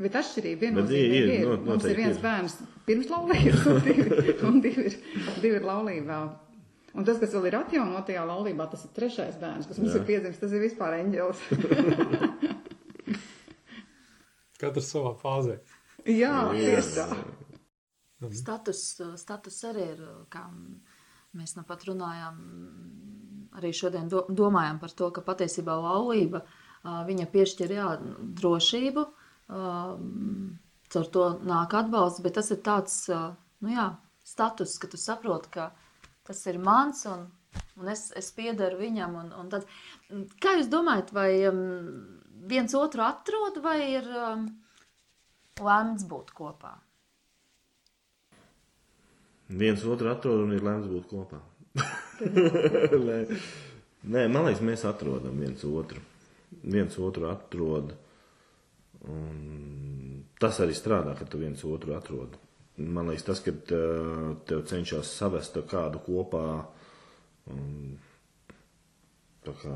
Bet 0.03 0.16
atšķirība 0.18 0.64
viennozīmīgi 0.66 1.18
ir, 1.20 1.29
ir. 1.37 1.44
no- 1.47 1.61
Mums 1.68 1.85
ir 1.87 1.97
viens 2.01 2.16
ir. 2.18 2.23
bērns 2.25 2.57
pirms 2.88 3.09
laulības, 3.12 3.61
un 3.70 3.79
divi, 3.87 4.35
un 4.49 4.57
divi, 4.64 4.88
ir, 4.90 4.97
divi 5.40 5.55
ir 5.61 5.68
laulībā. 5.68 6.18
Un 6.94 7.07
tas, 7.07 7.18
kas 7.23 7.33
vēl 7.35 7.47
ir 7.51 7.57
atjaunotajā 7.59 8.25
laulībā, 8.27 8.66
tas 8.70 8.83
ir 8.87 8.90
trešais 8.94 9.38
bērns, 9.40 9.66
kas 9.70 9.79
mums 9.83 9.94
Jā. 9.94 10.01
ir 10.03 10.05
piedzimis, 10.11 10.38
tas 10.42 10.53
ir 10.55 10.61
vispār 10.62 10.99
eņģelis. 11.01 11.40
Katrs 14.62 14.90
savā 14.94 15.14
fāzē. 15.23 15.57
Jā, 16.07 16.35
tieši 16.55 16.92
tā. 16.99 17.07
Status, 18.22 18.83
status 19.20 19.57
arī 19.68 19.88
ir, 19.96 20.03
kā 20.33 20.44
mēs 21.37 21.57
nu 21.59 21.64
pat 21.66 21.83
runājām, 21.88 22.37
arī 23.59 23.72
šodien 23.74 24.09
do, 24.11 24.22
domājam 24.31 24.79
par 24.83 24.94
to, 24.96 25.11
ka 25.14 25.24
patiesībā 25.27 25.74
laulība 25.83 26.45
ā, 26.45 27.03
viņa 27.09 27.26
piešķir 27.32 27.74
jā, 27.74 27.88
drošību, 28.41 29.05
caur 30.95 31.11
to 31.16 31.24
nāk 31.45 31.74
atbalsts, 31.76 32.22
bet 32.24 32.36
tas 32.38 32.51
ir 32.55 32.62
tāds, 32.64 32.97
nu 33.64 33.74
jā, 33.74 33.88
status, 34.24 34.78
ka 34.80 34.91
tu 34.91 35.01
saproti, 35.01 35.51
ka 35.59 35.68
tas 36.24 36.41
ir 36.49 36.61
mans 36.62 37.05
un, 37.11 37.26
un 37.80 37.91
es, 37.93 38.09
es 38.16 38.30
piedaru 38.36 38.80
viņam. 38.80 39.18
Un, 39.20 39.32
un 39.43 39.51
tad, 39.53 39.66
kā 40.41 40.57
jūs 40.59 40.70
domājat, 40.72 41.12
vai 41.16 41.28
viens 42.49 42.78
otru 42.78 43.05
atrod 43.05 43.61
vai 43.64 43.78
ir 43.99 44.09
lemts 45.61 46.09
būt 46.09 46.32
kopā? 46.36 46.78
Viens 49.49 49.84
otru 49.84 50.09
atrod 50.09 50.47
un 50.47 50.55
ir 50.57 50.64
lemts 50.64 50.88
būt 50.88 51.11
kopā. 51.11 51.40
Nē. 54.14 54.22
Man 54.28 54.47
liekas, 54.47 54.62
mēs 54.64 54.84
atrodam 54.88 55.36
viens 55.40 55.64
otru. 55.68 56.01
Viens 56.62 56.97
otru 57.01 57.28
atrod. 57.28 57.92
Un 59.11 60.24
tas 60.40 60.61
arī 60.64 60.76
strādā, 60.76 61.14
kad 61.18 61.28
tu 61.32 61.40
viens 61.42 61.64
otru 61.68 61.97
atrod. 61.97 62.38
Man 62.80 63.11
liekas, 63.11 63.26
tas, 63.28 63.42
ka 63.45 63.53
uh, 63.53 64.32
tev 64.49 64.64
cenšas 64.68 65.12
savest 65.18 65.61
kādu 65.70 66.01
kopā, 66.05 66.47
um, 67.53 67.95
tā 69.45 69.55
kā 69.61 69.74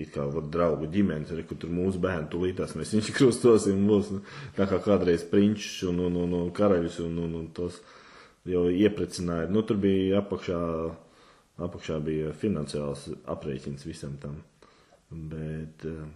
it 0.00 0.12
kā 0.14 0.24
var 0.32 0.46
draugu 0.52 0.86
ģimenes, 0.92 1.32
arī, 1.34 1.44
kur 1.48 1.58
tur 1.60 1.72
mūsu 1.72 2.00
bērni 2.02 2.30
tulītās, 2.32 2.76
mēs 2.78 2.92
viņš 2.96 3.10
krustosim 3.16 3.82
mūs, 3.88 4.12
tā 4.56 4.68
kā 4.70 4.78
kādreiz 4.84 5.24
prinčus 5.28 5.82
un, 5.90 6.04
un, 6.06 6.20
un, 6.24 6.38
un 6.44 6.54
karaļus 6.54 7.00
un, 7.06 7.18
un, 7.26 7.34
un 7.42 7.50
tos 7.56 7.80
jau 8.48 8.64
ieprecināja. 8.70 9.50
Nu, 9.52 9.62
tur 9.66 9.78
bija 9.82 10.22
apakšā, 10.22 10.62
apakšā 11.62 12.00
bija 12.04 12.32
finansiāls 12.34 13.08
aprēķins 13.34 13.86
visam 13.86 14.16
tam. 14.22 14.40
Bet, 15.12 15.84
uh, 15.88 16.08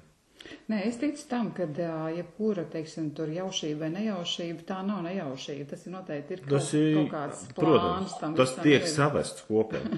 Nē, 0.70 0.80
es 0.86 0.98
ticu 1.00 1.24
tam, 1.30 1.48
ka 1.54 1.66
jebkura, 2.14 2.66
teiksim, 2.70 3.10
tur 3.16 3.30
jaušība 3.34 3.80
vai 3.86 3.90
nejaušība, 3.96 4.62
tā 4.68 4.80
nav 4.86 5.02
nejaušība. 5.06 5.66
Tas 5.72 5.86
ir 5.86 5.94
noteikti 5.94 6.36
ir 6.36 6.42
kaut, 6.44 6.52
Tas 6.52 6.68
ir, 6.78 6.88
kaut 6.98 7.10
kāds 7.14 7.40
plāns 7.48 7.56
protams, 7.58 8.16
tam. 8.20 8.36
tas 8.38 8.54
tiek 8.60 8.82
ir. 8.82 8.90
savests 8.90 9.46
kopā. 9.48 9.82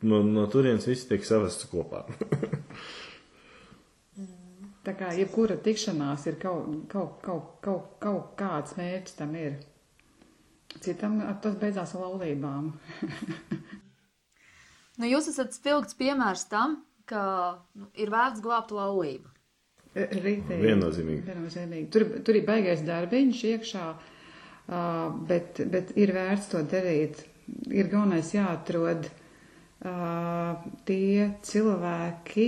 No, 0.00 0.22
no 0.24 0.46
turienes 0.48 0.86
viss 0.88 1.04
tiek 1.04 1.20
savests 1.28 1.66
kopā. 1.68 1.98
Tā 4.80 4.94
kā 4.96 5.10
jebkura 5.12 5.58
tikšanās 5.60 6.24
ir 6.30 6.38
kaut, 6.40 6.70
kaut, 6.88 7.18
kaut, 7.20 7.50
kaut, 7.60 7.90
kaut 8.00 8.30
kāds 8.40 8.78
mērķis 8.78 9.18
tam 9.18 9.34
ir. 9.36 9.58
Citam 10.78 11.18
tas 11.42 11.58
beidzās 11.60 11.96
ar 11.96 12.06
laulībām. 12.06 12.72
Nu, 15.00 15.08
jūs 15.08 15.30
esat 15.30 15.54
spilgts 15.56 15.96
piemērs 15.96 16.42
tam, 16.50 16.74
ka 17.08 17.20
nu, 17.72 17.86
ir 17.96 18.10
vērts 18.12 18.42
glābt 18.44 18.74
laulību. 18.76 19.30
Rītīgi. 19.96 20.58
Viennozīmīgi. 20.60 21.22
Viennozīmīgi. 21.24 21.86
Tur, 21.94 22.04
tur 22.26 22.36
ir 22.36 22.44
baigais 22.44 22.82
darbiņš 22.84 23.40
iekšā, 23.54 23.86
bet, 25.30 25.62
bet 25.72 25.94
ir 25.98 26.12
vērts 26.14 26.50
to 26.52 26.60
darīt. 26.74 27.24
Ir 27.72 27.88
galvenais 27.90 28.34
jāatrod 28.36 29.08
tie 30.90 31.30
cilvēki, 31.48 32.46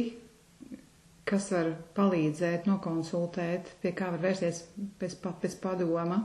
kas 1.33 1.49
var 1.55 1.73
palīdzēt, 1.97 2.69
nokonsultēt, 2.69 3.73
pie 3.83 3.95
kā 3.97 4.13
var 4.13 4.23
vērsties 4.29 4.63
pēc, 5.01 5.17
pēc 5.43 5.57
padoma. 5.65 6.21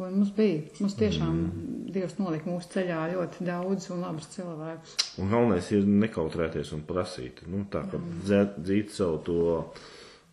Un 0.00 0.16
mums 0.16 0.30
bija, 0.34 0.62
mums 0.80 0.94
tiešām 0.98 1.32
mm. 1.36 1.72
Dievs 1.92 2.16
nolika 2.16 2.48
mūsu 2.48 2.70
ceļā 2.72 3.00
ļoti 3.12 3.44
daudz 3.46 3.90
un 3.92 4.00
labus 4.02 4.30
cilvēkus. 4.32 4.94
Un 5.20 5.28
galvenais 5.28 5.68
ir 5.76 5.84
nekautrēties 5.84 6.72
un 6.76 6.84
prasīt. 6.88 7.42
Nu, 7.52 7.66
tā 7.70 7.84
kā 7.90 8.00
dzēt, 8.24 8.56
dzīt 8.64 8.94
savu 8.94 9.20
to, 9.26 9.36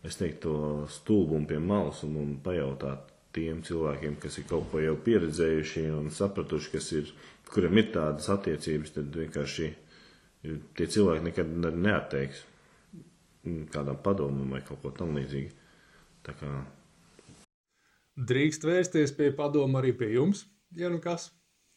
es 0.06 0.16
teiktu, 0.16 0.54
to 0.54 0.88
stulbumu 0.94 1.46
pie 1.50 1.60
malas 1.60 2.00
un, 2.08 2.16
un 2.22 2.32
pajautāt 2.42 3.12
tiem 3.36 3.60
cilvēkiem, 3.66 4.16
kas 4.22 4.40
ir 4.40 4.48
kaut 4.50 4.70
ko 4.72 4.80
jau 4.82 4.96
pieredzējuši 5.04 5.84
un 5.94 6.08
sapratuši, 6.14 6.72
kas 6.72 6.90
ir, 6.96 7.12
kuriem 7.52 7.78
ir 7.82 7.92
tādas 7.94 8.26
attiecības, 8.32 8.96
tad 8.96 9.20
vienkārši 9.20 9.68
tie 10.78 10.88
cilvēki 10.96 11.28
nekad 11.28 11.52
ne- 11.62 11.76
neatteiks 11.84 12.46
kādam 13.72 14.00
padomam 14.02 14.56
vai 14.56 14.64
kaut 14.66 14.82
ko 14.82 14.92
tam 14.96 15.14
līdzīgi. 15.16 15.52
Tā 16.26 16.34
kā 16.40 16.50
Drīkst 18.18 18.64
vērsties 18.66 19.12
pie 19.16 19.30
padoma 19.36 19.80
arī 19.80 19.92
pie 19.96 20.10
jums, 20.14 20.44
ja 20.76 20.90
nu 20.92 20.98
kas. 21.02 21.30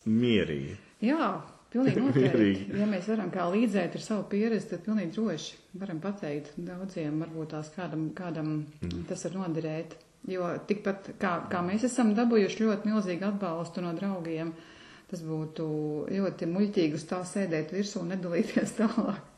mierīgi. 0.04 0.74
Jā, 1.04 1.28
pilnīgi 1.72 2.02
noteikti. 2.04 2.80
Ja 2.80 2.88
mēs 2.90 3.08
varam 3.08 3.30
kā 3.32 3.46
līdzēt 3.54 3.96
ar 3.96 4.04
savu 4.04 4.26
pieredzi, 4.32 4.70
tad 4.74 4.84
pilnīgi 4.88 5.14
droši 5.16 5.60
varam 5.80 6.02
pateikt 6.04 6.58
daudziem, 6.58 7.22
varbūt 7.24 7.54
tās 7.56 7.72
kādam, 7.76 8.10
kādam 8.18 8.52
mm. 8.82 9.06
tas 9.10 9.24
var 9.30 9.38
noderēt. 9.40 9.96
Jo 10.28 10.54
tikpat 10.68 11.14
kā, 11.20 11.34
kā 11.52 11.64
mēs 11.66 11.84
esam 11.88 12.14
dabūjuši 12.16 12.64
ļoti 12.64 12.92
milzīgu 12.92 13.28
atbalstu 13.28 13.84
no 13.84 13.92
draugiem, 13.96 14.54
tas 15.12 15.24
būtu 15.24 15.66
ļoti 16.12 16.48
muļķīgi 16.52 17.00
uz 17.00 17.08
tā 17.10 17.20
sēdēt 17.28 17.76
virsū 17.76 18.04
un 18.04 18.14
nedalīties 18.16 18.76
tālāk. 18.80 19.33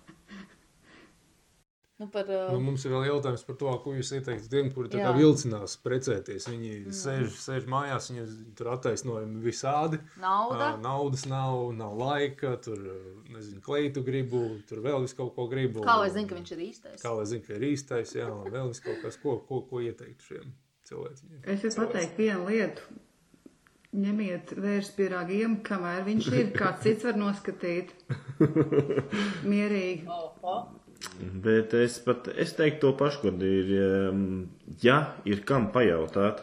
Nu, 1.95 2.09
par, 2.11 2.27
Nu, 2.27 2.57
uh, 2.57 2.59
mums 2.59 2.83
ir 2.83 2.91
vēl 2.91 3.05
jautājums 3.07 3.45
par 3.47 3.55
to, 3.55 3.69
ko 3.79 3.93
jūs 3.95 4.09
ieteiktu 4.17 4.49
tiem, 4.51 4.67
kuri 4.75 4.89
tā 4.91 4.99
kā 4.99 5.13
vilcinās 5.15 5.77
precēties. 5.79 6.47
Viņi 6.51 6.91
sēž, 6.91 7.37
sēž 7.39 7.69
mājās, 7.71 8.09
viņi 8.11 8.25
tur 8.59 8.73
attaisnojumi 8.73 9.39
visādi. 9.45 10.01
nauda. 10.19 10.73
Ā, 10.73 10.81
Naudas 10.83 11.23
nav, 11.31 11.69
nav 11.77 11.95
laika, 12.01 12.57
tur 12.65 12.83
nezinu, 13.31 13.61
kleitu 13.63 14.03
gribu, 14.03 14.43
tur 14.67 14.83
vēl 14.83 15.05
vis 15.07 15.15
kaut 15.15 15.31
ko 15.39 15.47
gribu. 15.47 15.85
Kā 15.87 15.95
lai 16.01 16.11
zinu, 16.11 16.27
ka 16.33 16.35
viņš 16.41 16.53
ir 16.57 16.65
īstais? 16.67 16.99
Kā 17.05 17.15
lai 17.15 17.25
zinu, 17.31 17.47
ka 17.47 17.55
ir 17.55 17.67
īstais, 17.71 18.11
jā, 18.19 18.27
un 18.27 18.51
vēl 18.51 18.73
vis 18.73 18.83
kaut 18.83 18.99
kas, 19.05 19.15
ko, 19.23 19.39
ko, 19.47 19.63
ko 19.71 19.79
ieteikt 19.87 20.27
šiem 20.27 20.51
cilvēkiem. 20.91 21.41
Es 21.47 21.63
varu 21.79 21.87
pateikt 21.87 22.19
vienu 22.19 22.51
lietu. 22.51 22.99
Ņemiet 23.95 24.51
vērstu 24.59 24.97
pie 24.99 25.05
ragiem, 25.13 25.61
kamēr 25.63 26.03
viņš 26.03 26.25
ir, 26.35 26.49
kāds 26.59 26.83
cits 26.83 27.07
var 27.07 27.15
noskatīt. 27.15 27.95
Mierīgi. 29.47 30.03
Bet 31.45 31.73
es 31.77 31.97
pat 32.03 32.27
es 32.35 32.53
teiktu 32.57 32.87
to 32.87 32.91
pašu, 32.99 33.21
kad 33.27 33.43
ir, 33.45 33.71
ja 34.83 34.97
ir 35.27 35.43
kam 35.47 35.69
pajautāt, 35.75 36.41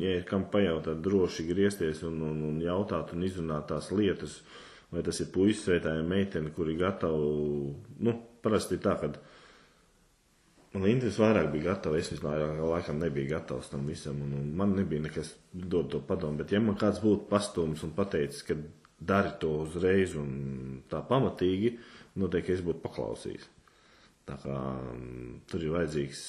ja 0.00 0.16
ir 0.18 0.26
kam 0.28 0.46
pajautāt, 0.50 1.02
droši 1.04 1.46
griezties 1.50 2.02
un, 2.08 2.20
un, 2.30 2.42
un 2.48 2.60
jautāt 2.62 3.12
un 3.14 3.24
izrunāt 3.26 3.68
tās 3.70 3.90
lietas, 3.94 4.40
vai 4.92 5.04
tas 5.04 5.20
ir 5.22 5.30
puisis 5.34 5.68
vai 5.70 5.78
tā 5.84 5.94
ir 5.98 6.08
meitene, 6.08 6.52
kuri 6.56 6.76
gatavi, 6.80 7.30
nu, 8.06 8.16
parasti 8.42 8.80
tā, 8.82 8.96
kad 9.00 9.18
man 10.72 10.88
Indris 10.88 11.20
vairāk 11.20 11.50
bija 11.52 11.72
gatava, 11.72 12.00
es 12.00 12.10
vislabāk 12.12 12.60
laikam 12.72 13.00
nebija 13.00 13.36
gatavs 13.36 13.70
tam 13.72 13.86
visam, 13.88 14.20
un, 14.24 14.36
un 14.40 14.52
man 14.56 14.76
nebija 14.76 15.06
nekas 15.06 15.34
dod 15.52 15.92
to 15.92 16.02
padomu, 16.08 16.40
bet 16.40 16.52
ja 16.52 16.60
man 16.64 16.78
kāds 16.80 17.02
būtu 17.04 17.28
pastūms 17.30 17.84
un 17.86 17.94
pateicis, 17.96 18.44
ka 18.48 18.56
dari 19.02 19.34
to 19.42 19.50
uzreiz 19.66 20.14
un 20.18 20.82
tā 20.90 21.02
pamatīgi, 21.06 21.76
noteikti 22.22 22.56
es 22.56 22.64
būtu 22.64 22.82
paklausījis. 22.84 23.50
Tā 24.28 24.38
kā 24.42 24.56
mm, 24.94 25.38
tur 25.50 25.64
ir 25.64 25.74
vajadzīgs, 25.74 26.24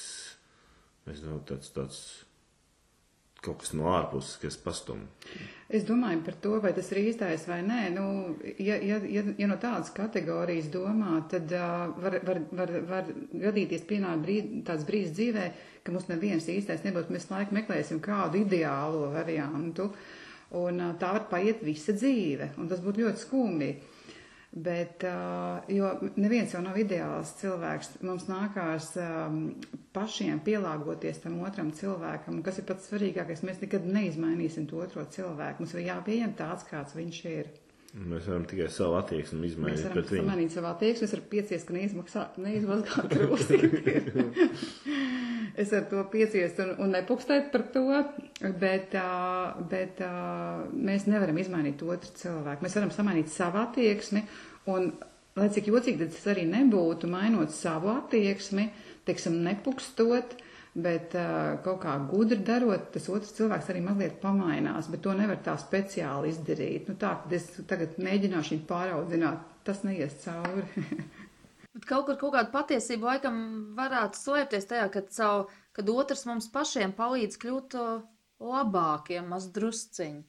nezinu, 1.08 1.40
tāds, 1.50 1.74
tāds 1.76 2.00
kaut 3.44 3.60
kas 3.62 3.74
no 3.76 3.90
ārpuses, 3.92 4.38
kas 4.42 4.58
pastum. 4.62 5.04
Es 5.74 5.86
domāju 5.88 6.22
par 6.26 6.38
to, 6.44 6.54
vai 6.64 6.72
tas 6.76 6.90
ir 6.94 7.02
īstais 7.04 7.46
vai 7.50 7.60
nē. 7.66 7.82
Nu, 7.96 8.06
ja, 8.62 8.78
ja, 8.80 9.00
ja, 9.10 9.24
ja 9.40 9.50
no 9.50 9.58
tādas 9.62 9.92
kategorijas 9.96 10.70
domā, 10.74 11.18
tad 11.32 11.52
uh, 11.58 11.92
var, 12.00 12.20
var, 12.28 12.42
var, 12.56 12.74
var 12.90 13.10
gadīties 13.46 13.86
pienākt 13.90 14.24
brīd, 14.24 14.52
tāds 14.68 14.88
brīdis 14.88 15.16
dzīvē, 15.18 15.48
ka 15.84 15.96
mums 15.96 16.08
neviens 16.12 16.48
īstais 16.52 16.86
nebūs. 16.88 17.12
Mēs 17.14 17.30
laiku 17.32 17.58
meklēsim 17.58 18.00
kādu 18.04 18.44
ideālo 18.46 19.10
variantu. 19.16 19.90
Un 20.60 20.80
uh, 20.80 20.94
tā 21.02 21.12
var 21.18 21.28
paiet 21.32 21.66
visa 21.66 21.96
dzīve, 21.98 22.54
un 22.62 22.72
tas 22.72 22.84
būtu 22.84 23.04
ļoti 23.04 23.26
skumji. 23.26 23.74
Bet, 24.54 25.02
jo 25.74 25.88
neviens 26.22 26.52
jau 26.54 26.60
nav 26.62 26.76
ideāls 26.78 27.32
cilvēks, 27.40 27.96
mums 28.06 28.28
nākās 28.30 28.92
pašiem 29.96 30.44
pielāgoties 30.46 31.24
tam 31.24 31.40
otram 31.42 31.72
cilvēkam. 31.74 32.38
Un 32.38 32.46
kas 32.46 32.60
ir 32.62 32.68
pats 32.70 32.86
svarīgākais, 32.92 33.42
mēs 33.48 33.64
nekad 33.64 33.88
neizmainīsim 33.90 34.68
to 34.70 34.78
otro 34.86 35.08
cilvēku. 35.10 35.64
Mums 35.66 35.74
ir 35.74 35.88
jāpieņem 35.88 36.38
tāds, 36.38 36.68
kāds 36.70 36.94
viņš 36.94 37.20
ir. 37.34 37.50
Mēs 37.94 38.30
varam 38.30 38.46
tikai 38.50 38.70
savu 38.74 39.00
attieksmi 39.00 39.42
Mēs 39.42 39.56
izmainīt 39.56 39.84
varam 39.88 39.98
pret 39.98 40.14
viņu. 40.14 40.24
pamanīt 40.24 40.54
savā 40.54 40.72
attieksmē, 40.78 41.10
es 41.10 41.18
varu 41.18 41.28
piecies, 41.34 41.66
ka 41.66 41.76
neizmaksā, 41.78 42.30
neizmazgā 42.42 43.10
krūtīti. 43.10 44.00
es 45.56 45.74
ar 45.74 45.86
to 45.90 46.04
pieciest 46.12 46.60
un, 46.64 46.74
un 46.82 46.94
nepukstēt 46.96 47.52
par 47.54 47.66
to, 47.74 47.86
bet, 48.62 48.96
bet 49.72 50.04
mēs 50.74 51.08
nevaram 51.10 51.38
izmainīt 51.42 51.84
otru 51.86 52.14
cilvēku. 52.20 52.66
Mēs 52.66 52.78
varam 52.80 52.94
samainīt 52.94 53.34
savu 53.34 53.62
attieksmi 53.62 54.24
un, 54.74 54.92
lai 55.38 55.50
cik 55.54 55.70
jocīgi 55.70 56.10
tas 56.10 56.26
arī 56.34 56.48
nebūtu, 56.50 57.10
mainot 57.12 57.54
savu 57.54 57.92
attieksmi, 57.94 58.70
teiksim, 59.08 59.40
nepukstot, 59.46 60.38
bet 60.74 61.14
kaut 61.66 61.84
kā 61.84 61.96
gudri 62.10 62.40
darot, 62.46 62.90
tas 62.96 63.06
otrs 63.14 63.36
cilvēks 63.38 63.70
arī 63.70 63.84
mazliet 63.86 64.18
pamainās, 64.24 64.90
bet 64.90 65.04
to 65.06 65.14
nevar 65.18 65.38
tā 65.46 65.54
speciāli 65.62 66.34
izdarīt. 66.34 66.90
Nu 66.90 66.98
tā, 66.98 67.14
kad 67.22 67.36
es 67.38 67.52
tagad 67.70 68.00
mēģināšu 68.02 68.56
viņu 68.56 68.66
pāraudzināt, 68.72 69.46
tas 69.68 69.86
neies 69.86 70.18
cauri. 70.26 70.66
Bet 71.74 71.88
kaut 71.90 72.06
kur 72.06 72.20
kaut 72.22 72.36
kāda 72.36 72.52
patiesība 72.54 73.14
laikam 73.14 73.38
varētu 73.78 74.20
slēpties 74.20 74.70
tajā, 74.70 74.90
kad, 74.94 75.10
savu, 75.14 75.48
kad 75.74 75.90
otrs 75.90 76.28
mums 76.30 76.50
pašiem 76.54 76.94
palīdz 76.94 77.40
kļūt 77.42 77.78
uh, 77.82 78.04
labākiem, 78.44 79.26
maz 79.34 79.48
drusciņi, 79.56 80.22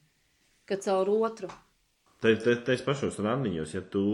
kad 0.65 0.81
caur 0.87 1.11
otru. 1.13 1.51
Tais 2.25 2.81
pašos 2.81 3.19
randiņos, 3.21 3.75
ja 3.77 3.83
tu 3.93 4.05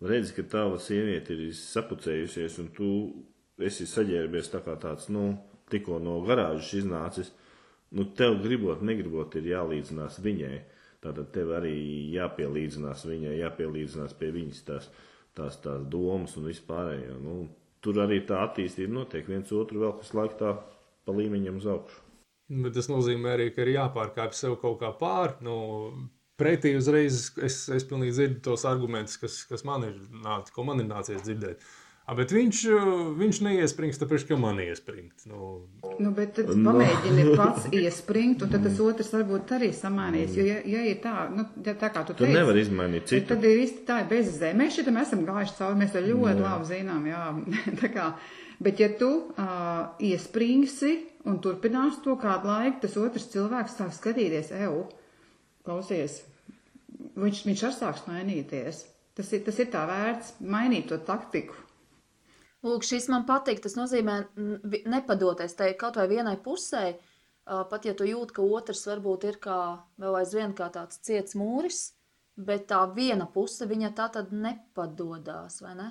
redzi, 0.00 0.32
ka 0.38 0.46
tava 0.54 0.78
sieviete 0.80 1.36
ir 1.36 1.52
sapucējusies 1.58 2.58
un 2.62 2.70
tu 2.72 2.88
esi 3.62 3.86
saģērbies 3.86 4.48
tā 4.54 4.62
kā 4.64 4.78
tāds, 4.80 5.10
nu, 5.12 5.34
tikko 5.72 5.98
no 6.02 6.18
garāžas 6.26 6.72
iznācis, 6.80 7.32
nu, 7.92 8.06
tev 8.16 8.38
gribot, 8.44 8.80
negribot, 8.84 9.36
ir 9.36 9.52
jālīdzinās 9.52 10.20
viņai. 10.24 10.56
Tātad 11.02 11.32
tev 11.34 11.50
arī 11.56 11.74
jāpielīdzinās 12.14 13.04
viņai, 13.08 13.38
jāpielīdzinās 13.40 14.12
pie 14.18 14.28
viņas 14.34 14.60
tās, 14.68 14.88
tās, 15.38 15.58
tās 15.64 15.84
domas 15.90 16.36
un 16.38 16.48
vispārējo. 16.50 17.18
Nu, 17.22 17.36
tur 17.84 18.00
arī 18.04 18.22
tā 18.28 18.42
attīstība 18.46 19.00
notiek 19.00 19.28
viens 19.28 19.52
otru 19.56 19.82
vēl 19.82 19.94
kas 20.00 20.14
laik 20.16 20.38
tā 20.40 20.56
pa 21.06 21.14
līmeņam 21.16 21.60
uz 21.60 21.68
augšu. 21.74 22.00
Bet 22.62 22.74
tas 22.76 22.90
nozīmē 22.90 23.36
arī, 23.36 23.46
ka 23.54 23.64
ir 23.64 23.76
jāpārkāpj 23.76 24.36
sev 24.36 24.58
kaut 24.60 24.80
kā 24.82 24.90
pāri. 24.98 25.38
Nu, 25.46 25.56
pretī 26.40 26.74
uzreiz 26.76 27.30
es, 27.40 27.62
es 27.72 27.86
pilnīgi 27.88 28.16
dzirdu 28.16 28.42
tos 28.50 28.66
argumentus, 28.68 29.16
kas, 29.20 29.38
kas 29.48 29.64
man 29.68 29.86
ir 29.88 29.96
nācis, 30.24 30.54
ko 30.54 30.66
man 30.68 30.82
ir 30.82 30.90
nācies 30.90 31.24
dzirdēt. 31.24 31.64
A, 32.02 32.16
bet 32.18 32.32
viņš, 32.34 32.60
viņš 33.14 33.38
neiesprings, 33.46 34.00
tāpēc, 34.00 34.24
ka 34.26 34.36
man 34.40 34.58
iespringt. 34.62 35.22
Nu, 35.30 35.52
Nu, 36.02 36.10
bet 36.16 36.32
tad 36.34 36.48
pamēģini 36.50 37.24
pats 37.40 37.68
iespringt, 37.76 38.42
un 38.42 38.50
tad 38.50 38.64
tas 38.66 38.78
otrs 38.82 39.12
varbūt 39.14 39.52
arī 39.58 39.68
samainīs. 39.76 40.34
Jo, 40.38 40.46
ja, 40.48 40.56
ja 40.66 40.82
ir 40.88 40.98
tā, 41.04 41.28
nu, 41.30 41.44
ja 41.66 41.74
tā 41.78 41.92
kā 41.94 42.02
tu 42.08 42.16
Tu 42.16 42.24
teici, 42.24 42.34
nevari 42.34 42.64
izmainīt 42.64 43.06
citu. 43.10 43.28
tad 43.34 43.44
ir 43.46 43.60
īsti 43.62 43.84
tā 43.88 44.00
ir 44.02 44.08
bezzemē. 44.10 44.56
Mēs 44.64 44.78
šitam 44.80 44.98
esam 45.02 45.22
gājuši 45.28 45.56
cauri, 45.60 45.78
mēs 45.82 45.94
to 45.94 46.02
ļoti 46.06 46.42
labi 46.42 46.68
zinām, 46.72 47.06
jā. 47.10 47.22
tā 47.82 47.92
kā, 47.94 48.08
bet 48.66 48.82
ja 48.82 48.90
tu 48.98 49.10
uh, 49.30 49.92
iespringsi 50.02 50.94
un 51.30 51.38
turpinās 51.44 52.00
to 52.02 52.16
kādu 52.18 52.50
laiku, 52.50 52.80
tas 52.82 52.98
otrs 52.98 53.28
cilvēks 53.34 53.78
sāk 53.78 53.92
skatīties, 53.94 54.50
eju, 54.58 54.88
klausies, 55.66 56.22
viņš, 57.14 57.44
viņš 57.46 57.66
arī 57.68 57.76
sāks 57.78 58.08
mainīties. 58.08 58.86
Tas 59.12 59.28
ir, 59.36 59.42
tas 59.44 59.58
ir 59.60 59.68
tā 59.70 59.84
vērts 59.86 60.38
mainīt 60.40 60.88
to 60.90 60.96
taktiku. 61.04 61.54
Lūk, 62.62 62.84
šis 62.86 63.08
man 63.10 63.24
patīk. 63.26 63.62
Tas 63.62 63.74
nozīmē 63.78 64.18
nepadoties 64.86 65.56
tai 65.58 65.72
kaut 65.78 65.98
vai 65.98 66.06
vienai 66.10 66.36
pusē. 66.42 66.92
Pat 67.42 67.88
ja 67.88 67.94
tu 67.98 68.06
jūti, 68.06 68.36
ka 68.36 68.44
otrs 68.46 68.84
varbūt 68.86 69.26
ir 69.26 69.40
kā 69.42 69.58
vēl 69.98 70.20
aizvien 70.20 70.52
kā 70.54 70.68
tāds 70.70 71.00
ciets 71.02 71.34
mūris, 71.34 71.88
bet 72.38 72.68
tā 72.70 72.84
viena 72.94 73.26
puse 73.26 73.66
viņa 73.66 73.90
tā 73.98 74.06
tad 74.14 74.30
nepadodās, 74.30 75.58
vai 75.64 75.74
ne? 75.80 75.88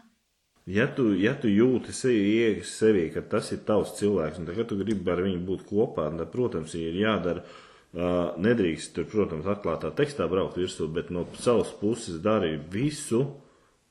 Ja 0.72 0.86
tu, 0.88 1.10
ja 1.18 1.34
tu 1.36 1.50
jūti 1.52 1.92
sevi, 1.92 2.64
sevī, 2.64 3.10
ka 3.12 3.26
tas 3.28 3.52
ir 3.52 3.66
tavs 3.68 3.98
cilvēks, 3.98 4.40
un 4.40 4.48
tagad 4.48 4.70
tu 4.70 4.78
gribi 4.80 5.12
ar 5.12 5.24
viņu 5.26 5.44
būt 5.44 5.68
kopā, 5.68 6.08
tad, 6.16 6.32
protams, 6.32 6.78
ir 6.80 6.96
jādara. 7.02 7.44
Uh, 7.92 8.32
nedrīkst 8.40 8.94
tur, 8.96 9.10
protams, 9.12 9.50
atklātā 9.52 9.90
tekstā 9.92 10.30
braukt 10.32 10.56
virsū, 10.56 10.88
bet 10.88 11.10
no 11.12 11.26
savas 11.36 11.74
puses 11.82 12.22
dari 12.24 12.54
visu, 12.72 13.26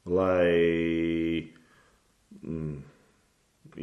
lai 0.08 1.50
mm, 2.42 2.80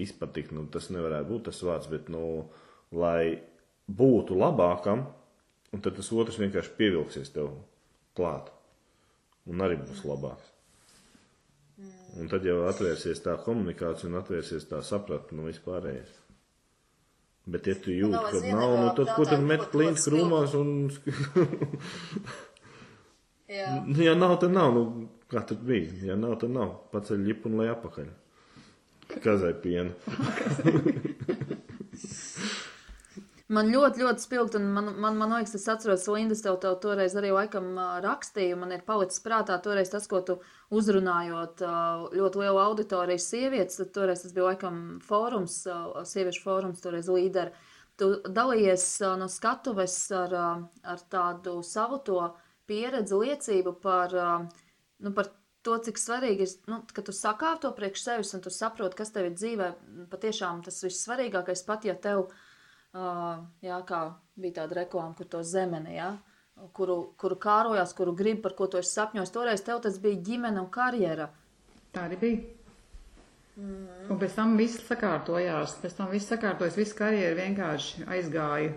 izpatiktu, 0.03 0.57
nu, 0.57 0.65
tas 0.71 0.89
nevarētu 0.93 1.31
būt 1.31 1.47
tas 1.49 1.61
vārds, 1.65 1.89
bet, 1.91 2.11
nu, 2.13 2.21
lai 2.95 3.39
būtu 3.87 4.37
labākam, 4.37 5.05
un 5.73 5.83
tad 5.83 5.97
tas 5.99 6.11
otrs 6.13 6.39
vienkārši 6.41 6.75
pievilksies 6.79 7.33
tev 7.35 7.51
klāt, 8.17 8.51
un 9.47 9.63
arī 9.63 9.79
būs 9.81 10.05
labāks. 10.07 10.53
Un 12.17 12.29
tad 12.31 12.45
jau 12.47 12.63
atvērsies 12.65 13.19
tā 13.21 13.35
komunikācija 13.43 14.09
un 14.09 14.17
atvērsies 14.17 14.65
tā 14.69 14.79
sapratne 14.81 15.37
no 15.37 15.45
vispārējais. 15.45 16.15
Bet, 17.47 17.67
ja 17.69 17.75
tu 17.79 17.93
jūti, 17.93 18.17
vēl 18.17 18.41
ka 18.43 18.55
nav, 18.57 18.73
nu 18.81 18.87
tad 18.97 19.11
ko 19.15 19.27
tad 19.27 19.43
met 19.45 19.75
ļoti 19.77 20.01
krūmās 20.07 20.55
un. 20.57 20.71
Jā. 23.47 23.67
Nu, 23.87 24.01
ja 24.03 24.15
nav, 24.15 24.35
tad 24.41 24.51
nav. 24.51 24.73
Nu, 24.75 25.07
kā 25.31 25.41
tad 25.47 25.61
bija? 25.67 25.91
Ja 26.09 26.17
nav, 26.19 26.35
tad 26.41 26.51
nav. 26.51 26.73
Paceļ 26.91 27.23
ģipu 27.29 27.47
un 27.51 27.61
lai 27.61 27.69
apakaļ. 27.71 28.09
Kazai 29.23 29.53
pienu. 29.63 29.91
Man 33.47 33.69
ļoti, 33.71 34.01
ļoti 34.03 34.23
spilgti, 34.25 34.59
un 34.59 34.73
man, 34.75 34.89
man, 34.99 35.15
man 35.15 35.31
liekas, 35.31 35.53
es 35.55 35.67
atceros, 35.71 36.03
Lindas, 36.11 36.41
tev, 36.43 36.57
tev 36.59 36.73
toreiz 36.83 37.13
arī 37.15 37.29
laikam 37.31 37.77
rakstīju, 38.03 38.57
man 38.59 38.73
ir 38.75 38.81
palicis 38.87 39.23
prātā 39.23 39.55
toreiz 39.63 39.87
tas, 39.93 40.03
ko 40.11 40.19
tu 40.27 40.35
uzrunājot 40.75 41.63
ļoti 42.11 42.41
lielu 42.41 42.59
auditoriju 42.59 43.23
sievietes, 43.23 43.79
tad 43.79 43.93
toreiz 43.95 44.25
tas 44.25 44.35
bija 44.35 44.49
laikam 44.49 44.81
fórums, 45.07 45.61
sieviešu 46.11 46.43
fórums, 46.43 46.83
toreiz 46.83 47.07
līderi. 47.07 47.55
Tu 47.97 48.11
dalījies 48.27 48.85
no 49.23 49.29
skatuves 49.31 49.95
ar, 50.11 50.35
ar 50.83 51.07
tādu 51.07 51.61
savu 51.63 52.01
to 52.03 52.19
pieredzi, 52.67 53.15
liecību 53.15 53.77
par, 53.79 54.11
nu, 54.99 55.15
par 55.15 55.31
to, 55.67 55.77
cik 55.83 55.99
svarīgi 56.01 56.47
ir, 56.47 56.57
nu, 56.71 56.81
ka 56.95 57.03
tu 57.05 57.13
sakārto 57.15 57.75
priekš 57.75 58.07
sevis 58.07 58.33
un 58.37 58.43
tu 58.43 58.53
saproti, 58.53 58.97
kas 58.97 59.11
tev 59.13 59.29
ir 59.29 59.37
dzīvē, 59.37 59.71
patiešām 60.11 60.63
tas 60.65 60.79
vissvarīgākais, 60.87 61.67
pat 61.67 61.85
ja 61.89 61.97
tev 62.07 62.29
Uh, 62.95 63.43
jā, 63.61 63.77
kā 63.85 63.99
bija 64.39 64.61
tāda 64.61 64.79
reklāma, 64.79 65.13
kur 65.17 65.27
to 65.29 65.41
zemeni, 65.45 65.97
jā, 65.97 66.13
kuru, 66.73 66.95
kuru 67.19 67.35
kārojās, 67.37 67.91
kuru 67.97 68.13
grib, 68.17 68.39
par 68.45 68.55
ko 68.57 68.69
tu 68.71 68.79
esi 68.79 68.95
sapņojis. 68.95 69.33
Toreiz 69.35 69.63
tev 69.65 69.81
tas 69.83 69.99
bija 70.01 70.21
ģimene 70.29 70.63
un 70.63 70.69
karjera. 70.71 71.27
Tā 71.93 72.07
arī 72.07 72.17
bija. 72.21 72.39
Mm. 73.57 74.07
Un 74.13 74.21
pēc 74.21 74.37
tam 74.37 74.55
viss 74.57 74.81
sakārtojās. 74.87 75.75
Pēc 75.83 75.97
tam 75.99 76.09
viss 76.13 76.31
sakārtojas, 76.31 76.77
viss 76.79 76.97
karjera 76.97 77.35
vienkārši 77.37 78.07
aizgāja 78.07 78.71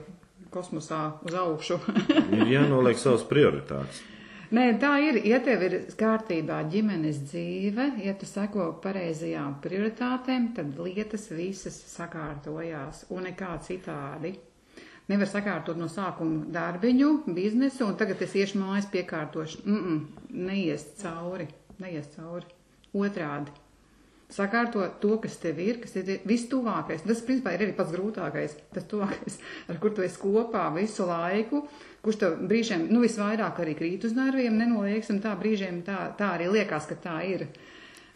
kosmosā 0.52 1.00
uz 1.24 1.36
augšu. 1.40 1.78
Ir 2.36 2.50
jānoliek 2.50 3.00
savas 3.00 3.24
prioritātes. 3.30 4.02
Nē, 4.50 4.64
tā 4.82 4.96
ir. 4.98 5.20
Ja 5.30 5.38
tev 5.46 5.60
ir 5.62 5.74
kārtībā 5.98 6.56
ģimenes 6.72 7.20
dzīve, 7.28 7.84
ja 8.02 8.16
tu 8.18 8.26
seko 8.26 8.72
pareizajām 8.82 9.60
prioritātēm, 9.62 10.48
tad 10.56 10.74
lietas 10.74 11.28
visas 11.30 11.76
sakārtojās 11.92 13.04
un 13.14 13.28
nekā 13.28 13.52
citādi. 13.62 14.34
Nevar 15.10 15.30
sakārtot 15.30 15.78
no 15.78 15.86
sākuma 15.90 16.48
darbiņu, 16.54 17.12
biznesu, 17.36 17.86
un 17.86 17.96
tagad 17.98 18.22
es 18.26 18.34
iešu 18.42 18.58
mājas 18.58 18.90
piekārtošu. 18.90 19.62
Mm 19.64 19.80
-mm, 19.84 20.26
neies 20.50 20.86
cauri, 20.98 21.46
neies 21.78 22.10
cauri. 22.16 22.46
Otrādi. 22.94 23.54
Sakārto 24.30 24.84
to, 25.02 25.16
kas 25.22 25.34
tev 25.42 25.58
ir, 25.62 25.80
kas 25.82 25.96
ir 25.98 26.20
vistuvākais. 26.28 27.02
Tas, 27.02 27.22
principā, 27.26 27.56
ir 27.56 27.64
arī 27.66 27.74
pats 27.74 27.90
grūtākais. 27.94 28.54
Tas 28.74 28.86
tuvākais, 28.90 29.40
ar 29.72 29.80
kur 29.82 29.94
tu 29.96 30.04
esi 30.06 30.20
kopā 30.22 30.68
visu 30.76 31.06
laiku, 31.08 31.64
kurš 32.04 32.20
tev 32.22 32.38
brīžiem, 32.50 32.86
nu, 32.92 33.02
visvairāk 33.02 33.58
arī 33.64 33.74
krīt 33.78 34.06
uz 34.06 34.14
nerviem, 34.14 34.54
nenolieksim 34.60 35.18
tā, 35.24 35.34
brīžiem 35.40 35.82
tā, 35.86 36.12
tā 36.18 36.34
arī 36.36 36.46
liekas, 36.54 36.86
ka 36.90 36.98
tā 37.02 37.18
ir. 37.26 37.48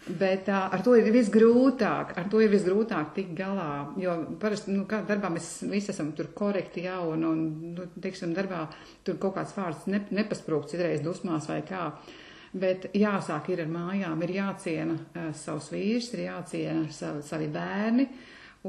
Bet 0.04 0.42
tā, 0.44 0.66
ar 0.68 0.82
to 0.84 0.92
ir 1.00 1.06
visgrūtāk, 1.14 2.10
ar 2.20 2.26
to 2.28 2.42
ir 2.44 2.50
visgrūtāk 2.52 3.14
tikt 3.16 3.30
galā, 3.38 3.86
jo 3.96 4.18
parasti, 4.40 4.74
nu, 4.76 4.82
kā 4.88 4.98
darbā 5.08 5.30
mēs 5.32 5.62
visi 5.70 5.94
esam 5.94 6.10
tur 6.16 6.28
korekti 6.36 6.84
jau, 6.84 7.14
un, 7.14 7.24
un 7.24 7.40
nu, 7.72 7.86
teiksim, 8.04 8.34
darbā 8.36 8.66
tur 9.06 9.16
kaut 9.22 9.38
kāds 9.38 9.56
vārds 9.56 9.88
ne, 9.88 10.02
nepasprūk 10.12 10.68
citreiz 10.68 11.00
dusmās 11.04 11.48
vai 11.48 11.62
kā. 11.64 11.88
Bet 12.54 12.86
jāsāk 12.94 13.50
ir 13.50 13.64
ar 13.64 13.70
mājām, 13.70 14.20
ir 14.22 14.36
jāciena 14.36 14.94
uh, 14.94 15.30
savs 15.34 15.72
vīrs, 15.74 16.12
ir 16.14 16.28
jāciena 16.28 16.84
savi, 16.94 17.24
savi 17.26 17.48
bērni, 17.50 18.06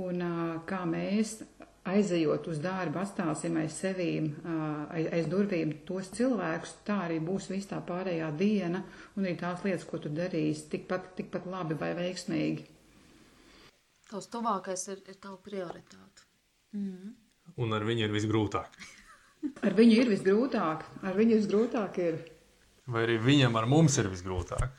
un 0.02 0.24
uh, 0.26 0.56
kā 0.66 0.82
mēs 0.90 1.38
aizejot 1.86 2.48
uz 2.50 2.62
darbu, 2.64 2.98
atstāsim 3.04 3.60
aiz 3.62 3.78
sevīm, 3.78 4.32
uh, 4.42 4.64
aiz, 4.90 5.12
aiz 5.14 5.30
durvīm 5.30 5.76
tos 5.86 6.10
cilvēkus, 6.18 6.80
tā 6.88 7.04
arī 7.06 7.20
būs 7.22 7.52
viss 7.54 7.70
tā 7.70 7.78
pārējā 7.86 8.32
diena, 8.40 8.82
un 9.14 9.28
arī 9.28 9.36
tās 9.38 9.62
lietas, 9.68 9.86
ko 9.86 10.02
tu 10.02 10.10
darīsi, 10.10 10.66
tikpat, 10.74 11.12
tikpat 11.20 11.46
labi 11.46 11.78
vai 11.78 11.94
veiksmīgi. 12.00 12.66
Tavs 14.10 14.30
tuvākais 14.34 14.90
ir, 14.94 15.06
ir 15.10 15.22
tava 15.22 15.38
prioritāte. 15.46 16.26
un 17.62 17.74
ar 17.78 17.86
viņu 17.86 18.06
ir 18.06 18.14
visgrūtāk. 18.14 18.80
Ar 19.66 19.76
viņu 19.78 20.00
ir 20.02 20.10
visgrūtāk, 20.10 20.86
ar 21.06 21.18
viņu 21.18 21.38
visgrūtāk 21.38 22.00
ir. 22.02 22.24
Vai 22.88 23.04
arī 23.08 23.18
viņam 23.22 23.56
ar 23.58 23.66
mums 23.70 23.96
ir 24.02 24.10
visgrūtāk? 24.12 24.70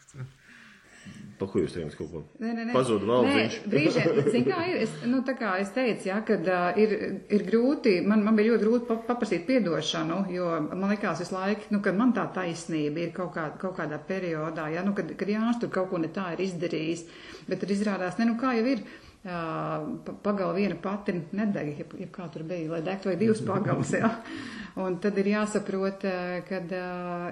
Pa 1.37 1.45
ko 1.51 1.61
jūs 1.61 1.75
teicat 1.75 1.93
kaut 1.99 2.09
ko? 2.15 2.21
Nē, 2.41 2.49
nē, 2.57 2.63
nē. 2.69 2.73
Pazūd 2.73 3.03
Nē, 3.05 3.09
valdziņš. 3.11 3.57
brīžiem, 3.69 4.21
zini, 4.33 4.45
kā 4.47 4.61
ir, 4.71 4.79
es, 4.87 4.95
nu, 5.05 5.19
tā 5.27 5.35
kā 5.37 5.51
es 5.61 5.69
teicu, 5.75 6.09
jā, 6.09 6.17
kad 6.25 6.49
uh, 6.49 6.79
ir, 6.81 6.95
ir 7.29 7.45
grūti, 7.45 7.93
man, 8.09 8.23
man 8.25 8.39
bija 8.39 8.55
ļoti 8.55 8.65
grūti 8.65 8.89
pa- 8.89 8.97
paprasīt 9.11 9.45
piedošanu, 9.51 10.23
jo 10.33 10.47
man 10.71 10.87
likās 10.95 11.21
visu 11.21 11.37
laiku, 11.37 11.69
nu, 11.77 11.83
ka 11.85 11.93
man 11.93 12.15
tā 12.17 12.25
taisnība 12.39 13.05
ir 13.05 13.13
kaut, 13.19 13.35
kā, 13.37 13.51
kaut 13.61 13.77
kādā 13.83 13.99
periodā, 14.09 14.71
jā, 14.73 14.87
nu, 14.87 14.95
kad, 14.97 15.13
kad 15.21 15.35
Jānis 15.35 15.61
tur 15.61 15.75
kaut 15.77 15.91
ko 15.93 16.01
ne 16.01 16.09
tā 16.17 16.31
ir 16.39 16.47
izdarījis, 16.47 17.05
bet 17.51 17.61
tad 17.67 17.75
izrādās, 17.77 18.17
ne, 18.23 18.31
nu, 18.33 18.39
kā 18.41 18.57
jau 18.57 18.65
ir, 18.73 18.81
uh, 18.87 19.06
pagala 19.27 20.53
viena 20.55 20.77
pati 20.79 21.15
nedeg, 21.35 21.73
ja, 21.81 21.87
ja 21.99 22.07
kā 22.13 22.29
tur 22.33 22.45
bija, 22.47 22.71
lai 22.77 22.83
degtu 22.87 23.11
vai 23.11 23.17
divas 23.19 23.43
pagalas, 23.51 23.95
jā. 23.97 24.11
Un 24.77 24.99
tad 25.01 25.17
ir 25.17 25.31
jāsaprot, 25.31 26.05
ka 26.45 26.59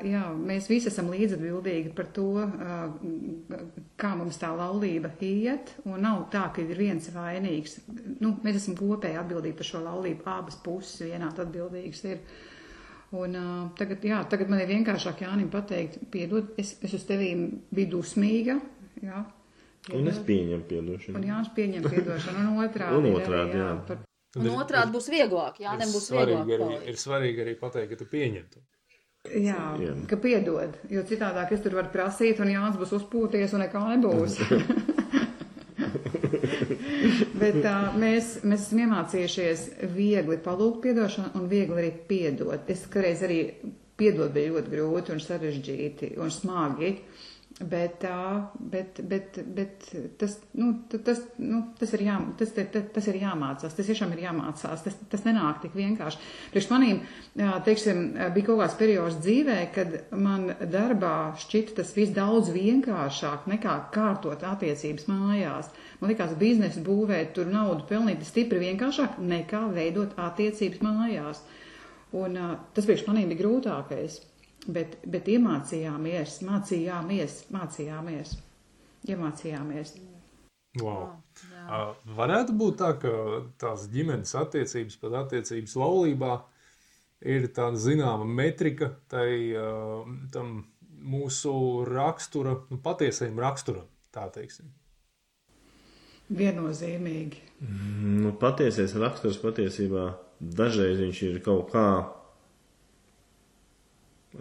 jā, 0.09 0.23
mēs 0.33 0.69
visi 0.71 0.89
esam 0.89 1.11
līdzatbildīgi 1.13 1.93
par 1.97 2.09
to, 2.17 2.31
kā 4.01 4.15
mums 4.17 4.41
tā 4.41 4.49
laulība 4.57 5.13
iet. 5.21 5.75
Un 5.85 6.01
nav 6.07 6.25
tā, 6.33 6.47
ka 6.57 6.65
ir 6.65 6.81
viens 6.81 7.11
vainīgs. 7.13 7.83
Nu, 8.25 8.33
mēs 8.41 8.63
esam 8.63 8.79
kopēji 8.81 9.21
atbildīgi 9.21 9.59
par 9.61 9.69
šo 9.69 9.85
laulību. 9.85 10.25
Abas 10.33 10.57
puses 10.65 11.05
vienādi 11.05 11.45
atbildīgas 11.45 12.05
ir. 12.09 12.25
Un, 13.15 13.37
uh, 13.37 13.67
tagad, 13.79 14.03
jā, 14.03 14.25
tagad 14.27 14.49
man 14.51 14.65
ir 14.65 14.73
vienkāršāk 14.73 15.21
Jānim 15.23 15.47
pateikt, 15.53 16.01
piedod, 16.11 16.49
es, 16.59 16.73
es 16.83 16.97
uz 16.97 17.05
tevīm 17.07 17.45
biju 17.71 17.99
dusmīga. 17.99 18.57
Jā, 19.05 19.21
Un 19.93 20.09
es 20.09 20.19
pieņemu 20.25 20.65
piedošanu. 20.71 21.19
Un 21.21 21.25
Jānis 21.29 21.51
pieņem 21.57 21.89
piedošanu. 21.93 22.45
Un 22.45 22.63
otrādi. 22.65 22.97
Un 22.97 23.09
otrādi, 23.19 23.59
arī, 23.59 23.61
jā. 23.61 23.73
par, 23.89 23.99
Un 24.35 24.49
otrādi 24.51 24.91
būs 24.97 25.11
vieglāk, 25.13 25.61
jā, 25.63 25.75
nebūs 25.79 26.09
svarīgi, 26.11 26.47
vieglāk. 26.49 26.79
arī, 26.81 26.89
ir 26.91 26.97
svarīgi 26.99 27.45
arī 27.45 27.53
pateikt, 27.61 27.93
ka 27.93 27.99
tu 28.01 28.07
pieņem 28.11 28.47
to. 28.51 28.63
Jā, 29.25 29.61
Jā. 29.81 29.93
ka 30.11 30.17
piedod, 30.21 30.75
jo 30.93 31.05
citādāk 31.09 31.53
es 31.57 31.63
tur 31.65 31.77
varu 31.79 31.89
prasīt, 31.93 32.41
un 32.45 32.51
Jānis 32.53 32.77
būs 32.81 32.91
uzpūties, 32.99 33.55
un 33.57 33.63
nekā 33.65 33.81
nebūs. 33.95 34.35
Bet 37.41 37.61
uh, 37.63 37.95
mēs, 38.01 38.41
mēs 38.45 38.67
esam 38.67 38.83
iemācījušies 38.85 39.65
viegli 39.95 40.37
palūgt 40.45 40.83
piedošanu 40.85 41.33
un 41.39 41.49
viegli 41.51 41.79
arī 41.83 41.93
piedot. 42.09 42.69
Es 42.73 42.85
kādreiz 42.91 43.23
arī 43.27 43.39
piedot 44.01 44.33
bija 44.35 44.53
ļoti 44.55 44.73
grūti 44.75 45.15
un 45.15 45.23
sarežģīti 45.23 46.15
un 46.21 46.33
smagi. 46.35 46.91
Bet, 47.61 48.03
bet, 48.59 48.99
bet, 49.03 49.37
bet 49.47 49.85
tas, 50.19 50.41
nu, 50.59 50.73
tas, 50.91 51.21
nu, 51.39 51.61
tas, 51.79 51.93
ir 51.95 52.03
jā, 52.03 52.17
tas, 52.35 52.51
tas, 52.51 52.89
tas 52.97 53.07
ir 53.13 53.21
jāmācās. 53.21 53.77
Tas 53.77 53.87
tiešām 53.87 54.11
ir 54.17 54.25
jāmācās. 54.25 54.83
Tas, 54.83 54.97
tas 55.13 55.23
nenāk 55.23 55.61
tik 55.63 55.77
vienkārši. 55.79 56.19
Priekš 56.51 56.69
manīm, 56.73 56.99
teiksim, 57.39 58.03
bija 58.35 58.49
kaut 58.49 58.59
kāds 58.65 58.75
periods 58.81 59.21
dzīvē, 59.23 59.61
kad 59.77 59.95
man 60.19 60.51
darbā 60.73 61.15
šķita 61.45 61.79
tas 61.79 61.95
viss 61.95 62.17
daudz 62.17 62.51
vienkāršāk 62.57 63.47
nekā 63.55 63.79
kārtot 63.95 64.43
attiecības 64.51 65.07
mājās. 65.13 65.71
Man 66.03 66.11
likās, 66.11 66.35
biznesu 66.35 66.83
būvēt, 66.83 67.37
tur 67.39 67.47
naudu 67.55 67.87
pelnīt 67.87 68.27
stipri 68.27 68.65
vienkāršāk 68.67 69.23
nekā 69.23 69.63
veidot 69.79 70.19
attiecības 70.27 70.83
mājās. 70.83 71.47
Un 72.19 72.35
tas 72.75 72.83
priekš 72.83 73.07
manīm 73.07 73.31
bija 73.31 73.45
grūtākais. 73.47 74.25
Bet, 74.65 74.97
bet 75.05 75.29
iemācījāmies, 75.29 76.39
mācījāmies, 76.47 77.39
mācījāmies, 77.53 78.35
iemācījāmies. 79.11 79.95
Wow. 80.81 81.11
Uh, 81.65 81.93
varētu 82.17 82.55
būt 82.59 82.79
tā, 82.81 82.95
ka 83.03 83.13
tās 83.61 83.85
ģimenes 83.93 84.33
attiecības, 84.41 84.97
pat 85.03 85.19
attiecības 85.21 85.77
laulībā, 85.79 86.39
ir 87.25 87.49
tāda 87.57 87.81
zināma 87.81 88.27
metrika 88.29 88.91
tai, 89.13 89.29
tam 90.33 90.57
mūsu 91.05 91.85
rakstura, 91.89 92.57
nu, 92.71 92.81
patiesajam 92.83 93.39
raksturam, 93.43 93.87
tā 94.15 94.27
teiksim. 94.33 94.71
Viennozīmīgi. 96.35 97.41
Mm, 97.61 98.21
nu, 98.25 98.33
patiesais 98.41 98.95
raksturs 98.97 99.37
patiesībā 99.43 100.09
dažreiz 100.41 101.01
viņš 101.03 101.23
ir 101.29 101.41
kaut 101.45 101.69
kā 101.75 101.87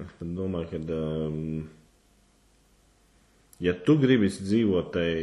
Es 0.02 0.14
domāju, 0.26 0.70
ka, 0.72 0.80
um, 0.98 1.68
ja 3.62 3.76
tu 3.86 3.96
gribi 4.02 4.32
dzīvot 4.34 4.90
tajā 4.96 5.18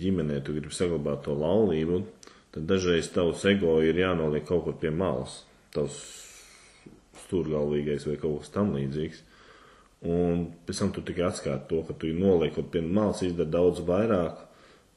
ģimenē, 0.00 0.40
tu 0.42 0.56
gribi 0.56 0.74
saglabāt 0.74 1.22
to 1.26 1.36
laulību, 1.38 2.00
tad 2.54 2.66
dažreiz 2.70 3.12
tavs 3.14 3.44
ego 3.50 3.76
ir 3.86 4.00
jānoliek 4.02 4.46
kaut 4.48 4.66
kur 4.66 4.78
pie 4.80 4.90
malas. 4.90 5.44
Tavs 5.74 6.00
stūrgalvīgais 7.24 8.08
vai 8.08 8.18
kaut 8.18 8.42
kas 8.42 8.52
tam 8.54 8.74
līdzīgs. 8.74 9.22
Un 10.10 10.48
pēc 10.66 10.82
tam 10.82 10.90
tu 10.92 11.04
tikai 11.06 11.28
atskati 11.30 11.70
to, 11.70 11.80
ka 11.86 11.96
tu 11.96 12.10
noliek 12.12 12.52
kaut 12.58 12.72
pie 12.74 12.82
malas, 12.84 13.22
izdara 13.24 13.54
daudz 13.54 13.80
vairāk 13.86 14.42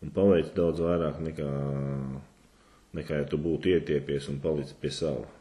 un 0.03 0.13
paveic 0.13 0.51
daudz 0.57 0.81
vairāk 0.83 1.21
nekā, 1.29 1.51
nekā 2.97 3.21
ja 3.21 3.29
tu 3.29 3.39
būtu 3.41 3.77
ietiepies 3.77 4.29
un 4.33 4.41
palicis 4.43 4.77
pie 4.81 4.93
sava. 4.93 5.36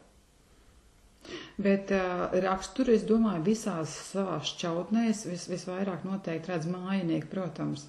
Bet 1.61 1.91
uh, 1.95 2.27
raksturu, 2.43 2.93
es 2.93 3.05
domāju, 3.07 3.43
visās 3.47 3.93
savās 4.11 4.51
šķautnēs 4.53 5.25
vis, 5.29 5.47
visvairāk 5.51 6.05
noteikti 6.07 6.53
redz 6.53 6.69
mājinieki, 6.71 7.29
protams. 7.31 7.87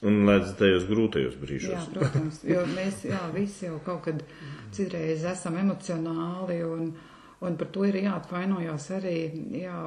Un 0.00 0.22
redz 0.28 0.54
tajos 0.56 0.86
grūtajos 0.88 1.36
brīžos. 1.40 1.74
Jā, 1.74 1.84
protams, 1.92 2.40
jo 2.48 2.64
mēs 2.72 3.04
jā, 3.04 3.20
visi 3.34 3.66
jau 3.68 3.76
kaut 3.84 4.06
kad 4.08 4.22
citreiz 4.72 5.26
esam 5.28 5.58
emocionāli 5.60 6.62
un, 6.64 6.94
un 7.44 7.58
par 7.60 7.68
to 7.74 7.84
ir 7.88 8.00
jāatvainojās 8.00 8.86
arī, 8.96 9.18
jā, 9.60 9.82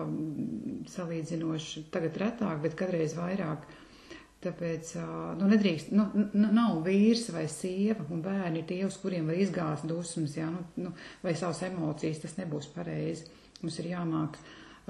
salīdzinoši 0.93 1.87
tagad 1.93 2.21
retāk, 2.21 2.61
bet 2.67 2.77
kādreiz 2.77 3.17
vairāk. 3.17 3.65
Uh, 3.65 3.82
Tāpēc 4.43 4.93
nu, 5.39 5.47
nedrīkst, 5.51 5.93
nu, 5.95 6.05
nav 6.33 6.81
vīrs 6.85 7.29
vai 7.31 7.45
sieva 7.51 8.03
un 8.11 8.21
bērni 8.25 8.65
tie, 8.67 8.81
uz 8.87 8.97
kuriem 8.99 9.29
var 9.31 9.39
izgāzt 9.39 9.87
dusmas, 9.87 10.35
jā, 10.35 10.49
nu, 10.51 10.63
nu, 10.83 10.91
vai 11.23 11.35
savas 11.39 11.63
emocijas. 11.67 12.21
Tas 12.25 12.35
nebūs 12.41 12.67
pareizi. 12.75 13.29
Mums 13.61 13.79
ir 13.79 13.93
jāmāk 13.93 14.37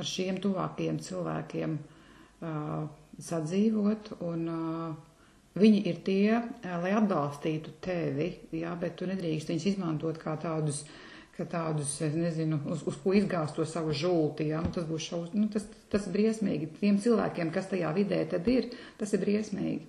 ar 0.02 0.10
šiem 0.10 0.40
tuvākajiem 0.42 1.00
cilvēkiem 1.06 1.78
uh, 1.78 2.76
sadzīvot, 3.22 4.16
un 4.26 4.50
uh, 4.50 5.24
viņi 5.62 5.84
ir 5.92 6.02
tie, 6.08 6.28
uh, 6.42 6.76
lai 6.82 6.96
atbalstītu 6.98 7.78
tevi, 7.84 8.32
jā, 8.58 8.74
bet 8.82 8.98
tu 8.98 9.10
nedrīkst 9.10 9.54
viņus 9.54 9.70
izmantot 9.76 10.18
kā 10.24 10.34
tādus 10.42 10.82
uh, 10.88 10.96
ka 11.38 11.46
tādus, 11.50 11.96
es 12.06 12.14
nezinu, 12.14 12.60
uz, 12.70 12.84
uz 12.90 12.98
ko 13.02 13.14
izgāzt 13.18 13.58
to 13.58 13.66
savu 13.66 13.94
žulti, 13.98 14.52
ja? 14.52 14.62
nu, 14.62 14.70
tas 14.74 14.86
būs 14.90 15.08
šaus, 15.10 15.32
nu, 15.34 15.48
tas, 15.54 15.66
tas 15.90 16.06
briesmīgi. 16.14 16.70
Tiem 16.78 17.00
cilvēkiem, 17.02 17.54
kas 17.56 17.72
tajā 17.72 17.94
vidē 17.96 18.22
tad 18.30 18.48
ir, 18.52 18.70
tas 19.00 19.16
ir 19.16 19.24
briesmīgi. 19.24 19.88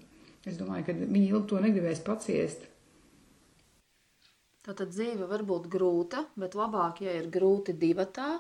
Es 0.48 0.56
domāju, 0.60 0.86
ka 0.88 0.96
viņi 0.96 1.26
ilgi 1.28 1.50
to 1.52 1.60
negribēs 1.64 2.00
paciest. 2.04 2.64
Tātad 4.64 4.92
dzīve 4.92 5.28
var 5.28 5.44
būt 5.44 5.68
grūta, 5.72 6.24
bet 6.40 6.56
labāk, 6.56 7.02
ja 7.04 7.12
ir 7.18 7.28
grūti 7.32 7.74
divatā, 7.76 8.38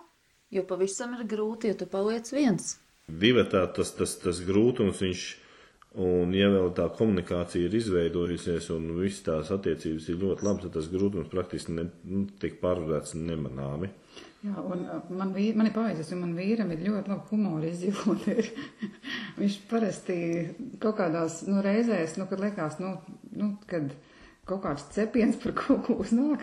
jo 0.52 0.64
pavisam 0.68 1.18
ir 1.18 1.26
grūti, 1.28 1.68
ja 1.68 1.76
tu 1.76 1.88
paliec 1.90 2.30
viens. 2.32 2.78
Divatā 3.08 3.66
tas, 3.76 3.90
tas, 3.92 4.16
tas 4.22 4.40
grūtums, 4.44 5.02
viņš 5.04 5.24
Un, 5.94 6.32
ja 6.34 6.48
vēl 6.50 6.72
tā 6.74 6.88
komunikācija 6.98 7.68
ir 7.68 7.74
izveidojusies 7.78 8.66
un 8.74 8.88
visas 8.98 9.20
tās 9.28 9.50
attiecības 9.54 10.08
ir 10.10 10.16
ļoti 10.24 10.46
labas, 10.46 10.64
tad 10.64 10.72
tas 10.74 10.88
grūtums 10.90 11.28
praktiski 11.30 11.76
ne, 11.76 11.84
nu, 12.10 12.24
pārvarēts 12.62 13.14
nemanāmi. 13.14 13.92
Jā, 14.44 14.58
un 14.58 14.82
uh, 14.82 15.04
man, 15.14 15.30
vīr, 15.36 15.54
man 15.56 15.70
ir 15.70 15.76
paveicies, 15.76 16.10
un 16.16 16.24
man 16.24 16.34
vīram 16.34 16.72
ir 16.74 16.82
ļoti 16.88 17.12
labi 17.12 17.30
humora 17.30 17.70
izjūta. 17.70 18.34
Viņš 19.38 19.60
parasti 19.70 20.18
kaut 20.82 20.98
kādās 20.98 21.44
nu, 21.46 21.62
reizēs, 21.64 22.18
nu, 22.18 22.26
kad 22.28 22.42
liekas, 22.42 22.80
nu, 22.82 22.96
nu, 23.38 23.52
kad 23.70 23.94
kaut 24.50 24.64
kāds 24.66 24.90
cepiens 24.92 25.38
par 25.40 25.54
kaut 25.62 25.86
ko 25.86 26.00
uznāk, 26.02 26.42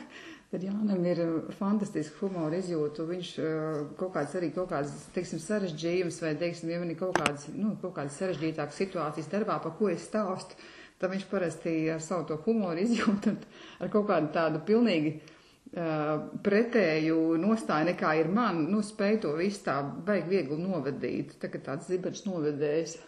Tad 0.51 0.65
Jānam 0.67 1.05
ir 1.07 1.19
uh, 1.23 1.35
fantastiski 1.55 2.17
humora 2.19 2.57
izjūta. 2.59 3.05
Viņš 3.07 3.27
uh, 3.39 3.77
kaut 3.99 4.11
kāds 4.17 4.35
arī 4.35 4.49
kaut 4.51 4.67
kāds, 4.73 4.91
teiksim, 5.15 5.39
sarežģījums 5.39 6.19
vai, 6.25 6.33
teiksim, 6.41 6.73
ja 6.73 6.81
man 6.81 6.91
ir 6.91 6.99
kaut 6.99 7.15
kāds, 7.21 7.47
nu, 7.55 7.77
kaut 7.79 7.95
kādas 7.95 8.17
sarežģītākas 8.19 8.81
situācijas 8.83 9.31
darbā, 9.31 9.61
pa 9.63 9.71
ko 9.77 9.87
es 9.93 10.03
stāstu, 10.09 10.59
tad 10.99 11.13
viņš 11.13 11.23
parasti 11.31 11.75
ar 11.93 12.03
savu 12.03 12.27
to 12.27 12.39
humoru 12.43 12.83
izjūtu 12.83 13.37
ar 13.79 13.93
kaut 13.95 14.09
kādu 14.11 14.33
tādu 14.35 14.59
pilnīgi 14.67 15.15
uh, 15.15 16.27
pretēju 16.43 17.21
nostāju 17.39 17.93
nekā 17.93 18.17
ir 18.19 18.35
man, 18.35 18.65
nu, 18.73 18.83
spēj 18.83 19.21
to 19.23 19.37
visu 19.39 19.63
tā 19.69 19.79
baigi 19.87 20.35
viegli 20.35 20.59
novadīt. 20.59 21.37
Tā 21.39 21.47
kā 21.47 21.63
tāds 21.63 21.87
zibens 21.87 22.27
novedējs 22.27 22.99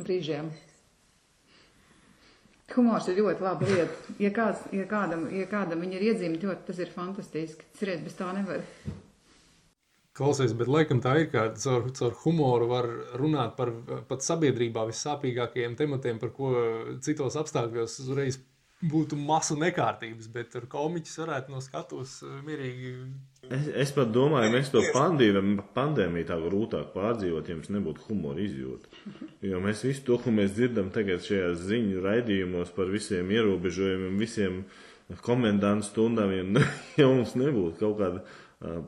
brīžiem. 0.00 0.48
Humors 2.76 3.08
ir 3.10 3.20
ļoti 3.20 3.44
laba 3.44 3.68
lieta. 3.68 4.16
Ja, 4.22 4.32
kāds, 4.34 4.64
ja, 4.72 4.84
kādam, 4.88 5.26
ja 5.34 5.46
kādam 5.50 5.84
viņa 5.84 5.98
ir 5.98 6.08
iedzīme, 6.10 6.54
tas 6.66 6.80
ir 6.80 6.92
fantastiski. 6.92 7.66
Cerēt, 7.78 8.04
bez 8.06 8.16
tā 8.18 8.30
nevar. 8.36 8.64
Klausies, 10.12 10.52
bet 10.52 10.68
laikam 10.68 11.00
tā 11.00 11.14
ir, 11.22 11.28
ka 11.32 11.46
caur, 11.56 11.86
caur 11.96 12.16
humoru 12.24 12.66
var 12.68 12.88
runāt 13.16 13.54
par 13.56 13.70
pat 14.10 14.24
sabiedrībā 14.24 14.84
vissāpīgākajiem 14.90 15.76
tematiem, 15.78 16.18
par 16.20 16.34
ko 16.36 16.50
citos 17.04 17.38
apstākļos 17.40 17.94
uzreiz 18.04 18.36
būtu 18.82 19.18
masu 19.18 19.56
nekārtības, 19.60 20.28
bet 20.34 20.56
ar 20.58 20.66
komiķis 20.70 21.20
varētu 21.22 21.54
no 21.54 21.60
skatuves 21.64 22.18
eh, 22.26 22.38
mierīgi. 22.46 22.92
Es, 23.48 23.66
es 23.84 23.92
pat 23.94 24.12
domāju, 24.14 24.52
mēs 24.54 24.70
to 24.74 24.82
pandēmiju, 24.94 25.66
pandēmiju 25.76 26.28
tā 26.30 26.38
grūtāk 26.42 26.92
pārdzīvot, 26.94 27.50
ja 27.50 27.58
mums 27.58 27.72
nebūtu 27.74 28.06
humora 28.08 28.42
izjūta. 28.42 29.02
Jo 29.44 29.60
mēs 29.64 29.84
visu 29.86 30.06
to, 30.06 30.18
ko 30.22 30.34
mēs 30.34 30.54
dzirdam 30.56 30.92
tagad 30.94 31.24
šajās 31.26 31.62
ziņu 31.68 32.02
raidījumos 32.06 32.72
par 32.76 32.90
visiem 32.92 33.30
ierobežojumiem, 33.34 34.18
visiem 34.22 34.64
komendantu 35.26 35.90
stundām, 35.90 36.34
ja, 36.34 36.66
ja 37.02 37.10
mums 37.10 37.36
nebūtu 37.38 37.78
kaut 37.82 38.02
kāda 38.02 38.82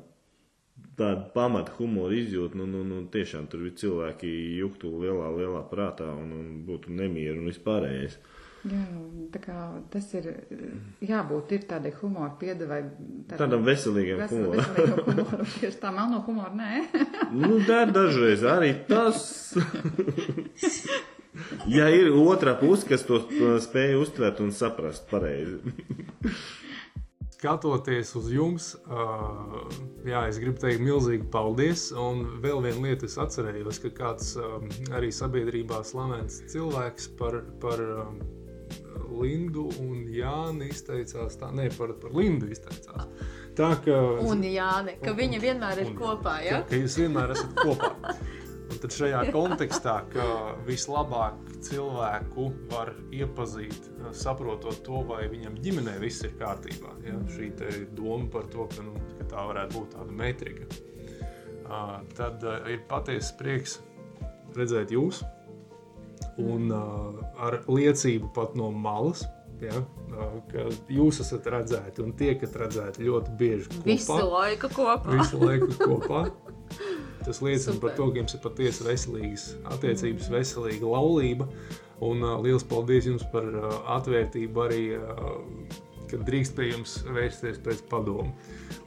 tāda 0.98 1.26
pamata 1.34 1.74
humora 1.78 2.14
izjūta, 2.14 2.58
nu, 2.58 2.66
nu, 2.70 2.82
nu 2.86 3.02
tiešām 3.10 3.48
tur 3.50 3.66
cilvēki 3.78 4.30
juktu 4.60 4.92
lielā, 5.02 5.30
lielā 5.34 5.62
prātā 5.70 6.06
un, 6.14 6.32
un 6.38 6.50
būtu 6.68 6.94
nemieru 6.94 7.42
un 7.42 7.50
vispārējais. 7.50 8.18
Jā, 8.64 8.82
tā 9.34 9.40
kā 9.44 9.54
tas 9.92 10.06
ir 10.16 10.30
jābūt 11.04 11.50
ir 11.52 11.64
tādai 11.68 11.90
humora 11.98 12.30
piedevai. 12.40 12.80
Tādam, 13.28 13.36
tādam 13.42 13.64
veselīgam 13.66 14.22
vesel, 14.22 14.38
humoram. 14.40 14.60
Veselīgam 14.62 15.08
humoram. 15.08 15.48
Tieši 15.60 15.80
tā 15.82 15.90
melno 15.92 16.20
humoru, 16.24 16.56
nē. 16.56 16.84
nu, 17.42 17.58
tā 17.68 17.82
dažreiz 17.90 18.44
arī 18.48 18.70
tas. 18.88 19.26
ja 21.76 21.90
ir 21.92 22.08
otrā 22.16 22.54
puse, 22.56 22.88
kas 22.88 23.04
to 23.04 23.20
spēj 23.60 23.98
uztvert 24.00 24.40
un 24.40 24.54
saprast 24.56 25.10
pareizi. 25.10 25.60
Skatoties 27.34 28.14
uz 28.16 28.30
jums, 28.32 28.70
uh, 28.88 29.58
jā, 30.08 30.22
es 30.30 30.38
gribu 30.40 30.56
teikt 30.62 30.80
milzīgi 30.80 31.28
paldies. 31.34 31.90
Un 31.92 32.40
vēl 32.40 32.64
viena 32.64 32.86
lieta, 32.86 33.04
es 33.04 33.18
atcerējos, 33.20 33.82
ka 33.82 33.92
kāds 33.98 34.32
um, 34.40 34.64
arī 34.96 35.12
sabiedrībā 35.12 35.82
slavens 35.84 36.40
cilvēks 36.48 37.10
par, 37.20 37.42
par 37.60 37.84
um, 37.84 38.16
Lindu 39.14 39.68
un 39.82 40.04
Jāni 40.10 40.70
izteicās 40.72 41.38
tā, 41.40 41.50
ne 41.54 41.68
par, 41.74 41.94
par 42.02 42.14
Lindu 42.16 42.50
izteicās. 42.52 43.08
Tā 43.58 43.70
ka. 43.84 43.98
Un 44.26 44.42
Jāni, 44.46 44.96
ka 45.02 45.14
viņi 45.16 45.42
vienmēr 45.42 45.84
ir 45.84 45.92
un, 45.92 45.98
kopā, 45.98 46.38
ja? 46.44 46.62
Ka, 46.62 46.72
ka 46.72 46.80
jūs 46.82 46.98
vienmēr 47.02 47.34
esat 47.36 47.54
kopā. 47.60 47.92
Un 48.64 48.80
tad 48.80 48.94
šajā 48.96 49.20
kontekstā, 49.34 49.94
ka 50.10 50.26
vislabāk 50.66 51.36
cilvēku 51.64 52.48
var 52.72 52.94
iepazīt, 53.14 53.90
saprotot 54.16 54.80
to, 54.86 55.02
vai 55.08 55.26
viņam 55.30 55.58
ģimenē 55.62 55.98
viss 56.02 56.24
ir 56.26 56.32
kārtībā. 56.40 56.96
Ja? 57.04 57.18
Šī 57.34 57.52
doma 57.94 58.26
par 58.32 58.48
to, 58.52 58.66
ka, 58.72 58.86
nu, 58.86 58.96
ka 59.20 59.28
tā 59.34 59.46
varētu 59.50 59.78
būt 59.78 59.94
tāda 59.98 60.18
metrika. 60.22 60.68
Uh, 61.64 62.00
tad 62.16 62.42
uh, 62.44 62.64
ir 62.68 62.82
patiesa 62.90 63.36
prieks 63.38 63.78
redzēt 64.56 64.92
jūs 64.92 65.22
un 66.42 66.70
uh, 66.74 67.22
ar 67.40 67.60
liecību 67.68 68.32
pat 68.36 68.56
no 68.58 68.70
malas. 68.70 69.26
Ja, 69.62 69.78
ka 70.50 70.64
jūs 70.92 71.20
esat 71.22 71.46
redzēti 71.48 72.02
un 72.02 72.10
tiekat 72.18 72.56
redzēti 72.58 73.06
ļoti 73.06 73.36
bieži 73.38 73.68
kopā. 73.70 73.84
Visu 73.86 74.16
laiku 74.18 74.70
kopā. 74.74 75.14
Visu 75.14 75.38
laiku 75.40 75.70
kopā. 75.78 76.24
Tas 77.24 77.40
liecina 77.40 77.72
Super. 77.72 77.88
par 77.88 77.96
to, 77.96 78.10
ka 78.10 78.20
jums 78.20 78.34
ir 78.36 78.42
patiesi 78.44 78.84
veselīgas 78.84 79.46
attiecības, 79.72 80.28
veselīga 80.32 80.90
laulība. 80.90 81.48
Un 82.04 82.20
uh, 82.20 82.36
liels 82.44 82.66
paldies 82.68 83.08
jums 83.08 83.24
par 83.32 83.46
uh, 83.48 83.78
atvērtību 83.96 84.64
arī, 84.66 84.82
uh, 84.98 86.00
kad 86.10 86.26
drīkst 86.28 86.56
pie 86.58 86.68
jums 86.74 86.98
vērsties 87.08 87.62
pēc 87.64 87.84
padomu. 87.88 88.34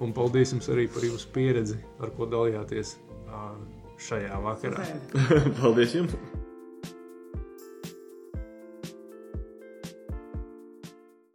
Un 0.03 0.13
paldies 0.13 0.53
jums 0.53 0.69
arī 0.73 0.85
par 0.91 1.07
jūsu 1.07 1.31
pieredzi, 1.33 1.79
ar 2.03 2.13
ko 2.17 2.29
dalījāties 2.29 2.97
uh, 3.25 3.55
šajā 4.09 4.43
vakarā. 4.45 4.89
paldies 5.61 5.97
jums! 5.97 6.19